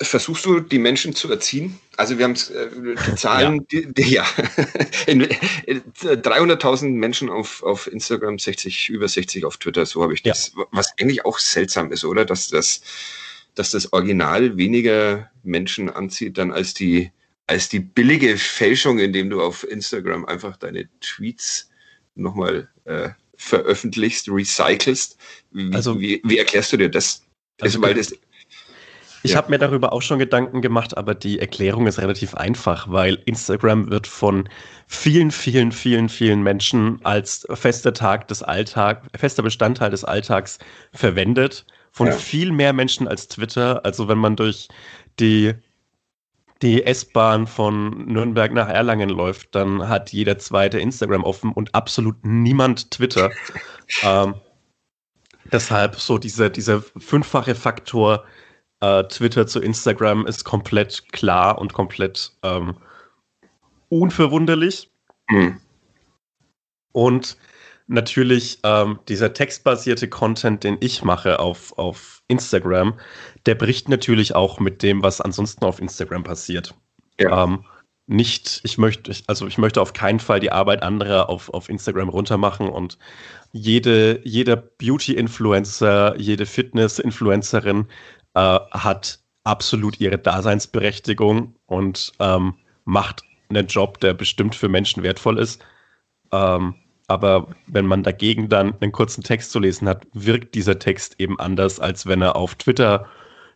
Versuchst 0.00 0.44
du, 0.44 0.60
die 0.60 0.78
Menschen 0.78 1.12
zu 1.12 1.28
erziehen? 1.28 1.80
Also 1.96 2.16
wir 2.16 2.24
haben 2.24 2.34
äh, 2.34 2.94
die 3.08 3.14
Zahlen, 3.16 3.66
ja, 3.72 3.80
die, 3.80 3.92
die, 3.92 4.10
ja. 4.12 4.22
300.000 5.06 6.90
Menschen 6.90 7.28
auf, 7.28 7.64
auf 7.64 7.88
Instagram, 7.88 8.38
60, 8.38 8.90
über 8.90 9.08
60 9.08 9.44
auf 9.44 9.56
Twitter, 9.56 9.84
so 9.84 10.02
habe 10.02 10.14
ich 10.14 10.22
das. 10.22 10.52
Ja. 10.56 10.64
Was 10.70 10.92
eigentlich 11.00 11.24
auch 11.24 11.40
seltsam 11.40 11.90
ist, 11.90 12.04
oder? 12.04 12.24
Dass 12.24 12.46
das, 12.48 12.82
dass 13.56 13.72
das 13.72 13.92
Original 13.92 14.56
weniger 14.56 15.32
Menschen 15.42 15.90
anzieht 15.90 16.38
dann 16.38 16.52
als 16.52 16.74
die, 16.74 17.10
als 17.48 17.68
die 17.68 17.80
billige 17.80 18.38
Fälschung, 18.38 19.00
indem 19.00 19.30
du 19.30 19.42
auf 19.42 19.68
Instagram 19.68 20.26
einfach 20.26 20.56
deine 20.56 20.88
Tweets 21.00 21.70
nochmal 22.14 22.68
äh, 22.84 23.10
veröffentlichst, 23.36 24.28
recycelst. 24.28 25.16
Wie, 25.50 25.74
also, 25.74 26.00
wie, 26.00 26.20
wie 26.24 26.38
erklärst 26.38 26.72
du 26.72 26.76
dir 26.76 26.88
das? 26.88 27.24
Also, 27.60 27.78
also 27.78 27.82
weil 27.82 27.94
das 27.94 28.14
ich 29.22 29.32
ja. 29.32 29.36
habe 29.36 29.50
mir 29.50 29.58
darüber 29.58 29.92
auch 29.92 30.02
schon 30.02 30.18
Gedanken 30.18 30.62
gemacht, 30.62 30.96
aber 30.96 31.14
die 31.14 31.38
Erklärung 31.38 31.86
ist 31.86 31.98
relativ 31.98 32.34
einfach, 32.34 32.90
weil 32.90 33.18
Instagram 33.26 33.90
wird 33.90 34.06
von 34.06 34.48
vielen, 34.88 35.30
vielen, 35.30 35.72
vielen, 35.72 36.08
vielen 36.08 36.42
Menschen 36.42 36.98
als 37.04 37.46
fester 37.52 37.92
Tag 37.92 38.28
des 38.28 38.42
Alltags, 38.42 39.06
fester 39.14 39.42
Bestandteil 39.42 39.90
des 39.90 40.04
Alltags 40.04 40.58
verwendet. 40.92 41.64
Von 41.92 42.06
ja. 42.06 42.14
viel 42.14 42.52
mehr 42.52 42.72
Menschen 42.72 43.06
als 43.06 43.28
Twitter. 43.28 43.84
Also 43.84 44.08
wenn 44.08 44.18
man 44.18 44.34
durch 44.34 44.68
die 45.20 45.54
die 46.62 46.84
S-Bahn 46.84 47.46
von 47.48 48.06
Nürnberg 48.06 48.52
nach 48.52 48.68
Erlangen 48.68 49.08
läuft, 49.08 49.54
dann 49.54 49.88
hat 49.88 50.12
jeder 50.12 50.38
zweite 50.38 50.78
Instagram 50.78 51.24
offen 51.24 51.52
und 51.52 51.74
absolut 51.74 52.24
niemand 52.24 52.92
Twitter. 52.92 53.30
ähm, 54.04 54.34
deshalb 55.50 55.96
so 55.96 56.18
dieser, 56.18 56.50
dieser 56.50 56.80
fünffache 56.80 57.56
Faktor 57.56 58.24
äh, 58.82 59.04
Twitter 59.04 59.46
zu 59.46 59.60
Instagram 59.60 60.26
ist 60.26 60.44
komplett 60.44 61.12
klar 61.12 61.58
und 61.58 61.72
komplett 61.72 62.32
ähm, 62.42 62.74
unverwunderlich. 63.88 64.90
Mhm. 65.30 65.60
Und 66.92 67.36
natürlich 67.86 68.58
ähm, 68.64 68.98
dieser 69.08 69.32
textbasierte 69.32 70.08
Content, 70.08 70.64
den 70.64 70.78
ich 70.80 71.04
mache 71.04 71.38
auf, 71.38 71.78
auf 71.78 72.22
Instagram, 72.28 72.98
der 73.46 73.54
bricht 73.54 73.88
natürlich 73.88 74.34
auch 74.34 74.58
mit 74.58 74.82
dem, 74.82 75.02
was 75.02 75.20
ansonsten 75.20 75.64
auf 75.64 75.80
Instagram 75.80 76.24
passiert. 76.24 76.74
Ja. 77.20 77.44
Ähm, 77.44 77.64
nicht, 78.08 78.60
ich 78.64 78.78
möchte, 78.78 79.12
also 79.28 79.46
ich 79.46 79.58
möchte 79.58 79.80
auf 79.80 79.92
keinen 79.92 80.18
Fall 80.18 80.40
die 80.40 80.50
Arbeit 80.50 80.82
anderer 80.82 81.28
auf, 81.28 81.54
auf 81.54 81.68
Instagram 81.68 82.08
runtermachen 82.08 82.68
und 82.68 82.98
jede, 83.52 84.20
jeder 84.24 84.56
Beauty-Influencer, 84.56 86.16
jede 86.18 86.46
Fitness-Influencerin 86.46 87.86
äh, 88.34 88.58
hat 88.70 89.20
absolut 89.44 90.00
ihre 90.00 90.18
Daseinsberechtigung 90.18 91.56
und 91.66 92.12
ähm, 92.20 92.54
macht 92.84 93.22
einen 93.48 93.66
Job, 93.66 94.00
der 94.00 94.14
bestimmt 94.14 94.54
für 94.54 94.68
Menschen 94.68 95.02
wertvoll 95.02 95.38
ist. 95.38 95.64
Ähm, 96.32 96.74
aber 97.08 97.48
wenn 97.66 97.86
man 97.86 98.02
dagegen 98.02 98.48
dann 98.48 98.74
einen 98.80 98.92
kurzen 98.92 99.22
Text 99.22 99.50
zu 99.50 99.58
lesen 99.58 99.88
hat, 99.88 100.06
wirkt 100.12 100.54
dieser 100.54 100.78
Text 100.78 101.20
eben 101.20 101.38
anders, 101.38 101.80
als 101.80 102.06
wenn 102.06 102.22
er 102.22 102.36
auf 102.36 102.54
Twitter 102.54 103.06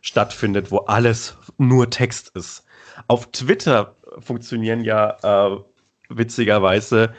stattfindet, 0.01 0.71
wo 0.71 0.79
alles 0.79 1.37
nur 1.57 1.89
Text 1.89 2.29
ist. 2.35 2.63
Auf 3.07 3.31
Twitter 3.31 3.95
funktionieren 4.19 4.83
ja 4.83 5.17
äh, 5.23 5.57
witzigerweise 6.09 7.13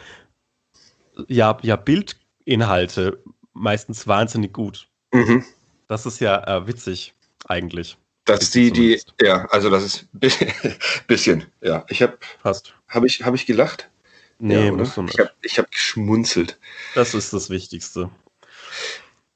ja, 1.27 1.59
ja 1.63 1.77
Bildinhalte 1.77 3.23
meistens 3.53 4.07
wahnsinnig 4.07 4.53
gut. 4.53 4.89
Mhm. 5.13 5.45
Das 5.89 6.07
ist 6.07 6.21
ja 6.21 6.45
äh, 6.47 6.67
witzig 6.67 7.15
eigentlich. 7.49 7.97
Dass 8.25 8.51
die, 8.51 8.71
die, 8.71 9.01
ja, 9.21 9.47
also 9.47 9.71
das 9.71 9.85
ist 9.85 10.09
ein 10.13 10.71
bisschen, 11.07 11.47
ja. 11.63 11.85
Ich 11.89 12.03
habe, 12.03 12.19
Passt. 12.43 12.75
Habe 12.89 13.07
ich, 13.07 13.23
hab 13.25 13.35
ich 13.35 13.47
gelacht? 13.47 13.91
Nee, 14.39 14.69
ja, 14.69 14.83
ich 14.83 15.19
habe 15.19 15.33
ich 15.43 15.59
hab 15.59 15.71
geschmunzelt. 15.71 16.59
Das 16.95 17.15
ist 17.15 17.33
das 17.33 17.51
Wichtigste. 17.51 18.11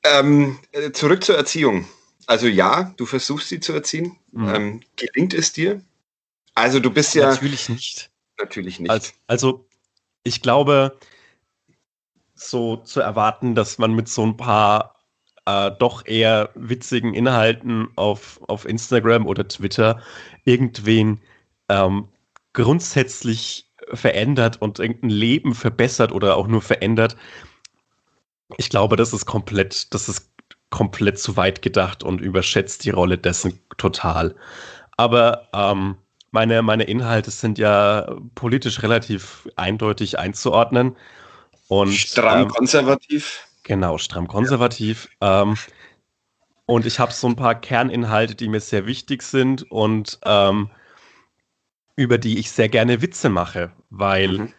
Ähm, 0.04 0.58
äh, 0.72 0.92
zurück 0.92 1.24
zur 1.24 1.36
Erziehung. 1.36 1.88
Also 2.26 2.46
ja, 2.46 2.94
du 2.96 3.06
versuchst 3.06 3.48
sie 3.48 3.60
zu 3.60 3.72
erziehen. 3.72 4.16
Mhm. 4.30 4.54
Ähm, 4.54 4.80
gelingt 4.96 5.34
es 5.34 5.52
dir? 5.52 5.82
Also 6.54 6.78
du 6.78 6.90
bist 6.90 7.14
ja. 7.14 7.30
Natürlich 7.30 7.68
nicht. 7.68 8.10
Natürlich 8.38 8.78
nicht. 8.78 8.90
Also, 8.90 9.12
also 9.26 9.66
ich 10.22 10.40
glaube, 10.40 10.98
so 12.34 12.76
zu 12.76 13.00
erwarten, 13.00 13.54
dass 13.54 13.78
man 13.78 13.92
mit 13.94 14.08
so 14.08 14.24
ein 14.24 14.36
paar 14.36 15.01
äh, 15.46 15.70
doch 15.78 16.06
eher 16.06 16.50
witzigen 16.54 17.14
Inhalten 17.14 17.88
auf, 17.96 18.40
auf 18.48 18.64
Instagram 18.64 19.26
oder 19.26 19.48
Twitter 19.48 20.00
irgendwen 20.44 21.20
ähm, 21.68 22.08
grundsätzlich 22.52 23.68
verändert 23.92 24.60
und 24.60 24.78
irgendein 24.78 25.10
Leben 25.10 25.54
verbessert 25.54 26.12
oder 26.12 26.36
auch 26.36 26.46
nur 26.46 26.62
verändert. 26.62 27.16
Ich 28.58 28.70
glaube, 28.70 28.96
das 28.96 29.12
ist 29.12 29.26
komplett, 29.26 29.92
das 29.94 30.08
ist 30.08 30.30
komplett 30.70 31.18
zu 31.18 31.36
weit 31.36 31.62
gedacht 31.62 32.02
und 32.02 32.20
überschätzt 32.20 32.84
die 32.84 32.90
Rolle 32.90 33.18
dessen 33.18 33.60
total. 33.78 34.34
Aber 34.96 35.48
ähm, 35.52 35.96
meine, 36.30 36.62
meine 36.62 36.84
Inhalte 36.84 37.30
sind 37.30 37.58
ja 37.58 38.16
politisch 38.34 38.82
relativ 38.82 39.48
eindeutig 39.56 40.18
einzuordnen. 40.18 40.96
Und, 41.68 41.92
Stramm 41.92 42.42
ähm, 42.42 42.48
konservativ. 42.48 43.46
Genau, 43.62 43.98
stramm 43.98 44.28
konservativ. 44.28 45.08
Ja. 45.20 45.42
Ähm, 45.42 45.56
und 46.66 46.86
ich 46.86 46.98
habe 46.98 47.12
so 47.12 47.26
ein 47.26 47.36
paar 47.36 47.54
Kerninhalte, 47.54 48.34
die 48.34 48.48
mir 48.48 48.60
sehr 48.60 48.86
wichtig 48.86 49.22
sind 49.22 49.70
und 49.70 50.18
ähm, 50.24 50.70
über 51.96 52.18
die 52.18 52.38
ich 52.38 52.50
sehr 52.50 52.68
gerne 52.68 53.02
Witze 53.02 53.28
mache, 53.28 53.72
weil 53.90 54.38
mhm. 54.38 54.54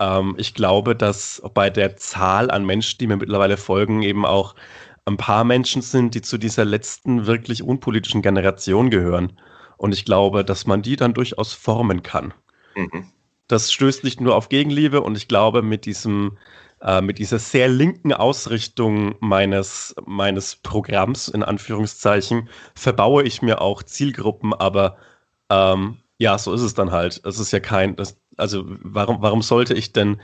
ähm, 0.00 0.34
ich 0.38 0.54
glaube, 0.54 0.94
dass 0.94 1.42
bei 1.54 1.70
der 1.70 1.96
Zahl 1.96 2.50
an 2.50 2.64
Menschen, 2.64 2.98
die 2.98 3.06
mir 3.06 3.16
mittlerweile 3.16 3.56
folgen, 3.56 4.02
eben 4.02 4.24
auch 4.24 4.54
ein 5.04 5.16
paar 5.16 5.44
Menschen 5.44 5.82
sind, 5.82 6.14
die 6.14 6.22
zu 6.22 6.38
dieser 6.38 6.64
letzten 6.64 7.26
wirklich 7.26 7.62
unpolitischen 7.62 8.22
Generation 8.22 8.90
gehören. 8.90 9.38
Und 9.76 9.92
ich 9.92 10.04
glaube, 10.04 10.44
dass 10.44 10.66
man 10.66 10.82
die 10.82 10.94
dann 10.94 11.12
durchaus 11.12 11.52
formen 11.52 12.02
kann. 12.04 12.32
Mhm. 12.76 13.10
Das 13.48 13.72
stößt 13.72 14.04
nicht 14.04 14.20
nur 14.20 14.36
auf 14.36 14.48
Gegenliebe 14.48 15.00
und 15.00 15.16
ich 15.16 15.26
glaube, 15.26 15.62
mit 15.62 15.84
diesem 15.86 16.38
äh, 16.82 17.00
mit 17.00 17.18
dieser 17.18 17.38
sehr 17.38 17.68
linken 17.68 18.12
Ausrichtung 18.12 19.14
meines, 19.20 19.94
meines 20.06 20.56
Programms, 20.56 21.28
in 21.28 21.42
Anführungszeichen, 21.42 22.48
verbaue 22.74 23.22
ich 23.22 23.42
mir 23.42 23.60
auch 23.60 23.82
Zielgruppen, 23.82 24.52
aber 24.52 24.96
ähm, 25.50 25.98
ja, 26.18 26.38
so 26.38 26.52
ist 26.52 26.62
es 26.62 26.74
dann 26.74 26.90
halt. 26.92 27.20
Es 27.24 27.38
ist 27.38 27.52
ja 27.52 27.60
kein, 27.60 27.96
das, 27.96 28.16
also 28.36 28.64
warum, 28.66 29.22
warum 29.22 29.42
sollte 29.42 29.74
ich 29.74 29.92
denn, 29.92 30.20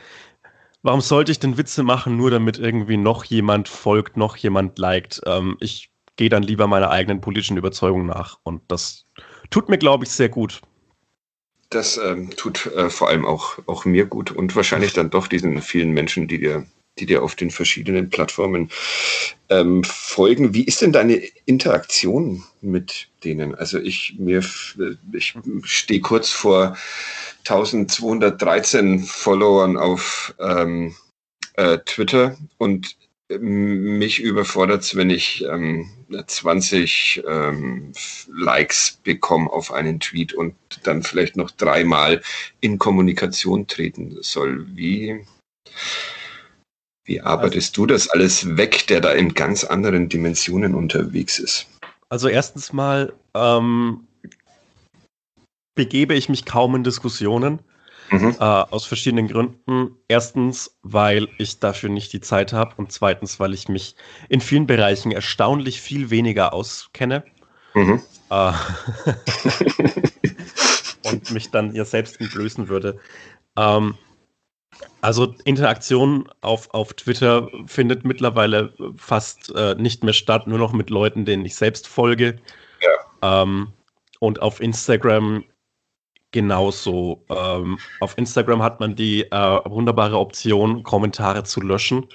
warum 0.83 1.01
sollte 1.01 1.33
ich 1.33 1.39
denn 1.39 1.59
Witze 1.59 1.83
machen, 1.83 2.17
nur 2.17 2.31
damit 2.31 2.59
irgendwie 2.59 2.97
noch 2.97 3.25
jemand 3.25 3.69
folgt, 3.69 4.17
noch 4.17 4.37
jemand 4.37 4.79
liked? 4.79 5.21
Ähm, 5.27 5.57
ich 5.61 5.91
gehe 6.17 6.29
dann 6.29 6.43
lieber 6.43 6.67
meiner 6.67 6.91
eigenen 6.91 7.21
politischen 7.21 7.57
Überzeugung 7.57 8.07
nach 8.07 8.39
und 8.43 8.63
das 8.69 9.07
tut 9.51 9.69
mir, 9.69 9.79
glaube 9.79 10.05
ich, 10.05 10.11
sehr 10.11 10.29
gut. 10.29 10.61
Das 11.71 11.99
ähm, 11.99 12.31
tut 12.31 12.67
äh, 12.67 12.89
vor 12.89 13.09
allem 13.09 13.27
auch, 13.27 13.59
auch 13.67 13.85
mir 13.85 14.07
gut 14.07 14.31
und 14.31 14.57
wahrscheinlich 14.57 14.95
dann 14.95 15.11
doch 15.11 15.27
diesen 15.27 15.61
vielen 15.61 15.93
Menschen, 15.93 16.27
die 16.27 16.39
dir, 16.39 16.67
die 16.99 17.07
dir 17.07 17.23
auf 17.23 17.35
den 17.35 17.51
verschiedenen 17.51 18.09
Plattformen 18.09 18.71
ähm, 19.51 19.85
folgen. 19.85 20.55
Wie 20.55 20.65
ist 20.65 20.81
denn 20.81 20.93
deine 20.93 21.21
Interaktion 21.45 22.43
mit 22.63 23.09
denen? 23.23 23.55
Also 23.55 23.79
ich 23.79 24.17
mir 24.19 24.43
ich 25.13 25.35
stehe 25.65 26.01
kurz 26.01 26.31
vor 26.31 26.77
1213 27.47 29.01
Followern 29.01 29.77
auf 29.77 30.35
ähm, 30.41 30.95
äh, 31.55 31.79
Twitter 31.85 32.37
und 32.57 32.97
mich 33.37 34.21
überfordert 34.21 34.83
es, 34.83 34.97
wenn 34.97 35.11
ich 35.11 35.45
ähm, 35.45 35.91
20 36.27 37.23
ähm, 37.29 37.93
Likes 38.33 38.99
bekomme 39.03 39.51
auf 39.51 39.73
einen 39.73 40.01
Tweet 40.01 40.33
und 40.33 40.55
dann 40.85 41.03
vielleicht 41.03 41.37
noch 41.37 41.51
dreimal 41.51 42.23
in 42.61 42.79
Kommunikation 42.79 43.67
treten 43.67 44.17
soll. 44.23 44.67
Wie, 44.75 45.25
wie 47.05 47.21
arbeitest 47.21 47.75
also, 47.75 47.87
du 47.87 47.93
das 47.93 48.09
alles 48.09 48.57
weg, 48.57 48.87
der 48.87 49.01
da 49.01 49.13
in 49.13 49.35
ganz 49.35 49.65
anderen 49.65 50.09
Dimensionen 50.09 50.75
unterwegs 50.75 51.39
ist? 51.39 51.67
Also 52.09 52.29
erstens 52.29 52.73
mal 52.73 53.13
ähm, 53.35 54.07
begebe 55.75 56.15
ich 56.15 56.31
mich 56.31 56.47
kaum 56.47 56.75
in 56.75 56.85
Diskussionen. 56.85 57.61
Mhm. 58.11 58.37
Äh, 58.39 58.45
aus 58.45 58.87
verschiedenen 58.87 59.29
Gründen. 59.29 59.97
Erstens, 60.09 60.79
weil 60.83 61.29
ich 61.39 61.59
dafür 61.61 61.91
nicht 61.91 62.13
die 62.13 62.21
Zeit 62.21 62.53
habe 62.53 62.75
und 62.77 62.93
zweitens, 62.93 63.39
weil 63.39 63.55
ich 63.55 63.69
mich 63.69 63.97
in 64.29 64.41
vielen 64.41 64.67
Bereichen 64.67 65.13
erstaunlich 65.13 65.81
viel 65.81 66.11
weniger 66.11 66.53
auskenne. 66.53 67.25
Mhm. 67.75 68.01
Äh, 68.31 68.53
und 71.11 71.31
mich 71.31 71.51
dann 71.51 71.75
ja 71.75 71.85
selbst 71.85 72.21
entblößen 72.21 72.69
würde. 72.69 72.99
Ähm, 73.57 73.95
also 75.01 75.35
Interaktion 75.45 76.29
auf, 76.41 76.73
auf 76.73 76.93
Twitter 76.95 77.49
findet 77.67 78.05
mittlerweile 78.05 78.73
fast 78.97 79.53
äh, 79.55 79.75
nicht 79.75 80.05
mehr 80.05 80.13
statt, 80.13 80.47
nur 80.47 80.59
noch 80.59 80.73
mit 80.73 80.91
Leuten, 80.91 81.25
denen 81.25 81.45
ich 81.45 81.57
selbst 81.57 81.87
folge. 81.87 82.39
Ja. 82.81 83.43
Ähm, 83.43 83.69
und 84.21 84.43
auf 84.43 84.61
Instagram 84.61 85.45
genauso. 86.33 87.25
Ähm, 87.29 87.79
auf 88.01 88.17
Instagram 88.19 88.63
hat 88.63 88.81
man 88.81 88.95
die 88.95 89.23
äh, 89.23 89.61
wunderbare 89.65 90.19
Option, 90.19 90.83
Kommentare 90.83 91.45
zu 91.45 91.61
löschen. 91.61 92.07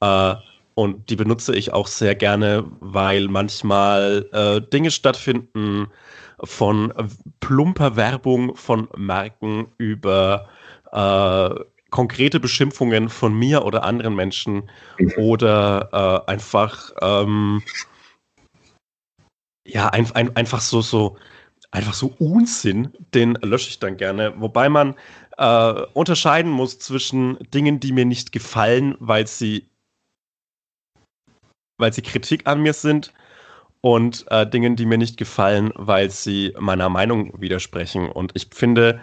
Äh, 0.00 0.34
und 0.74 1.10
die 1.10 1.16
benutze 1.16 1.56
ich 1.56 1.72
auch 1.72 1.88
sehr 1.88 2.14
gerne, 2.14 2.64
weil 2.80 3.28
manchmal 3.28 4.28
äh, 4.32 4.60
Dinge 4.60 4.92
stattfinden 4.92 5.88
von 6.44 6.92
plumper 7.40 7.96
Werbung 7.96 8.54
von 8.54 8.88
Marken 8.96 9.66
über 9.76 10.48
äh, 10.92 11.50
konkrete 11.90 12.38
Beschimpfungen 12.38 13.08
von 13.08 13.34
mir 13.34 13.64
oder 13.64 13.82
anderen 13.82 14.14
Menschen 14.14 14.70
mhm. 14.98 15.12
oder 15.16 16.24
äh, 16.26 16.30
einfach 16.30 16.92
ähm, 17.00 17.62
ja 19.66 19.88
ein, 19.88 20.10
ein, 20.12 20.36
einfach 20.36 20.60
so 20.60 20.80
so 20.80 21.16
einfach 21.70 21.94
so 21.94 22.14
Unsinn, 22.18 22.92
den 23.14 23.34
lösche 23.42 23.70
ich 23.70 23.78
dann 23.78 23.96
gerne. 23.96 24.34
Wobei 24.40 24.68
man 24.68 24.94
äh, 25.36 25.82
unterscheiden 25.94 26.50
muss 26.50 26.78
zwischen 26.78 27.38
Dingen, 27.52 27.80
die 27.80 27.92
mir 27.92 28.04
nicht 28.04 28.32
gefallen, 28.32 28.96
weil 28.98 29.26
sie, 29.26 29.68
weil 31.78 31.92
sie 31.92 32.02
Kritik 32.02 32.46
an 32.46 32.60
mir 32.60 32.72
sind 32.72 33.12
und 33.80 34.24
äh, 34.30 34.48
Dingen, 34.48 34.76
die 34.76 34.86
mir 34.86 34.98
nicht 34.98 35.16
gefallen, 35.16 35.72
weil 35.74 36.10
sie 36.10 36.54
meiner 36.58 36.88
Meinung 36.88 37.40
widersprechen. 37.40 38.10
Und 38.10 38.32
ich 38.34 38.48
finde, 38.52 39.00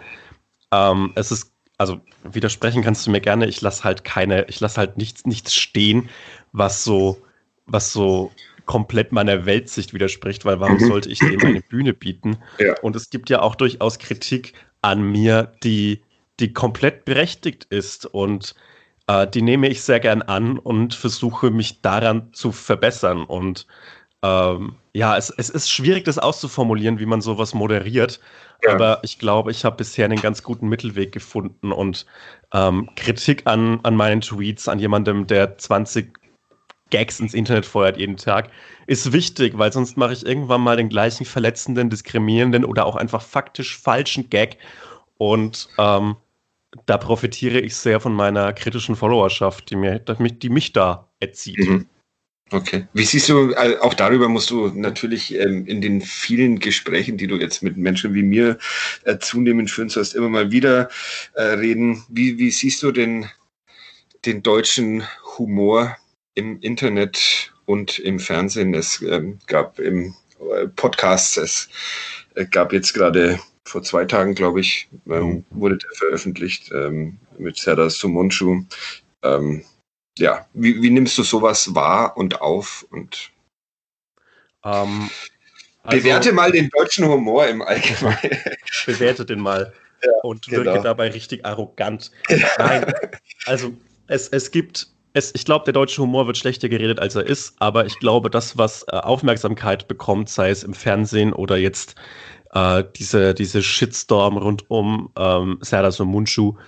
ähm, 0.72 1.12
es 1.14 1.30
ist, 1.30 1.52
also 1.78 2.00
widersprechen 2.24 2.82
kannst 2.82 3.06
du 3.06 3.10
mir 3.10 3.20
gerne, 3.20 3.46
ich 3.46 3.60
lasse 3.60 3.84
halt 3.84 4.04
keine, 4.04 4.46
ich 4.48 4.60
lasse 4.60 4.78
halt 4.78 4.96
nichts, 4.96 5.24
nichts 5.24 5.54
stehen, 5.54 6.08
was 6.52 6.84
so, 6.84 7.22
was 7.66 7.92
so 7.92 8.32
komplett 8.66 9.12
meiner 9.12 9.46
Weltsicht 9.46 9.94
widerspricht, 9.94 10.44
weil 10.44 10.60
warum 10.60 10.76
mhm. 10.76 10.88
sollte 10.88 11.08
ich 11.08 11.20
dem 11.20 11.40
eine 11.40 11.62
Bühne 11.62 11.92
bieten? 11.92 12.38
Ja. 12.58 12.74
Und 12.80 12.96
es 12.96 13.10
gibt 13.10 13.28
ja 13.30 13.42
auch 13.42 13.54
durchaus 13.54 13.98
Kritik 13.98 14.54
an 14.82 15.02
mir, 15.02 15.52
die, 15.62 16.02
die 16.40 16.52
komplett 16.52 17.04
berechtigt 17.04 17.64
ist 17.64 18.06
und 18.06 18.54
äh, 19.06 19.26
die 19.26 19.42
nehme 19.42 19.68
ich 19.68 19.82
sehr 19.82 20.00
gern 20.00 20.22
an 20.22 20.58
und 20.58 20.94
versuche 20.94 21.50
mich 21.50 21.82
daran 21.82 22.32
zu 22.32 22.52
verbessern. 22.52 23.24
Und 23.24 23.66
ähm, 24.22 24.76
ja, 24.92 25.16
es, 25.16 25.30
es 25.30 25.50
ist 25.50 25.70
schwierig, 25.70 26.04
das 26.04 26.18
auszuformulieren, 26.18 26.98
wie 26.98 27.06
man 27.06 27.20
sowas 27.20 27.54
moderiert. 27.54 28.20
Ja. 28.64 28.74
Aber 28.74 29.00
ich 29.02 29.18
glaube, 29.18 29.50
ich 29.50 29.64
habe 29.64 29.76
bisher 29.76 30.06
einen 30.06 30.20
ganz 30.20 30.42
guten 30.42 30.68
Mittelweg 30.68 31.12
gefunden 31.12 31.72
und 31.72 32.06
ähm, 32.52 32.88
Kritik 32.96 33.42
an, 33.46 33.80
an 33.82 33.96
meinen 33.96 34.22
Tweets, 34.22 34.68
an 34.68 34.78
jemandem, 34.78 35.26
der 35.26 35.58
20 35.58 36.18
Gags 36.90 37.20
ins 37.20 37.34
Internet 37.34 37.66
feuert 37.66 37.96
jeden 37.96 38.16
Tag, 38.16 38.50
ist 38.86 39.12
wichtig, 39.12 39.58
weil 39.58 39.72
sonst 39.72 39.96
mache 39.96 40.12
ich 40.12 40.24
irgendwann 40.24 40.60
mal 40.60 40.76
den 40.76 40.88
gleichen 40.88 41.24
verletzenden, 41.24 41.90
diskriminierenden 41.90 42.64
oder 42.64 42.86
auch 42.86 42.96
einfach 42.96 43.22
faktisch 43.22 43.76
falschen 43.78 44.30
Gag. 44.30 44.58
Und 45.18 45.68
ähm, 45.78 46.16
da 46.84 46.98
profitiere 46.98 47.60
ich 47.60 47.74
sehr 47.74 48.00
von 48.00 48.12
meiner 48.12 48.52
kritischen 48.52 48.96
Followerschaft, 48.96 49.70
die, 49.70 49.76
mir, 49.76 49.98
die 49.98 50.48
mich 50.48 50.72
da 50.72 51.08
erzieht. 51.20 51.58
Mhm. 51.58 51.86
Okay. 52.52 52.86
Wie 52.92 53.02
siehst 53.02 53.28
du, 53.28 53.50
äh, 53.50 53.76
auch 53.80 53.94
darüber 53.94 54.28
musst 54.28 54.50
du 54.50 54.68
natürlich 54.68 55.34
ähm, 55.34 55.66
in 55.66 55.80
den 55.80 56.00
vielen 56.00 56.60
Gesprächen, 56.60 57.16
die 57.16 57.26
du 57.26 57.36
jetzt 57.36 57.64
mit 57.64 57.76
Menschen 57.76 58.14
wie 58.14 58.22
mir 58.22 58.58
äh, 59.02 59.18
zunehmend 59.18 59.68
führen 59.68 59.88
sollst, 59.88 60.14
immer 60.14 60.28
mal 60.28 60.52
wieder 60.52 60.88
äh, 61.34 61.42
reden. 61.42 62.04
Wie, 62.08 62.38
wie 62.38 62.52
siehst 62.52 62.84
du 62.84 62.92
den, 62.92 63.26
den 64.24 64.44
deutschen 64.44 65.02
Humor 65.38 65.96
im 66.36 66.60
Internet 66.60 67.52
und 67.64 67.98
im 67.98 68.20
Fernsehen. 68.20 68.72
Es 68.74 69.02
ähm, 69.02 69.38
gab 69.46 69.80
im 69.80 70.14
äh, 70.52 70.68
Podcast, 70.68 71.36
es 71.38 71.68
äh, 72.34 72.46
gab 72.46 72.72
jetzt 72.72 72.92
gerade 72.94 73.40
vor 73.64 73.82
zwei 73.82 74.04
Tagen, 74.04 74.34
glaube 74.34 74.60
ich, 74.60 74.88
ähm, 75.06 75.44
oh. 75.50 75.60
wurde 75.60 75.78
der 75.78 75.90
veröffentlicht 75.94 76.70
ähm, 76.72 77.18
mit 77.36 77.56
Serdar 77.56 77.90
Sumunchu. 77.90 78.62
Ähm, 79.24 79.64
ja, 80.18 80.46
wie, 80.54 80.80
wie, 80.80 80.90
nimmst 80.90 81.18
du 81.18 81.22
sowas 81.22 81.74
wahr 81.74 82.16
und 82.16 82.40
auf 82.40 82.86
und 82.90 83.30
ähm, 84.64 85.10
also, 85.82 86.02
bewerte 86.02 86.32
mal 86.32 86.52
den 86.52 86.68
deutschen 86.70 87.06
Humor 87.06 87.46
im 87.48 87.62
Allgemeinen. 87.62 88.38
bewerte 88.86 89.24
den 89.24 89.40
mal 89.40 89.72
ja, 90.04 90.10
und 90.22 90.50
wirke 90.50 90.70
genau. 90.70 90.82
dabei 90.82 91.10
richtig 91.10 91.44
arrogant. 91.44 92.10
Nein, 92.58 92.92
also 93.46 93.72
es, 94.06 94.28
es 94.28 94.50
gibt 94.50 94.88
es, 95.16 95.34
ich 95.34 95.46
glaube, 95.46 95.64
der 95.64 95.72
deutsche 95.72 96.02
Humor 96.02 96.26
wird 96.26 96.36
schlechter 96.36 96.68
geredet, 96.68 97.00
als 97.00 97.14
er 97.14 97.24
ist, 97.24 97.54
aber 97.58 97.86
ich 97.86 97.98
glaube, 97.98 98.28
das, 98.28 98.58
was 98.58 98.82
äh, 98.82 98.96
Aufmerksamkeit 98.96 99.88
bekommt, 99.88 100.28
sei 100.28 100.50
es 100.50 100.62
im 100.62 100.74
Fernsehen 100.74 101.32
oder 101.32 101.56
jetzt 101.56 101.94
äh, 102.52 102.84
diese, 102.96 103.32
diese 103.32 103.62
Shitstorm 103.62 104.36
rund 104.36 104.70
um 104.70 105.10
ähm, 105.16 105.56
Serdar 105.62 105.90
Somuncu, 105.90 106.58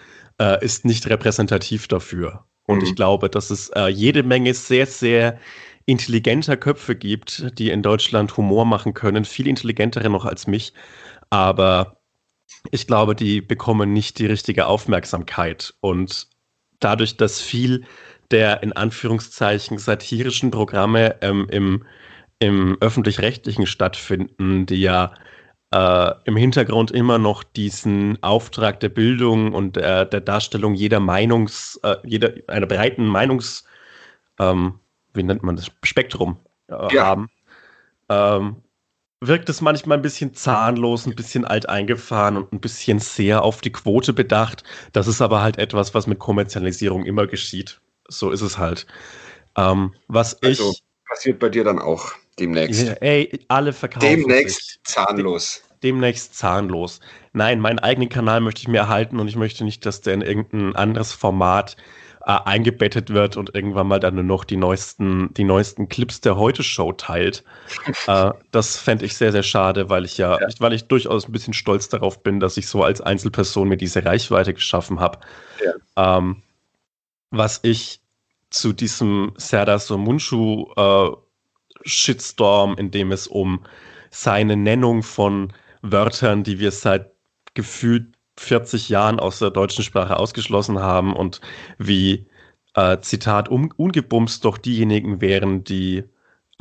äh, 0.41 0.65
ist 0.65 0.87
nicht 0.87 1.07
repräsentativ 1.11 1.89
dafür. 1.89 2.47
Und 2.65 2.79
mhm. 2.79 2.85
ich 2.85 2.97
glaube, 2.97 3.29
dass 3.29 3.51
es 3.51 3.69
äh, 3.77 3.89
jede 3.89 4.23
Menge 4.23 4.55
sehr, 4.55 4.87
sehr 4.87 5.39
intelligenter 5.85 6.57
Köpfe 6.57 6.97
gibt, 6.97 7.59
die 7.59 7.69
in 7.69 7.83
Deutschland 7.83 8.35
Humor 8.39 8.65
machen 8.65 8.95
können, 8.95 9.27
viel 9.27 9.47
intelligentere 9.47 10.09
noch 10.09 10.25
als 10.25 10.47
mich. 10.47 10.73
Aber 11.29 11.99
ich 12.71 12.87
glaube, 12.87 13.15
die 13.15 13.43
bekommen 13.43 13.93
nicht 13.93 14.19
die 14.19 14.27
richtige 14.27 14.69
Aufmerksamkeit. 14.69 15.75
Und 15.81 16.29
dadurch, 16.81 17.19
dass 17.19 17.43
viel 17.43 17.85
der 18.31 18.63
in 18.63 18.73
Anführungszeichen 18.73 19.79
satirischen 19.79 20.51
Programme 20.51 21.17
ähm, 21.23 21.47
im, 21.51 21.85
im 22.39 22.77
öffentlich-rechtlichen 22.81 23.67
stattfinden, 23.67 24.67
die 24.67 24.81
ja 24.81 25.15
äh, 25.73 26.13
im 26.25 26.37
Hintergrund 26.37 26.91
immer 26.91 27.19
noch 27.19 27.43
diesen 27.43 28.23
Auftrag 28.23 28.81
der 28.81 28.89
Bildung 28.89 29.53
und 29.53 29.77
der, 29.77 30.05
der 30.05 30.21
Darstellung 30.21 30.75
jeder 30.75 31.01
Meinungs, 31.01 31.79
äh, 31.83 31.97
jeder, 32.05 32.33
einer 32.47 32.67
breiten 32.67 33.07
Meinungs, 33.07 33.65
ähm, 34.39 34.81
wie 35.15 35.23
nennt 35.23 35.43
man 35.43 35.57
das, 35.57 35.71
Spektrum 35.83 36.39
äh, 36.69 36.95
ja. 36.95 37.07
haben, 37.07 37.31
ähm, 38.09 38.57
wirkt 39.21 39.49
es 39.49 39.61
manchmal 39.61 39.99
ein 39.99 40.03
bisschen 40.03 40.35
zahnlos, 40.35 41.07
ein 41.07 41.17
bisschen 41.17 41.45
alt 41.45 41.69
eingefahren 41.69 42.37
und 42.37 42.53
ein 42.53 42.61
bisschen 42.61 42.99
sehr 42.99 43.43
auf 43.43 43.61
die 43.61 43.73
Quote 43.73 44.13
bedacht. 44.13 44.63
Das 44.93 45.07
ist 45.09 45.21
aber 45.21 45.43
halt 45.43 45.59
etwas, 45.59 45.93
was 45.93 46.07
mit 46.07 46.19
Kommerzialisierung 46.19 47.05
immer 47.05 47.27
geschieht. 47.27 47.81
So 48.09 48.31
ist 48.31 48.41
es 48.41 48.59
halt. 48.59 48.87
Ähm, 49.57 49.95
was 50.09 50.43
also, 50.43 50.73
ich. 50.73 50.83
Passiert 51.09 51.39
bei 51.39 51.49
dir 51.49 51.65
dann 51.65 51.79
auch 51.79 52.13
demnächst. 52.39 52.87
Ja, 52.87 52.93
ey, 52.95 53.41
alle 53.49 53.73
verkaufen. 53.73 54.07
Demnächst 54.07 54.73
sich. 54.73 54.81
zahnlos. 54.85 55.63
Demnächst 55.83 56.35
zahnlos. 56.35 57.01
Nein, 57.33 57.61
meinen 57.61 57.79
eigenen 57.79 58.09
Kanal 58.09 58.41
möchte 58.41 58.63
ich 58.63 58.69
mir 58.69 58.79
erhalten 58.79 59.19
und 59.21 59.29
ich 59.29 59.37
möchte 59.37 59.65
nicht, 59.65 59.87
dass 59.87 60.01
der 60.01 60.15
in 60.15 60.23
irgendein 60.23 60.77
anderes 60.77 61.13
Format 61.13 61.77
äh, 62.27 62.39
eingebettet 62.45 63.11
wird 63.11 63.37
und 63.37 63.55
irgendwann 63.55 63.87
mal 63.87 64.01
dann 64.01 64.17
nur 64.17 64.25
noch 64.25 64.45
die 64.45 64.57
neuesten, 64.57 65.33
die 65.35 65.45
neuesten 65.45 65.89
Clips 65.89 66.21
der 66.21 66.37
Heute-Show 66.37 66.93
teilt. 66.93 67.43
äh, 68.07 68.33
das 68.51 68.77
fände 68.77 69.07
ich 69.07 69.17
sehr, 69.17 69.33
sehr 69.33 69.43
schade, 69.43 69.89
weil 69.89 70.05
ich 70.05 70.19
ja, 70.19 70.39
ja, 70.39 70.49
weil 70.59 70.75
ich 70.75 70.89
durchaus 70.89 71.27
ein 71.27 71.33
bisschen 71.33 71.55
stolz 71.55 71.89
darauf 71.89 72.23
bin, 72.23 72.39
dass 72.39 72.57
ich 72.57 72.69
so 72.69 72.83
als 72.83 73.01
Einzelperson 73.01 73.69
mir 73.69 73.79
diese 73.79 74.05
Reichweite 74.05 74.53
geschaffen 74.53 75.01
habe. 75.01 75.21
Ja. 75.65 76.19
Ähm, 76.19 76.43
was 77.31 77.61
ich 77.63 78.01
zu 78.51 78.73
diesem 78.73 79.33
Serdar 79.37 79.79
Somunchu 79.79 80.73
äh, 80.77 81.11
Shitstorm, 81.85 82.77
in 82.77 82.91
dem 82.91 83.13
es 83.13 83.27
um 83.27 83.65
seine 84.11 84.57
Nennung 84.57 85.03
von 85.03 85.53
Wörtern, 85.83 86.45
die 86.45 86.59
wir 86.59 86.71
seit 86.71 87.13
gefühlt 87.55 88.15
40 88.39 88.89
Jahren 88.89 89.21
aus 89.21 89.39
der 89.41 89.51
deutschen 89.51 89.85
Sprache 89.85 90.17
ausgeschlossen 90.17 90.79
haben 90.79 91.15
und 91.15 91.41
wie, 91.79 92.27
äh, 92.75 93.01
Zitat, 93.01 93.49
um, 93.49 93.73
ungebumst 93.77 94.45
doch 94.45 94.59
diejenigen 94.59 95.21
wären, 95.21 95.65
die 95.65 96.05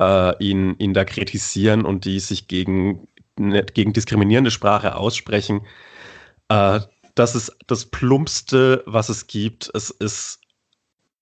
äh, 0.00 0.44
ihn, 0.44 0.76
ihn 0.78 0.94
da 0.94 1.04
kritisieren 1.04 1.84
und 1.84 2.04
die 2.04 2.20
sich 2.20 2.48
gegen, 2.48 3.08
ne, 3.38 3.64
gegen 3.64 3.92
diskriminierende 3.92 4.50
Sprache 4.50 4.96
aussprechen. 4.96 5.62
Äh, 6.48 6.80
das 7.14 7.34
ist 7.34 7.56
das 7.66 7.86
Plumpste, 7.86 8.82
was 8.86 9.08
es 9.08 9.26
gibt. 9.26 9.70
Es 9.74 9.90
ist 9.90 10.40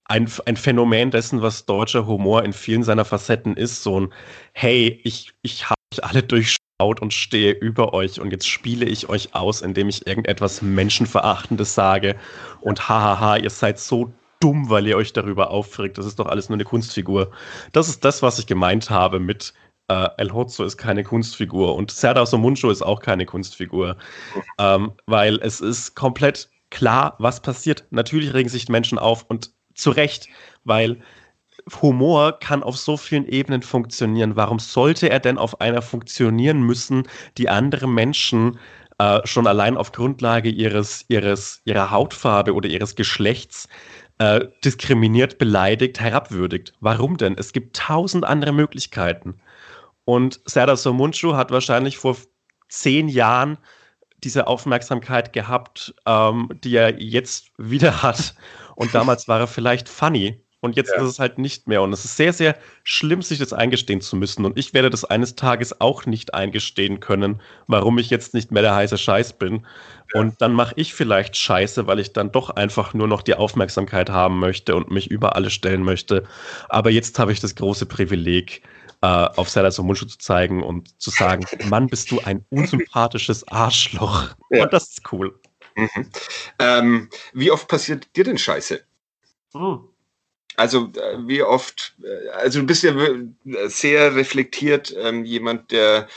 ein, 0.08 0.30
ein 0.46 0.56
Phänomen 0.56 1.10
dessen, 1.10 1.42
was 1.42 1.66
deutscher 1.66 2.06
Humor 2.06 2.44
in 2.44 2.52
vielen 2.52 2.82
seiner 2.82 3.04
Facetten 3.04 3.56
ist. 3.56 3.82
So 3.82 4.00
ein, 4.00 4.12
hey, 4.52 5.00
ich, 5.04 5.32
ich 5.42 5.64
habe 5.64 5.74
euch 5.92 6.04
alle 6.04 6.22
durchschaut 6.22 7.00
und 7.00 7.12
stehe 7.12 7.52
über 7.52 7.92
euch 7.94 8.20
und 8.20 8.30
jetzt 8.30 8.48
spiele 8.48 8.86
ich 8.86 9.08
euch 9.08 9.34
aus, 9.34 9.62
indem 9.62 9.88
ich 9.88 10.06
irgendetwas 10.06 10.62
Menschenverachtendes 10.62 11.74
sage 11.74 12.16
und 12.60 12.88
hahaha, 12.88 13.36
ihr 13.36 13.50
seid 13.50 13.78
so 13.78 14.12
dumm, 14.40 14.68
weil 14.68 14.86
ihr 14.86 14.96
euch 14.96 15.12
darüber 15.12 15.50
aufregt. 15.50 15.98
Das 15.98 16.06
ist 16.06 16.18
doch 16.18 16.26
alles 16.26 16.48
nur 16.48 16.56
eine 16.56 16.64
Kunstfigur. 16.64 17.30
Das 17.72 17.88
ist 17.88 18.04
das, 18.04 18.22
was 18.22 18.38
ich 18.38 18.46
gemeint 18.46 18.90
habe 18.90 19.18
mit 19.18 19.54
äh, 19.88 20.08
El 20.18 20.32
Hotzo 20.32 20.64
ist 20.64 20.76
keine 20.76 21.04
Kunstfigur 21.04 21.74
und 21.74 21.90
Serdar 21.90 22.26
Somuncho 22.26 22.70
ist 22.70 22.82
auch 22.82 23.00
keine 23.00 23.24
Kunstfigur, 23.24 23.96
ähm, 24.58 24.92
weil 25.06 25.36
es 25.36 25.60
ist 25.60 25.94
komplett 25.94 26.50
klar, 26.70 27.14
was 27.18 27.40
passiert. 27.40 27.84
Natürlich 27.90 28.34
regen 28.34 28.48
sich 28.48 28.68
Menschen 28.68 28.98
auf 28.98 29.24
und 29.28 29.52
zu 29.76 29.90
Recht, 29.90 30.28
weil 30.64 31.00
Humor 31.80 32.38
kann 32.38 32.62
auf 32.62 32.76
so 32.76 32.96
vielen 32.96 33.26
Ebenen 33.26 33.62
funktionieren. 33.62 34.36
Warum 34.36 34.58
sollte 34.58 35.10
er 35.10 35.20
denn 35.20 35.38
auf 35.38 35.60
einer 35.60 35.82
funktionieren 35.82 36.62
müssen, 36.62 37.08
die 37.38 37.48
andere 37.48 37.88
Menschen 37.88 38.58
äh, 38.98 39.20
schon 39.24 39.46
allein 39.46 39.76
auf 39.76 39.92
Grundlage 39.92 40.48
ihres, 40.48 41.04
ihres, 41.08 41.60
ihrer 41.64 41.90
Hautfarbe 41.90 42.54
oder 42.54 42.68
ihres 42.68 42.94
Geschlechts 42.94 43.68
äh, 44.18 44.46
diskriminiert, 44.64 45.38
beleidigt, 45.38 45.98
herabwürdigt? 45.98 46.72
Warum 46.80 47.16
denn? 47.16 47.34
Es 47.36 47.52
gibt 47.52 47.76
tausend 47.76 48.24
andere 48.24 48.52
Möglichkeiten. 48.52 49.40
Und 50.04 50.40
Serdar 50.44 50.76
Somuncu 50.76 51.34
hat 51.34 51.50
wahrscheinlich 51.50 51.98
vor 51.98 52.16
zehn 52.68 53.08
Jahren 53.08 53.58
diese 54.22 54.46
Aufmerksamkeit 54.46 55.32
gehabt, 55.32 55.94
ähm, 56.06 56.48
die 56.64 56.76
er 56.76 57.00
jetzt 57.02 57.50
wieder 57.58 58.02
hat. 58.02 58.36
Und 58.76 58.94
damals 58.94 59.26
war 59.26 59.40
er 59.40 59.46
vielleicht 59.48 59.88
funny. 59.88 60.40
Und 60.60 60.74
jetzt 60.74 60.90
ja. 60.90 60.96
ist 60.96 61.08
es 61.08 61.18
halt 61.18 61.38
nicht 61.38 61.68
mehr. 61.68 61.82
Und 61.82 61.92
es 61.92 62.04
ist 62.04 62.16
sehr, 62.16 62.32
sehr 62.32 62.56
schlimm, 62.82 63.22
sich 63.22 63.38
das 63.38 63.52
eingestehen 63.52 64.00
zu 64.00 64.16
müssen. 64.16 64.44
Und 64.44 64.58
ich 64.58 64.72
werde 64.72 64.90
das 64.90 65.04
eines 65.04 65.34
Tages 65.34 65.80
auch 65.80 66.06
nicht 66.06 66.34
eingestehen 66.34 66.98
können, 66.98 67.40
warum 67.66 67.98
ich 67.98 68.10
jetzt 68.10 68.32
nicht 68.34 68.50
mehr 68.50 68.62
der 68.62 68.74
heiße 68.74 68.96
Scheiß 68.96 69.34
bin. 69.34 69.66
Ja. 70.14 70.20
Und 70.20 70.40
dann 70.40 70.54
mache 70.54 70.72
ich 70.76 70.94
vielleicht 70.94 71.36
Scheiße, 71.36 71.86
weil 71.86 72.00
ich 72.00 72.12
dann 72.14 72.32
doch 72.32 72.50
einfach 72.50 72.94
nur 72.94 73.06
noch 73.06 73.22
die 73.22 73.34
Aufmerksamkeit 73.34 74.08
haben 74.10 74.38
möchte 74.38 74.74
und 74.74 74.90
mich 74.90 75.10
über 75.10 75.36
alle 75.36 75.50
stellen 75.50 75.82
möchte. 75.82 76.24
Aber 76.68 76.90
jetzt 76.90 77.18
habe 77.18 77.32
ich 77.32 77.40
das 77.40 77.54
große 77.54 77.86
Privileg, 77.86 78.62
äh, 79.02 79.06
auf 79.06 79.50
Serdar 79.50 79.70
Somuncu 79.70 80.06
zu 80.06 80.18
zeigen 80.18 80.62
und 80.62 81.00
zu 81.00 81.10
sagen, 81.10 81.44
Mann, 81.68 81.86
bist 81.86 82.10
du 82.10 82.20
ein 82.20 82.44
unsympathisches 82.50 83.46
Arschloch. 83.48 84.30
Ja. 84.50 84.64
Und 84.64 84.72
das 84.72 84.88
ist 84.88 85.12
cool. 85.12 85.38
Mhm. 85.76 86.10
Ähm, 86.58 87.10
wie 87.32 87.50
oft 87.50 87.68
passiert 87.68 88.08
dir 88.16 88.24
denn 88.24 88.38
Scheiße? 88.38 88.82
Hm. 89.52 89.88
Also 90.56 90.90
äh, 90.96 91.18
wie 91.26 91.42
oft, 91.42 91.94
äh, 92.02 92.28
also 92.30 92.60
du 92.60 92.66
bist 92.66 92.82
ja 92.82 92.94
sehr 93.66 94.14
reflektiert, 94.14 94.94
ähm, 94.98 95.24
jemand, 95.24 95.70
der, 95.70 96.08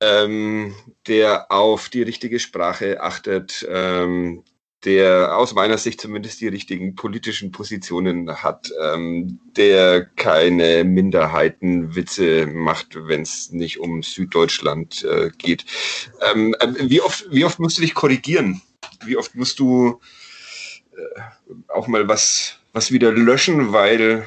ähm, 0.00 0.74
der 1.08 1.50
auf 1.50 1.88
die 1.88 2.02
richtige 2.02 2.38
Sprache 2.38 3.00
achtet, 3.02 3.66
ähm, 3.68 4.44
der 4.84 5.36
aus 5.36 5.54
meiner 5.54 5.78
Sicht 5.78 6.00
zumindest 6.00 6.40
die 6.40 6.48
richtigen 6.48 6.94
politischen 6.94 7.52
Positionen 7.52 8.30
hat, 8.42 8.70
ähm, 8.80 9.40
der 9.56 10.04
keine 10.04 10.84
Minderheitenwitze 10.84 12.46
macht, 12.46 12.88
wenn 12.94 13.22
es 13.22 13.50
nicht 13.50 13.80
um 13.80 14.02
Süddeutschland 14.02 15.04
äh, 15.04 15.30
geht. 15.36 15.64
Ähm, 16.32 16.54
äh, 16.60 16.68
wie, 16.90 17.00
oft, 17.00 17.26
wie 17.30 17.44
oft 17.44 17.58
musst 17.58 17.78
du 17.78 17.82
dich 17.82 17.94
korrigieren? 17.94 18.60
Wie 19.06 19.16
oft 19.16 19.34
musst 19.34 19.58
du 19.58 20.00
äh, 20.92 21.20
auch 21.68 21.86
mal 21.86 22.08
was 22.08 22.58
was 22.72 22.90
wieder 22.90 23.12
löschen, 23.12 23.72
weil 23.72 24.26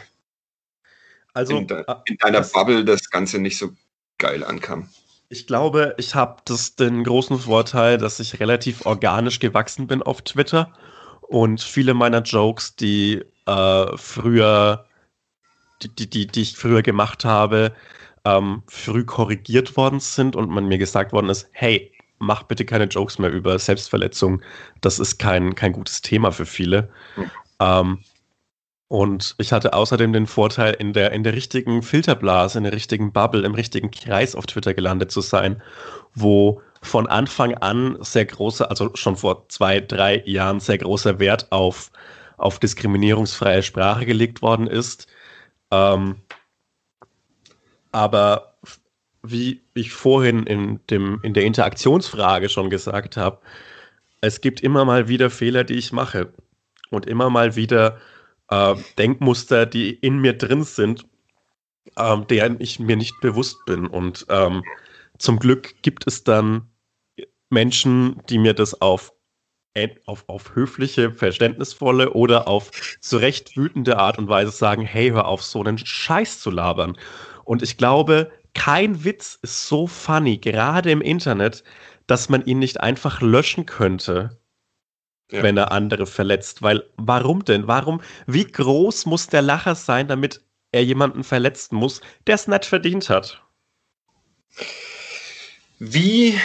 also, 1.33 1.57
in, 1.57 1.67
de 1.67 1.83
äh, 1.85 1.95
in 2.05 2.17
deiner 2.17 2.39
das, 2.39 2.51
Bubble 2.51 2.83
das 2.83 3.09
Ganze 3.09 3.39
nicht 3.39 3.57
so 3.57 3.69
geil 4.17 4.43
ankam. 4.43 4.89
Ich 5.29 5.45
glaube, 5.45 5.93
ich 5.97 6.15
habe 6.15 6.41
den 6.79 7.03
großen 7.03 7.37
Vorteil, 7.39 7.97
dass 7.97 8.19
ich 8.19 8.39
relativ 8.39 8.85
organisch 8.85 9.39
gewachsen 9.39 9.85
bin 9.85 10.01
auf 10.01 10.21
Twitter 10.21 10.73
und 11.21 11.61
viele 11.61 11.93
meiner 11.93 12.21
Jokes, 12.21 12.75
die 12.75 13.23
äh, 13.45 13.97
früher, 13.97 14.85
die, 15.83 15.89
die, 15.89 16.09
die, 16.09 16.27
die, 16.27 16.41
ich 16.41 16.57
früher 16.57 16.81
gemacht 16.81 17.25
habe, 17.25 17.75
ähm, 18.23 18.63
früh 18.67 19.03
korrigiert 19.03 19.75
worden 19.75 19.99
sind 19.99 20.35
und 20.35 20.49
man 20.49 20.67
mir 20.67 20.77
gesagt 20.77 21.11
worden 21.11 21.29
ist, 21.29 21.49
hey, 21.51 21.91
mach 22.19 22.43
bitte 22.43 22.65
keine 22.65 22.85
Jokes 22.85 23.19
mehr 23.19 23.31
über 23.31 23.57
Selbstverletzung. 23.59 24.41
Das 24.81 24.99
ist 24.99 25.17
kein, 25.17 25.55
kein 25.55 25.73
gutes 25.73 26.01
Thema 26.01 26.31
für 26.31 26.45
viele. 26.45 26.89
Hm. 27.15 27.31
Ähm, 27.59 27.97
und 28.89 29.35
ich 29.37 29.51
hatte 29.51 29.73
außerdem 29.73 30.13
den 30.13 30.27
Vorteil, 30.27 30.73
in 30.73 30.93
der, 30.93 31.11
in 31.11 31.23
der 31.23 31.33
richtigen 31.33 31.83
Filterblase, 31.83 32.57
in 32.57 32.63
der 32.63 32.73
richtigen 32.73 33.11
Bubble, 33.11 33.43
im 33.43 33.53
richtigen 33.53 33.91
Kreis 33.91 34.33
auf 34.33 34.45
Twitter 34.45 34.73
gelandet 34.73 35.11
zu 35.11 35.19
sein, 35.19 35.61
wo 36.15 36.61
von 36.81 37.07
Anfang 37.07 37.55
an 37.55 37.97
sehr 37.99 38.25
großer, 38.25 38.69
also 38.69 38.91
schon 38.95 39.17
vor 39.17 39.49
zwei, 39.49 39.81
drei 39.81 40.23
Jahren 40.25 40.61
sehr 40.61 40.77
großer 40.77 41.19
Wert 41.19 41.51
auf, 41.51 41.91
auf 42.37 42.59
diskriminierungsfreie 42.59 43.61
Sprache 43.63 44.05
gelegt 44.05 44.41
worden 44.41 44.67
ist. 44.67 45.07
Ähm, 45.71 46.15
aber 47.91 48.56
wie 49.31 49.61
ich 49.73 49.91
vorhin 49.91 50.45
in, 50.45 50.79
dem, 50.89 51.19
in 51.23 51.33
der 51.33 51.45
Interaktionsfrage 51.45 52.49
schon 52.49 52.69
gesagt 52.69 53.17
habe, 53.17 53.39
es 54.21 54.41
gibt 54.41 54.61
immer 54.61 54.85
mal 54.85 55.07
wieder 55.07 55.29
Fehler, 55.29 55.63
die 55.63 55.75
ich 55.75 55.91
mache. 55.91 56.33
Und 56.89 57.05
immer 57.05 57.29
mal 57.29 57.55
wieder 57.55 57.99
äh, 58.49 58.75
Denkmuster, 58.97 59.65
die 59.65 59.91
in 59.91 60.19
mir 60.19 60.33
drin 60.33 60.63
sind, 60.63 61.05
äh, 61.95 62.17
deren 62.29 62.59
ich 62.59 62.79
mir 62.79 62.95
nicht 62.95 63.19
bewusst 63.21 63.57
bin. 63.65 63.87
Und 63.87 64.25
ähm, 64.29 64.63
zum 65.17 65.39
Glück 65.39 65.75
gibt 65.81 66.07
es 66.07 66.23
dann 66.23 66.69
Menschen, 67.49 68.21
die 68.29 68.37
mir 68.37 68.53
das 68.53 68.81
auf, 68.81 69.13
auf, 70.05 70.23
auf 70.27 70.55
höfliche, 70.55 71.11
verständnisvolle 71.11 72.13
oder 72.13 72.47
auf 72.47 72.71
zurecht 72.99 73.55
wütende 73.55 73.97
Art 73.97 74.17
und 74.17 74.27
Weise 74.27 74.51
sagen, 74.51 74.83
hey, 74.83 75.09
hör 75.09 75.27
auf, 75.27 75.43
so 75.43 75.61
einen 75.61 75.77
Scheiß 75.77 76.39
zu 76.39 76.49
labern. 76.49 76.97
Und 77.43 77.63
ich 77.63 77.77
glaube, 77.77 78.31
kein 78.57 79.03
Witz 79.05 79.39
ist 79.41 79.67
so 79.67 79.87
funny, 79.87 80.37
gerade 80.37 80.91
im 80.91 81.01
Internet, 81.01 81.63
dass 82.07 82.27
man 82.27 82.45
ihn 82.45 82.59
nicht 82.59 82.81
einfach 82.81 83.21
löschen 83.21 83.65
könnte 83.65 84.37
ja. 85.31 85.43
wenn 85.43 85.57
er 85.57 85.71
andere 85.71 86.05
verletzt. 86.05 86.61
Weil, 86.61 86.89
warum 86.97 87.43
denn? 87.45 87.67
Warum, 87.67 88.01
wie 88.25 88.45
groß 88.45 89.05
muss 89.05 89.27
der 89.27 89.41
Lacher 89.41 89.75
sein, 89.75 90.07
damit 90.07 90.41
er 90.71 90.83
jemanden 90.83 91.23
verletzen 91.23 91.75
muss, 91.75 92.01
der 92.25 92.35
es 92.35 92.47
nicht 92.47 92.65
verdient 92.65 93.09
hat? 93.09 93.41
Wie 95.79 96.39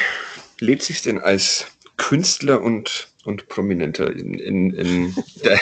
lebt 0.59 0.83
sich 0.83 1.03
denn 1.03 1.19
als 1.19 1.67
Künstler 1.97 2.61
und, 2.61 3.09
und 3.25 3.49
Prominenter 3.49 4.11
in, 4.11 4.35
in, 4.35 4.71
in, 4.73 5.15
de 5.45 5.59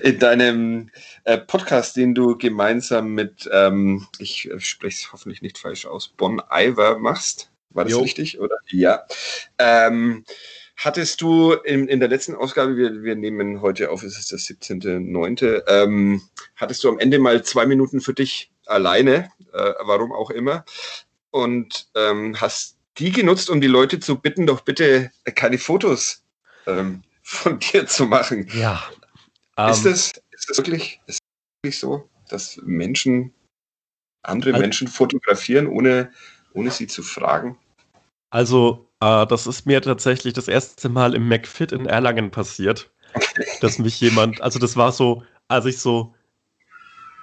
in 0.02 0.18
deinem 0.18 0.90
äh, 1.24 1.38
Podcast, 1.38 1.96
den 1.96 2.14
du 2.14 2.36
gemeinsam 2.36 3.14
mit, 3.14 3.48
ähm, 3.52 4.06
ich 4.18 4.50
spreche 4.58 4.96
es 4.96 5.12
hoffentlich 5.12 5.42
nicht 5.42 5.58
falsch 5.58 5.86
aus, 5.86 6.08
Bon 6.08 6.42
Iver 6.50 6.98
machst? 6.98 7.50
War 7.70 7.84
das 7.84 7.92
jo. 7.92 8.00
richtig, 8.00 8.40
oder? 8.40 8.56
Ja. 8.68 9.04
Ähm, 9.58 10.24
hattest 10.76 11.20
du 11.20 11.52
in, 11.52 11.88
in 11.88 12.00
der 12.00 12.08
letzten 12.08 12.34
Ausgabe, 12.34 12.76
wir, 12.76 13.02
wir 13.02 13.14
nehmen 13.14 13.60
heute 13.60 13.90
auf, 13.90 14.02
es 14.02 14.18
ist 14.18 14.32
der 14.32 14.38
17.9., 14.38 15.62
ähm, 15.68 16.22
hattest 16.56 16.82
du 16.82 16.88
am 16.88 16.98
Ende 16.98 17.18
mal 17.18 17.44
zwei 17.44 17.66
Minuten 17.66 18.00
für 18.00 18.14
dich 18.14 18.50
alleine, 18.66 19.30
äh, 19.52 19.72
warum 19.82 20.12
auch 20.12 20.30
immer, 20.30 20.64
und 21.30 21.88
ähm, 21.94 22.40
hast 22.40 22.79
die 23.00 23.10
genutzt, 23.10 23.50
um 23.50 23.60
die 23.60 23.66
Leute 23.66 23.98
zu 23.98 24.18
bitten, 24.18 24.46
doch 24.46 24.60
bitte 24.60 25.10
keine 25.34 25.58
Fotos 25.58 26.22
ähm, 26.66 27.02
von 27.22 27.58
dir 27.72 27.86
zu 27.86 28.06
machen. 28.06 28.48
Ja. 28.54 28.82
ist, 29.68 29.84
ähm, 29.84 29.92
das, 29.92 30.12
ist 30.30 30.48
das 30.48 30.58
wirklich, 30.58 31.00
ist 31.06 31.18
das 31.18 31.64
wirklich 31.64 31.80
so, 31.80 32.08
dass 32.28 32.60
Menschen 32.62 33.32
andere 34.22 34.52
also, 34.52 34.60
Menschen 34.60 34.86
fotografieren, 34.86 35.66
ohne, 35.66 36.12
ohne 36.52 36.70
sie 36.70 36.86
zu 36.86 37.02
fragen? 37.02 37.58
Also, 38.30 38.86
äh, 39.00 39.26
das 39.26 39.46
ist 39.46 39.66
mir 39.66 39.80
tatsächlich 39.80 40.34
das 40.34 40.46
erste 40.46 40.88
Mal 40.90 41.14
im 41.14 41.26
McFit 41.26 41.72
in 41.72 41.86
Erlangen 41.86 42.30
passiert, 42.30 42.92
dass 43.60 43.78
mich 43.78 43.98
jemand, 44.00 44.42
also 44.42 44.58
das 44.58 44.76
war 44.76 44.92
so, 44.92 45.24
als 45.48 45.64
ich 45.64 45.78
so 45.78 46.14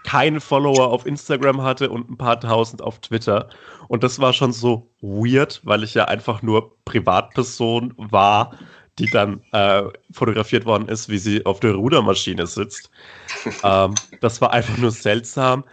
keine 0.07 0.39
Follower 0.39 0.87
auf 0.87 1.05
Instagram 1.05 1.61
hatte 1.63 1.89
und 1.89 2.09
ein 2.09 2.17
paar 2.17 2.39
tausend 2.39 2.81
auf 2.81 2.99
Twitter. 2.99 3.49
Und 3.89 4.03
das 4.03 4.19
war 4.19 4.31
schon 4.31 4.53
so 4.53 4.89
weird, 5.01 5.59
weil 5.65 5.83
ich 5.83 5.95
ja 5.95 6.05
einfach 6.05 6.41
nur 6.41 6.77
Privatperson 6.85 7.93
war, 7.97 8.57
die 8.99 9.07
dann 9.07 9.41
äh, 9.51 9.83
fotografiert 10.13 10.65
worden 10.65 10.87
ist, 10.87 11.09
wie 11.09 11.17
sie 11.17 11.45
auf 11.45 11.59
der 11.59 11.73
Rudermaschine 11.73 12.47
sitzt. 12.47 12.89
ähm, 13.65 13.95
das 14.21 14.39
war 14.39 14.53
einfach 14.53 14.77
nur 14.77 14.91
seltsam. 14.91 15.65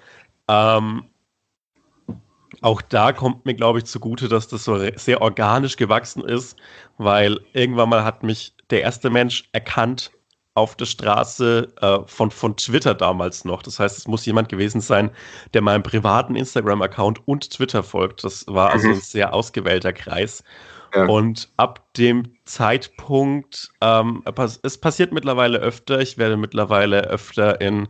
Ähm, 0.48 1.04
auch 2.60 2.82
da 2.82 3.12
kommt 3.12 3.46
mir, 3.46 3.54
glaube 3.54 3.78
ich, 3.78 3.84
zugute, 3.84 4.26
dass 4.26 4.48
das 4.48 4.64
so 4.64 4.76
sehr 4.96 5.22
organisch 5.22 5.76
gewachsen 5.76 6.24
ist, 6.24 6.56
weil 6.98 7.38
irgendwann 7.52 7.88
mal 7.88 8.02
hat 8.02 8.24
mich 8.24 8.52
der 8.70 8.82
erste 8.82 9.10
Mensch 9.10 9.44
erkannt 9.52 10.10
auf 10.54 10.76
der 10.76 10.86
Straße 10.86 11.72
äh, 11.80 11.98
von, 12.06 12.30
von 12.30 12.56
Twitter 12.56 12.94
damals 12.94 13.44
noch. 13.44 13.62
Das 13.62 13.80
heißt, 13.80 13.98
es 13.98 14.06
muss 14.06 14.24
jemand 14.24 14.48
gewesen 14.48 14.80
sein, 14.80 15.10
der 15.52 15.62
meinem 15.62 15.82
privaten 15.82 16.36
Instagram-Account 16.36 17.26
und 17.26 17.50
Twitter 17.50 17.82
folgt. 17.82 18.22
Das 18.22 18.46
war 18.46 18.70
also 18.70 18.88
mhm. 18.88 18.94
ein 18.94 19.00
sehr 19.00 19.34
ausgewählter 19.34 19.92
Kreis. 19.92 20.44
Ja. 20.94 21.06
Und 21.06 21.48
ab 21.56 21.92
dem 21.96 22.36
Zeitpunkt, 22.44 23.72
ähm, 23.80 24.22
es 24.62 24.78
passiert 24.78 25.12
mittlerweile 25.12 25.58
öfter, 25.58 26.00
ich 26.00 26.18
werde 26.18 26.36
mittlerweile 26.36 27.02
öfter 27.02 27.60
in 27.60 27.88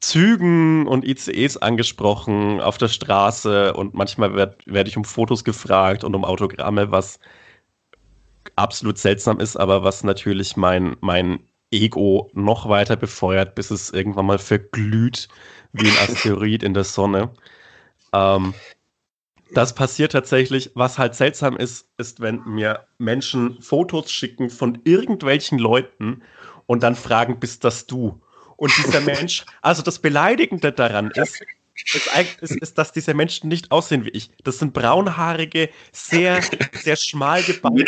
Zügen 0.00 0.86
und 0.86 1.06
ICEs 1.06 1.58
angesprochen 1.58 2.62
auf 2.62 2.78
der 2.78 2.88
Straße 2.88 3.74
und 3.74 3.92
manchmal 3.92 4.34
werde 4.34 4.56
werd 4.64 4.88
ich 4.88 4.96
um 4.96 5.04
Fotos 5.04 5.44
gefragt 5.44 6.04
und 6.04 6.14
um 6.14 6.24
Autogramme, 6.24 6.90
was 6.90 7.20
absolut 8.56 8.96
seltsam 8.96 9.38
ist, 9.40 9.58
aber 9.58 9.84
was 9.84 10.02
natürlich 10.02 10.56
mein, 10.56 10.96
mein 11.00 11.40
Ego 11.70 12.30
noch 12.34 12.68
weiter 12.68 12.96
befeuert, 12.96 13.54
bis 13.54 13.70
es 13.70 13.90
irgendwann 13.90 14.26
mal 14.26 14.38
verglüht 14.38 15.28
wie 15.72 15.88
ein 15.88 15.98
Asteroid 16.02 16.62
in 16.62 16.74
der 16.74 16.84
Sonne. 16.84 17.30
Ähm, 18.12 18.54
das 19.52 19.74
passiert 19.74 20.12
tatsächlich. 20.12 20.70
Was 20.74 20.98
halt 20.98 21.14
seltsam 21.14 21.56
ist, 21.56 21.88
ist, 21.98 22.20
wenn 22.20 22.42
mir 22.44 22.86
Menschen 22.98 23.60
Fotos 23.60 24.10
schicken 24.10 24.50
von 24.50 24.80
irgendwelchen 24.84 25.58
Leuten 25.58 26.22
und 26.66 26.82
dann 26.82 26.94
fragen, 26.94 27.40
bist 27.40 27.64
das 27.64 27.86
du? 27.86 28.20
Und 28.56 28.76
dieser 28.76 29.00
Mensch, 29.00 29.44
also 29.62 29.82
das 29.82 29.98
Beleidigende 29.98 30.72
daran 30.72 31.10
ist, 31.10 31.42
ist, 31.74 32.42
ist, 32.42 32.56
ist, 32.56 32.78
dass 32.78 32.92
diese 32.92 33.14
Menschen 33.14 33.48
nicht 33.48 33.70
aussehen 33.70 34.04
wie 34.04 34.10
ich. 34.10 34.30
Das 34.44 34.58
sind 34.58 34.72
braunhaarige, 34.72 35.70
sehr, 35.92 36.40
sehr 36.74 36.96
schmal 36.96 37.42
gebaute 37.42 37.86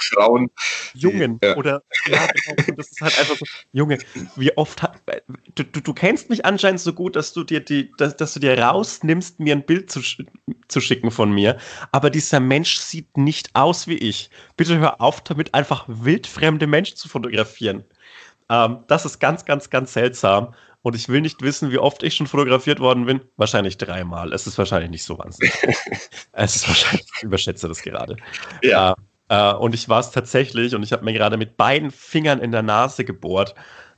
Frauen. 0.00 0.50
Jungen. 0.94 1.38
Ja. 1.42 1.56
Oder 1.56 1.82
ja, 2.06 2.26
genau, 2.26 2.76
das 2.76 2.88
ist 2.88 3.00
halt 3.00 3.18
einfach 3.18 3.36
so, 3.36 3.46
Junge, 3.72 3.98
wie 4.36 4.56
oft 4.56 4.82
du, 5.54 5.64
du, 5.64 5.80
du 5.80 5.94
kennst 5.94 6.30
mich 6.30 6.44
anscheinend 6.44 6.80
so 6.80 6.92
gut, 6.92 7.16
dass 7.16 7.32
du 7.32 7.44
dir 7.44 7.60
die, 7.60 7.90
dass, 7.98 8.16
dass 8.16 8.34
du 8.34 8.40
dir 8.40 8.58
rausnimmst, 8.58 9.40
mir 9.40 9.54
ein 9.54 9.64
Bild 9.64 9.90
zu, 9.90 10.00
zu 10.68 10.80
schicken 10.80 11.10
von 11.10 11.32
mir. 11.32 11.58
Aber 11.92 12.10
dieser 12.10 12.40
Mensch 12.40 12.78
sieht 12.78 13.16
nicht 13.16 13.50
aus 13.54 13.86
wie 13.86 13.98
ich. 13.98 14.30
Bitte 14.56 14.78
hör 14.78 15.00
auf, 15.00 15.20
damit 15.22 15.54
einfach 15.54 15.84
wildfremde 15.88 16.66
Menschen 16.66 16.96
zu 16.96 17.08
fotografieren. 17.08 17.84
Ähm, 18.50 18.78
das 18.88 19.04
ist 19.04 19.18
ganz, 19.18 19.44
ganz, 19.44 19.70
ganz 19.70 19.92
seltsam. 19.92 20.54
Und 20.82 20.94
ich 20.94 21.08
will 21.08 21.20
nicht 21.20 21.42
wissen, 21.42 21.70
wie 21.70 21.78
oft 21.78 22.02
ich 22.02 22.14
schon 22.14 22.26
fotografiert 22.26 22.80
worden 22.80 23.06
bin. 23.06 23.20
Wahrscheinlich 23.36 23.78
dreimal. 23.78 24.32
Es 24.32 24.46
ist 24.46 24.58
wahrscheinlich 24.58 24.90
nicht 24.90 25.04
so 25.04 25.18
wahnsinnig. 25.18 25.52
es 26.32 26.56
ist 26.56 26.68
wahrscheinlich, 26.68 27.06
ich 27.16 27.22
überschätze 27.22 27.68
das 27.68 27.82
gerade. 27.82 28.16
Ja. 28.62 28.92
Äh, 28.92 28.94
äh, 29.28 29.54
und 29.54 29.74
ich 29.74 29.88
war 29.88 30.00
es 30.00 30.10
tatsächlich 30.10 30.74
und 30.74 30.82
ich 30.82 30.92
habe 30.92 31.04
mir 31.04 31.12
gerade 31.12 31.36
mit 31.36 31.56
beiden 31.56 31.90
Fingern 31.90 32.40
in 32.40 32.52
der 32.52 32.62
Nase 32.62 33.04
gebohrt. 33.04 33.54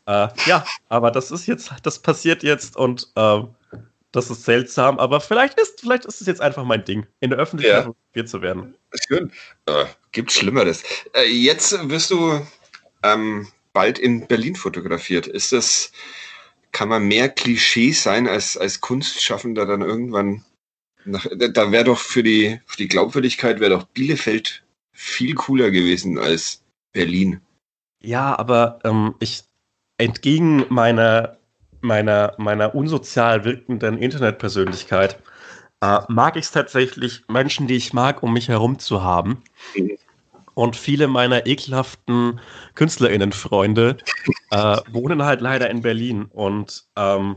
Äh, 0.06 0.28
ja, 0.46 0.64
aber 0.88 1.10
das 1.10 1.30
ist 1.30 1.46
jetzt, 1.46 1.70
das 1.82 2.00
passiert 2.00 2.42
jetzt 2.42 2.76
und 2.76 3.08
äh, 3.14 3.42
das 4.12 4.28
ist 4.30 4.44
seltsam, 4.44 4.98
aber 4.98 5.20
vielleicht 5.20 5.60
ist, 5.60 5.80
vielleicht 5.80 6.04
ist 6.04 6.20
es 6.20 6.26
jetzt 6.26 6.40
einfach 6.40 6.64
mein 6.64 6.84
Ding, 6.84 7.06
in 7.20 7.30
der 7.30 7.38
Öffentlichkeit 7.38 7.84
fotografiert 7.84 8.28
zu 8.28 8.42
werden. 8.42 8.74
Schön. 9.06 9.30
Äh, 9.66 9.84
gibt 10.10 10.32
Schlimmeres. 10.32 10.82
Äh, 11.14 11.26
jetzt 11.26 11.88
wirst 11.88 12.10
du 12.10 12.44
ähm, 13.04 13.46
bald 13.72 13.98
in 14.00 14.26
Berlin 14.26 14.56
fotografiert. 14.56 15.28
Ist 15.28 15.52
das, 15.52 15.92
kann 16.72 16.88
man 16.88 17.06
mehr 17.06 17.28
Klischee 17.28 17.92
sein 17.92 18.28
als, 18.28 18.56
als 18.56 18.80
Kunstschaffender 18.80 19.66
dann 19.66 19.82
irgendwann? 19.82 20.44
Nach, 21.04 21.26
da 21.34 21.72
wäre 21.72 21.84
doch 21.84 21.98
für 21.98 22.22
die, 22.22 22.60
für 22.66 22.76
die 22.76 22.88
Glaubwürdigkeit 22.88 23.60
wäre 23.60 23.70
doch 23.70 23.84
Bielefeld 23.84 24.62
viel 24.92 25.34
cooler 25.34 25.70
gewesen 25.70 26.18
als 26.18 26.62
Berlin. 26.92 27.40
Ja, 28.02 28.38
aber 28.38 28.80
ähm, 28.84 29.14
ich 29.18 29.44
entgegen 29.98 30.66
meiner, 30.68 31.38
meiner, 31.80 32.34
meiner 32.38 32.74
unsozial 32.74 33.44
wirkenden 33.44 33.98
Internetpersönlichkeit 33.98 35.18
äh, 35.80 36.00
mag 36.08 36.36
ich 36.36 36.46
es 36.46 36.50
tatsächlich, 36.50 37.22
Menschen, 37.28 37.66
die 37.66 37.76
ich 37.76 37.92
mag, 37.92 38.22
um 38.22 38.32
mich 38.32 38.48
herum 38.48 38.78
zu 38.78 39.02
haben. 39.02 39.42
Und 40.60 40.76
viele 40.76 41.08
meiner 41.08 41.46
ekelhaften 41.46 42.38
KünstlerInnen-Freunde 42.74 43.96
äh, 44.50 44.76
wohnen 44.90 45.24
halt 45.24 45.40
leider 45.40 45.70
in 45.70 45.80
Berlin. 45.80 46.26
Und 46.26 46.84
ähm, 46.96 47.36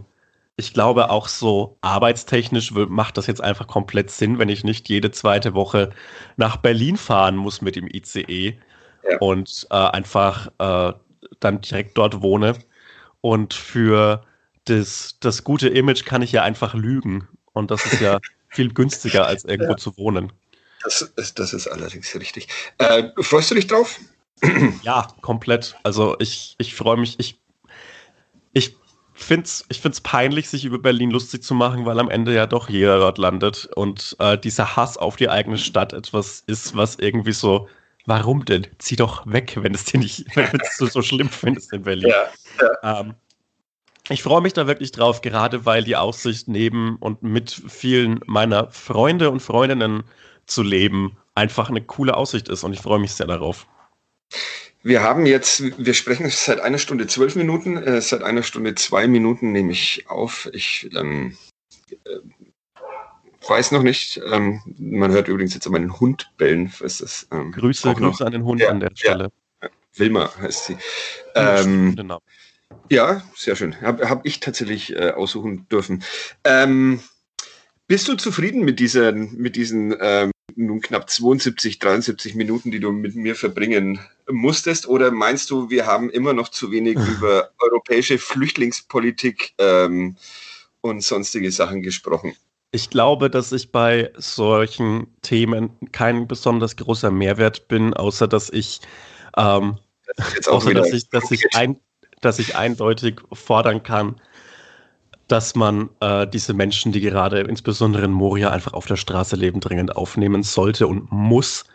ich 0.57 0.73
glaube 0.73 1.09
auch 1.09 1.29
so 1.29 1.77
arbeitstechnisch 1.79 2.73
macht 2.73 3.17
das 3.17 3.27
jetzt 3.27 3.39
einfach 3.41 3.67
komplett 3.67 4.11
Sinn, 4.11 4.39
wenn 4.39 4.49
ich 4.49 4.65
nicht 4.65 4.89
jede 4.89 5.11
zweite 5.11 5.53
Woche 5.53 5.91
nach 6.35 6.57
Berlin 6.57 6.97
fahren 6.97 7.37
muss 7.37 7.61
mit 7.61 7.77
dem 7.77 7.87
ICE 7.87 8.59
ja. 9.09 9.17
und 9.19 9.67
äh, 9.69 9.75
einfach 9.75 10.47
äh, 10.57 10.91
dann 11.39 11.61
direkt 11.61 11.97
dort 11.97 12.21
wohne. 12.21 12.57
Und 13.21 13.53
für 13.53 14.25
das, 14.65 15.15
das 15.21 15.45
gute 15.45 15.69
Image 15.69 16.03
kann 16.03 16.23
ich 16.23 16.33
ja 16.33 16.43
einfach 16.43 16.73
lügen. 16.73 17.29
Und 17.53 17.71
das 17.71 17.85
ist 17.85 18.01
ja 18.01 18.19
viel 18.49 18.73
günstiger, 18.73 19.25
als 19.27 19.45
irgendwo 19.45 19.71
ja. 19.71 19.77
zu 19.77 19.95
wohnen. 19.95 20.33
Das 20.83 21.01
ist, 21.01 21.39
das 21.39 21.53
ist 21.53 21.67
allerdings 21.67 22.13
richtig. 22.15 22.47
Äh, 22.77 23.09
freust 23.21 23.51
du 23.51 23.55
dich 23.55 23.67
drauf? 23.67 23.99
Ja, 24.83 25.07
komplett. 25.21 25.77
Also 25.83 26.17
ich, 26.19 26.55
ich 26.57 26.75
freue 26.75 26.97
mich. 26.97 27.17
Ich, 27.17 27.39
ich 28.51 28.75
finde 29.13 29.45
es 29.45 29.65
ich 29.69 29.79
find's 29.79 30.01
peinlich, 30.01 30.49
sich 30.49 30.65
über 30.65 30.79
Berlin 30.79 31.11
lustig 31.11 31.43
zu 31.43 31.53
machen, 31.53 31.85
weil 31.85 31.99
am 31.99 32.09
Ende 32.09 32.33
ja 32.33 32.45
doch 32.45 32.69
jeder 32.69 32.99
dort 32.99 33.17
landet 33.17 33.69
und 33.75 34.15
äh, 34.19 34.37
dieser 34.37 34.75
Hass 34.75 34.97
auf 34.97 35.15
die 35.15 35.29
eigene 35.29 35.57
Stadt 35.57 35.93
etwas 35.93 36.43
ist, 36.47 36.75
was 36.75 36.95
irgendwie 36.95 37.31
so, 37.31 37.69
warum 38.05 38.43
denn? 38.43 38.67
Zieh 38.79 38.95
doch 38.95 39.25
weg, 39.25 39.57
wenn 39.61 39.73
es 39.73 39.85
dir 39.85 39.99
nicht, 39.99 40.25
wenn 40.35 40.59
es 40.59 40.77
so, 40.77 40.87
so 40.87 41.01
schlimm 41.01 41.29
findest 41.29 41.71
in 41.71 41.83
Berlin. 41.83 42.09
Ja, 42.09 42.69
ja. 42.83 42.99
Ähm, 42.99 43.13
ich 44.09 44.21
freue 44.21 44.41
mich 44.41 44.51
da 44.51 44.67
wirklich 44.67 44.91
drauf, 44.91 45.21
gerade 45.21 45.65
weil 45.65 45.83
die 45.83 45.95
Aussicht 45.95 46.49
neben 46.49 46.97
und 46.97 47.23
mit 47.23 47.51
vielen 47.51 48.19
meiner 48.25 48.69
Freunde 48.69 49.29
und 49.29 49.39
Freundinnen 49.39 50.03
zu 50.45 50.63
leben 50.63 51.17
einfach 51.35 51.69
eine 51.69 51.81
coole 51.81 52.15
Aussicht 52.15 52.49
ist 52.49 52.63
und 52.63 52.73
ich 52.73 52.81
freue 52.81 52.99
mich 52.99 53.13
sehr 53.13 53.27
darauf. 53.27 53.67
Wir 54.83 55.01
haben 55.01 55.25
jetzt, 55.25 55.63
wir 55.77 55.93
sprechen 55.93 56.29
seit 56.29 56.59
einer 56.59 56.77
Stunde 56.77 57.07
zwölf 57.07 57.35
Minuten, 57.35 57.77
äh, 57.77 58.01
seit 58.01 58.21
einer 58.21 58.43
Stunde 58.43 58.75
zwei 58.75 59.07
Minuten 59.07 59.51
nehme 59.51 59.71
ich 59.71 60.05
auf. 60.09 60.49
Ich 60.51 60.89
ähm, 60.93 61.37
äh, 61.89 62.19
weiß 63.47 63.71
noch 63.71 63.83
nicht. 63.83 64.21
Ähm, 64.29 64.61
man 64.77 65.11
hört 65.11 65.29
übrigens 65.29 65.53
jetzt 65.53 65.69
meinen 65.69 65.99
Hund 65.99 66.29
bellen. 66.37 66.73
Was 66.79 66.97
das, 66.97 67.27
ähm, 67.31 67.53
Grüße, 67.53 67.93
Grüße 67.93 68.25
an 68.25 68.33
den 68.33 68.43
Hund 68.43 68.59
ja, 68.61 68.69
an 68.69 68.81
der 68.81 68.91
Stelle. 68.93 69.31
Ja. 69.61 69.69
Wilma 69.95 70.29
heißt 70.37 70.65
sie. 70.65 70.77
Ähm, 71.35 71.95
genau. 71.95 72.19
Ja, 72.89 73.23
sehr 73.35 73.55
schön. 73.55 73.79
Habe 73.81 74.09
hab 74.09 74.25
ich 74.25 74.41
tatsächlich 74.41 74.93
äh, 74.95 75.11
aussuchen 75.11 75.67
dürfen. 75.69 76.03
Ähm, 76.43 76.99
bist 77.87 78.07
du 78.09 78.15
zufrieden 78.15 78.65
mit, 78.65 78.79
dieser, 78.79 79.13
mit 79.13 79.55
diesen 79.55 79.95
ähm, 80.01 80.32
nun 80.55 80.81
knapp 80.81 81.09
72, 81.09 81.79
73 81.79 82.35
Minuten, 82.35 82.71
die 82.71 82.79
du 82.79 82.91
mit 82.91 83.15
mir 83.15 83.35
verbringen 83.35 83.99
musstest? 84.29 84.87
Oder 84.87 85.11
meinst 85.11 85.49
du, 85.49 85.69
wir 85.69 85.85
haben 85.85 86.09
immer 86.09 86.33
noch 86.33 86.49
zu 86.49 86.71
wenig 86.71 86.97
über 87.17 87.51
europäische 87.59 88.17
Flüchtlingspolitik 88.17 89.53
ähm, 89.57 90.17
und 90.81 91.03
sonstige 91.03 91.51
Sachen 91.51 91.81
gesprochen? 91.81 92.33
Ich 92.71 92.89
glaube, 92.89 93.29
dass 93.29 93.51
ich 93.51 93.71
bei 93.71 94.11
solchen 94.17 95.07
Themen 95.21 95.69
kein 95.91 96.27
besonders 96.27 96.75
großer 96.75 97.11
Mehrwert 97.11 97.67
bin, 97.67 97.93
außer 97.93 98.27
dass 98.27 98.49
ich 98.49 98.81
Ähm, 99.37 99.77
das 100.15 100.47
außer 100.47 100.73
dass 100.73 100.91
ich, 100.91 101.09
dass, 101.09 101.31
ich 101.31 101.45
ein, 101.55 101.79
dass 102.21 102.39
ich 102.39 102.55
eindeutig 102.55 103.21
fordern 103.31 103.83
kann, 103.83 104.21
dass 105.33 105.55
man 105.55 105.89
äh, 105.99 106.27
diese 106.27 106.53
Menschen, 106.53 106.91
die 106.91 107.01
gerade 107.01 107.39
insbesondere 107.39 108.05
in 108.05 108.11
Moria 108.11 108.51
einfach 108.51 108.73
auf 108.73 108.85
der 108.85 108.97
Straße 108.97 109.35
leben, 109.35 109.61
dringend 109.61 109.95
aufnehmen 109.95 110.43
sollte 110.43 110.85
und 110.85 111.11
muss. 111.11 111.65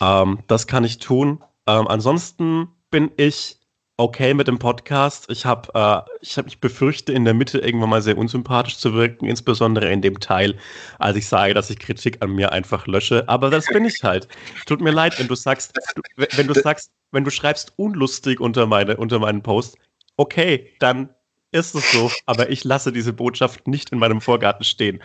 Ähm, 0.00 0.40
das 0.48 0.66
kann 0.66 0.82
ich 0.82 0.98
tun. 0.98 1.38
Ähm, 1.68 1.86
ansonsten 1.86 2.66
bin 2.90 3.12
ich 3.16 3.60
okay 3.96 4.34
mit 4.34 4.48
dem 4.48 4.58
Podcast. 4.58 5.30
Ich 5.30 5.46
habe, 5.46 5.70
äh, 5.72 6.16
ich 6.20 6.36
habe, 6.36 6.48
ich 6.48 6.58
befürchte, 6.58 7.12
in 7.12 7.24
der 7.24 7.32
Mitte 7.32 7.58
irgendwann 7.58 7.90
mal 7.90 8.02
sehr 8.02 8.18
unsympathisch 8.18 8.76
zu 8.78 8.92
wirken, 8.92 9.26
insbesondere 9.26 9.88
in 9.92 10.02
dem 10.02 10.18
Teil, 10.18 10.56
als 10.98 11.16
ich 11.16 11.28
sage, 11.28 11.54
dass 11.54 11.70
ich 11.70 11.78
Kritik 11.78 12.24
an 12.24 12.32
mir 12.32 12.50
einfach 12.50 12.88
lösche. 12.88 13.28
Aber 13.28 13.50
das 13.50 13.66
bin 13.66 13.84
ich 13.84 14.02
halt. 14.02 14.26
Tut 14.66 14.80
mir 14.80 14.90
leid, 14.90 15.16
wenn 15.20 15.28
du 15.28 15.36
sagst, 15.36 15.78
wenn 16.16 16.48
du 16.48 16.54
sagst, 16.54 16.90
wenn 17.12 17.22
du 17.22 17.30
schreibst 17.30 17.72
unlustig 17.76 18.40
unter 18.40 18.66
meine, 18.66 18.96
unter 18.96 19.20
meinen 19.20 19.44
Post. 19.44 19.78
Okay, 20.16 20.72
dann 20.80 21.08
ist 21.54 21.74
es 21.74 21.92
so, 21.92 22.10
aber 22.26 22.50
ich 22.50 22.64
lasse 22.64 22.92
diese 22.92 23.12
Botschaft 23.12 23.68
nicht 23.68 23.90
in 23.90 23.98
meinem 23.98 24.20
Vorgarten 24.20 24.64
stehen. 24.64 25.02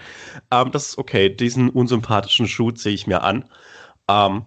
Ähm, 0.51 0.71
das 0.71 0.89
ist 0.89 0.97
okay. 0.97 1.29
Diesen 1.29 1.69
unsympathischen 1.69 2.47
Shoot 2.47 2.79
sehe 2.79 2.93
ich 2.93 3.07
mir 3.07 3.21
an. 3.21 3.47
Ähm, 4.09 4.45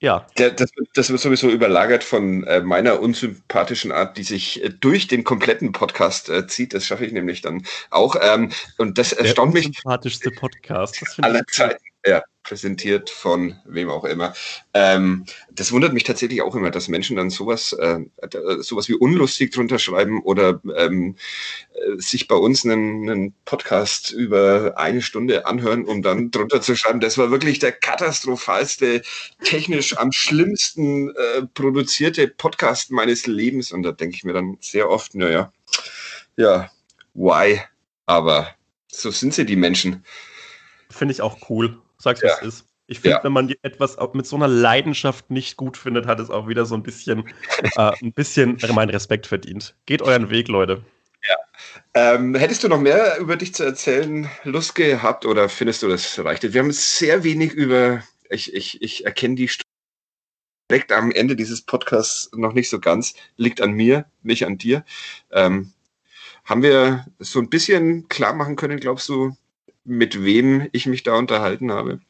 ja. 0.00 0.26
Der, 0.38 0.50
das, 0.50 0.70
das, 0.94 1.10
wird 1.10 1.20
sowieso 1.20 1.48
überlagert 1.48 2.02
von 2.02 2.44
äh, 2.44 2.60
meiner 2.60 3.00
unsympathischen 3.00 3.92
Art, 3.92 4.16
die 4.16 4.22
sich 4.22 4.62
äh, 4.64 4.70
durch 4.70 5.06
den 5.06 5.24
kompletten 5.24 5.72
Podcast 5.72 6.28
äh, 6.30 6.46
zieht. 6.46 6.74
Das 6.74 6.86
schaffe 6.86 7.04
ich 7.04 7.12
nämlich 7.12 7.42
dann 7.42 7.64
auch. 7.90 8.16
Ähm, 8.20 8.50
und 8.78 8.98
das 8.98 9.12
erstaunt 9.12 9.54
Der 9.54 9.62
mich. 9.62 9.76
Sympathischste 9.76 10.30
Podcast. 10.30 11.02
aller 11.22 11.46
Zeiten. 11.46 11.84
Ja, 12.06 12.22
präsentiert 12.44 13.08
von 13.08 13.56
wem 13.64 13.88
auch 13.88 14.04
immer. 14.04 14.34
Ähm, 14.74 15.24
das 15.50 15.72
wundert 15.72 15.94
mich 15.94 16.04
tatsächlich 16.04 16.42
auch 16.42 16.54
immer, 16.54 16.70
dass 16.70 16.88
Menschen 16.88 17.16
dann 17.16 17.30
sowas, 17.30 17.72
äh, 17.72 18.00
sowas 18.58 18.88
wie 18.88 18.94
unlustig 18.94 19.52
drunter 19.52 19.78
schreiben 19.78 20.22
oder 20.22 20.60
ähm, 20.76 21.16
äh, 21.72 22.00
sich 22.00 22.28
bei 22.28 22.36
uns 22.36 22.64
einen, 22.64 23.08
einen 23.08 23.34
Podcast 23.46 24.12
über 24.12 24.74
eine 24.76 25.00
Stunde 25.00 25.46
anhören, 25.46 25.86
um 25.86 26.02
dann 26.02 26.30
drunter 26.30 26.60
zu 26.60 26.76
schreiben, 26.76 27.00
das 27.00 27.16
war 27.16 27.30
wirklich 27.30 27.58
der 27.58 27.72
katastrophalste, 27.72 29.02
technisch 29.42 29.96
am 29.96 30.12
schlimmsten 30.12 31.10
äh, 31.10 31.46
produzierte 31.54 32.28
Podcast 32.28 32.90
meines 32.90 33.26
Lebens. 33.26 33.72
Und 33.72 33.82
da 33.82 33.92
denke 33.92 34.16
ich 34.16 34.24
mir 34.24 34.34
dann 34.34 34.58
sehr 34.60 34.90
oft, 34.90 35.14
naja, 35.14 35.50
ja, 36.36 36.70
why? 37.14 37.60
Aber 38.04 38.48
so 38.92 39.10
sind 39.10 39.32
sie, 39.32 39.46
die 39.46 39.56
Menschen. 39.56 40.04
Finde 40.90 41.12
ich 41.12 41.22
auch 41.22 41.48
cool. 41.48 41.80
Sag's, 42.04 42.22
wie 42.22 42.26
ja. 42.26 42.38
ist. 42.38 42.64
Ich 42.86 43.00
finde, 43.00 43.16
ja. 43.16 43.24
wenn 43.24 43.32
man 43.32 43.52
etwas 43.62 43.96
mit 44.12 44.26
so 44.26 44.36
einer 44.36 44.46
Leidenschaft 44.46 45.30
nicht 45.30 45.56
gut 45.56 45.76
findet, 45.76 46.06
hat 46.06 46.20
es 46.20 46.30
auch 46.30 46.48
wieder 46.48 46.66
so 46.66 46.74
ein 46.74 46.82
bisschen, 46.82 47.24
äh, 47.76 47.92
ein 48.02 48.12
bisschen 48.12 48.58
meinen 48.74 48.90
Respekt 48.90 49.26
verdient. 49.26 49.74
Geht 49.86 50.02
euren 50.02 50.28
Weg, 50.30 50.48
Leute. 50.48 50.84
Ja. 51.26 51.36
Ähm, 51.94 52.34
hättest 52.34 52.62
du 52.62 52.68
noch 52.68 52.80
mehr 52.80 53.18
über 53.18 53.36
dich 53.36 53.54
zu 53.54 53.64
erzählen 53.64 54.28
Lust 54.44 54.74
gehabt 54.74 55.24
oder 55.24 55.48
findest 55.48 55.82
du, 55.82 55.88
das 55.88 56.22
reicht? 56.22 56.42
Wir 56.52 56.60
haben 56.60 56.72
sehr 56.72 57.24
wenig 57.24 57.52
über, 57.52 58.02
ich, 58.28 58.52
ich, 58.52 58.82
ich 58.82 59.06
erkenne 59.06 59.36
die 59.36 59.48
direkt 60.70 60.92
am 60.92 61.10
Ende 61.10 61.36
dieses 61.36 61.62
Podcasts 61.62 62.30
noch 62.34 62.52
nicht 62.52 62.68
so 62.68 62.80
ganz. 62.80 63.14
Liegt 63.36 63.62
an 63.62 63.72
mir, 63.72 64.04
nicht 64.22 64.44
an 64.44 64.58
dir. 64.58 64.84
Ähm, 65.30 65.72
haben 66.44 66.62
wir 66.62 67.06
so 67.18 67.38
ein 67.38 67.48
bisschen 67.48 68.08
klar 68.08 68.34
machen 68.34 68.56
können, 68.56 68.78
glaubst 68.78 69.08
du, 69.08 69.34
mit 69.84 70.22
wem 70.24 70.68
ich 70.72 70.86
mich 70.86 71.02
da 71.02 71.14
unterhalten 71.14 71.70
habe? 71.70 72.00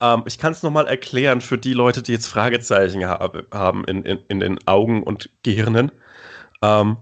Ähm, 0.00 0.22
ich 0.26 0.38
kann 0.38 0.52
es 0.52 0.62
nochmal 0.62 0.86
erklären 0.86 1.40
für 1.40 1.58
die 1.58 1.72
Leute, 1.72 2.02
die 2.02 2.12
jetzt 2.12 2.26
Fragezeichen 2.26 3.06
habe, 3.06 3.46
haben 3.52 3.84
in, 3.84 4.04
in, 4.04 4.18
in, 4.28 4.40
den 4.40 4.66
Augen 4.66 5.02
und 5.02 5.30
Gehirnen. 5.42 5.90
Ähm, 6.62 6.98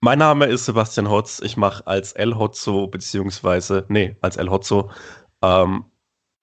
mein 0.00 0.18
Name 0.18 0.46
ist 0.46 0.64
Sebastian 0.64 1.08
Hotz. 1.08 1.40
Ich 1.44 1.56
mache 1.56 1.86
als 1.86 2.12
El 2.12 2.36
Hotzo, 2.36 2.88
beziehungsweise, 2.88 3.86
nee, 3.88 4.16
als 4.20 4.36
El 4.36 4.50
Hotzo, 4.50 4.90
ähm, 5.42 5.84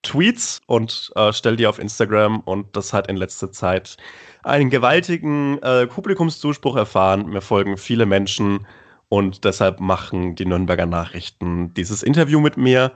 Tweets 0.02 0.62
und 0.66 1.12
äh, 1.14 1.30
stelle 1.32 1.56
die 1.56 1.66
auf 1.66 1.78
Instagram 1.78 2.40
und 2.40 2.74
das 2.74 2.94
hat 2.94 3.08
in 3.08 3.16
letzter 3.16 3.52
Zeit 3.52 3.98
einen 4.42 4.70
gewaltigen 4.70 5.58
äh, 5.58 5.86
Publikumszuspruch 5.86 6.76
erfahren. 6.76 7.26
Mir 7.26 7.42
folgen 7.42 7.76
viele 7.76 8.06
Menschen, 8.06 8.66
und 9.10 9.44
deshalb 9.44 9.80
machen 9.80 10.36
die 10.36 10.46
Nürnberger 10.46 10.86
Nachrichten 10.86 11.74
dieses 11.74 12.02
Interview 12.02 12.40
mit 12.40 12.56
mir. 12.56 12.92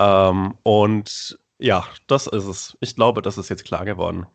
Ähm, 0.00 0.54
und 0.62 1.38
ja, 1.58 1.86
das 2.06 2.26
ist 2.26 2.44
es. 2.44 2.76
Ich 2.80 2.96
glaube, 2.96 3.22
das 3.22 3.38
ist 3.38 3.50
jetzt 3.50 3.64
klar 3.64 3.84
geworden. 3.84 4.26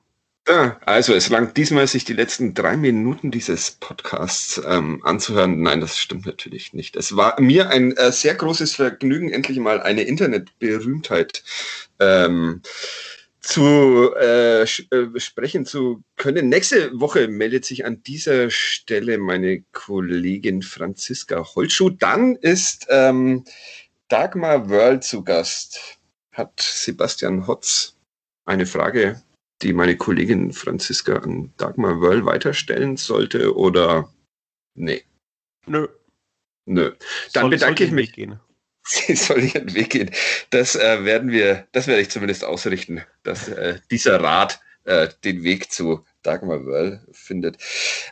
Also 0.86 1.14
es 1.14 1.30
langt 1.30 1.57
diesmal 1.57 1.86
sich 1.86 2.05
die 2.05 2.14
letzten 2.14 2.55
drei 2.55 2.76
Minuten 2.76 3.30
dieses 3.30 3.72
Podcasts 3.72 4.60
ähm, 4.66 4.99
anzuhören. 5.03 5.62
Nein, 5.62 5.82
das 5.82 5.97
stimmt 5.97 6.26
natürlich 6.26 6.74
nicht. 6.74 6.95
Es 6.95 7.16
war 7.16 7.39
mir 7.39 7.70
ein 7.70 7.95
äh, 7.97 8.12
sehr 8.12 8.34
großes 8.34 8.76
Vergnügen, 8.76 9.30
endlich 9.30 9.60
mal 9.60 9.80
eine 9.82 10.03
Internetberühmtheit 10.03 11.43
ähm, 11.99 12.62
zu 13.41 14.13
äh, 14.15 14.63
äh, 14.63 15.19
sprechen 15.19 15.65
zu 15.65 16.03
können. 16.17 16.49
Nächste 16.49 16.99
Woche 16.99 17.27
meldet 17.27 17.65
sich 17.65 17.85
an 17.85 18.03
dieser 18.03 18.49
Stelle 18.49 19.17
meine 19.17 19.61
Kollegin 19.71 20.61
Franziska 20.61 21.45
Holtschuh. 21.55 21.89
Dann 21.89 22.35
ist 22.35 22.87
ähm, 22.89 23.45
Dagmar 24.09 24.69
Wörl 24.69 25.01
zu 25.01 25.23
Gast. 25.23 25.99
Hat 26.33 26.59
Sebastian 26.59 27.47
Hotz 27.47 27.95
eine 28.45 28.65
Frage, 28.65 29.21
die 29.61 29.73
meine 29.73 29.97
Kollegin 29.97 30.53
Franziska 30.53 31.17
an 31.17 31.53
Dagmar 31.57 32.01
Wörl 32.01 32.25
weiterstellen 32.25 32.97
sollte 32.97 33.55
oder 33.55 34.13
nee? 34.75 35.03
Nö. 35.65 35.87
Nö. 36.65 36.91
Dann 37.33 37.43
soll, 37.43 37.49
bedanke 37.51 37.83
ich 37.83 37.91
mich. 37.91 38.13
Gehen 38.13 38.39
sie 38.89 39.15
soll 39.15 39.43
ihren 39.43 39.73
Weg 39.73 39.91
gehen. 39.91 40.11
Das 40.49 40.75
äh, 40.75 41.05
werden 41.05 41.31
wir, 41.31 41.67
das 41.71 41.87
werde 41.87 42.01
ich 42.01 42.09
zumindest 42.09 42.43
ausrichten, 42.43 43.01
dass 43.23 43.47
äh, 43.47 43.79
dieser 43.91 44.21
Rat 44.21 44.59
äh, 44.85 45.09
den 45.23 45.43
Weg 45.43 45.71
zu 45.71 46.05
Dagmar 46.23 46.65
Wörl 46.65 47.01
findet. 47.11 47.57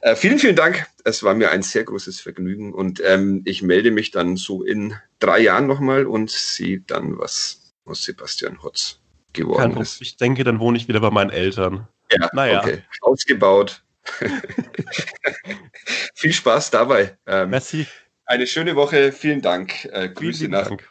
Äh, 0.02 0.16
vielen, 0.16 0.40
vielen 0.40 0.56
Dank. 0.56 0.88
Es 1.04 1.24
war 1.24 1.34
mir 1.34 1.52
ein 1.52 1.62
sehr 1.62 1.84
großes 1.84 2.22
Vergnügen 2.22 2.74
und 2.74 3.02
ähm, 3.04 3.42
ich 3.46 3.62
melde 3.62 3.92
mich 3.92 4.12
dann 4.12 4.38
so 4.38 4.64
in 4.64 4.96
drei 5.20 5.40
Jahren 5.40 5.68
nochmal 5.68 6.06
und 6.06 6.30
sehe 6.30 6.80
dann, 6.80 7.18
was 7.18 7.74
aus 7.86 8.04
Sebastian 8.04 8.64
Hotz 8.64 9.00
geworden 9.34 9.78
ist. 9.78 10.02
Ich 10.02 10.18
denke, 10.18 10.44
dann 10.44 10.60
wohne 10.60 10.78
ich 10.78 10.88
wieder 10.88 11.00
bei 11.00 11.10
meinen 11.10 11.32
Eltern. 11.32 11.88
Ja, 12.12 12.30
naja. 12.34 12.62
okay. 12.62 12.84
Ausgebaut. 13.02 13.84
Viel 16.16 16.34
Spaß 16.34 16.72
dabei. 16.72 17.18
Ähm, 17.26 17.50
Merci. 17.50 17.88
Eine 18.28 18.46
schöne 18.46 18.76
Woche. 18.76 19.14
Vielen 19.14 19.42
Dank. 19.42 19.86
Äh, 19.86 20.10
Grüße 20.10 20.40
Vielen 20.40 20.52
nach. 20.52 20.68
Dank. 20.68 20.88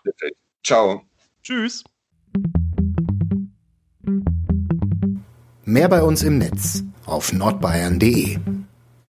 Ciao. 0.65 1.03
Tschüss. 1.43 1.85
Mehr 5.65 5.89
bei 5.89 6.03
uns 6.03 6.23
im 6.23 6.39
Netz 6.39 6.83
auf 7.05 7.33
nordbayern.de. 7.33 8.39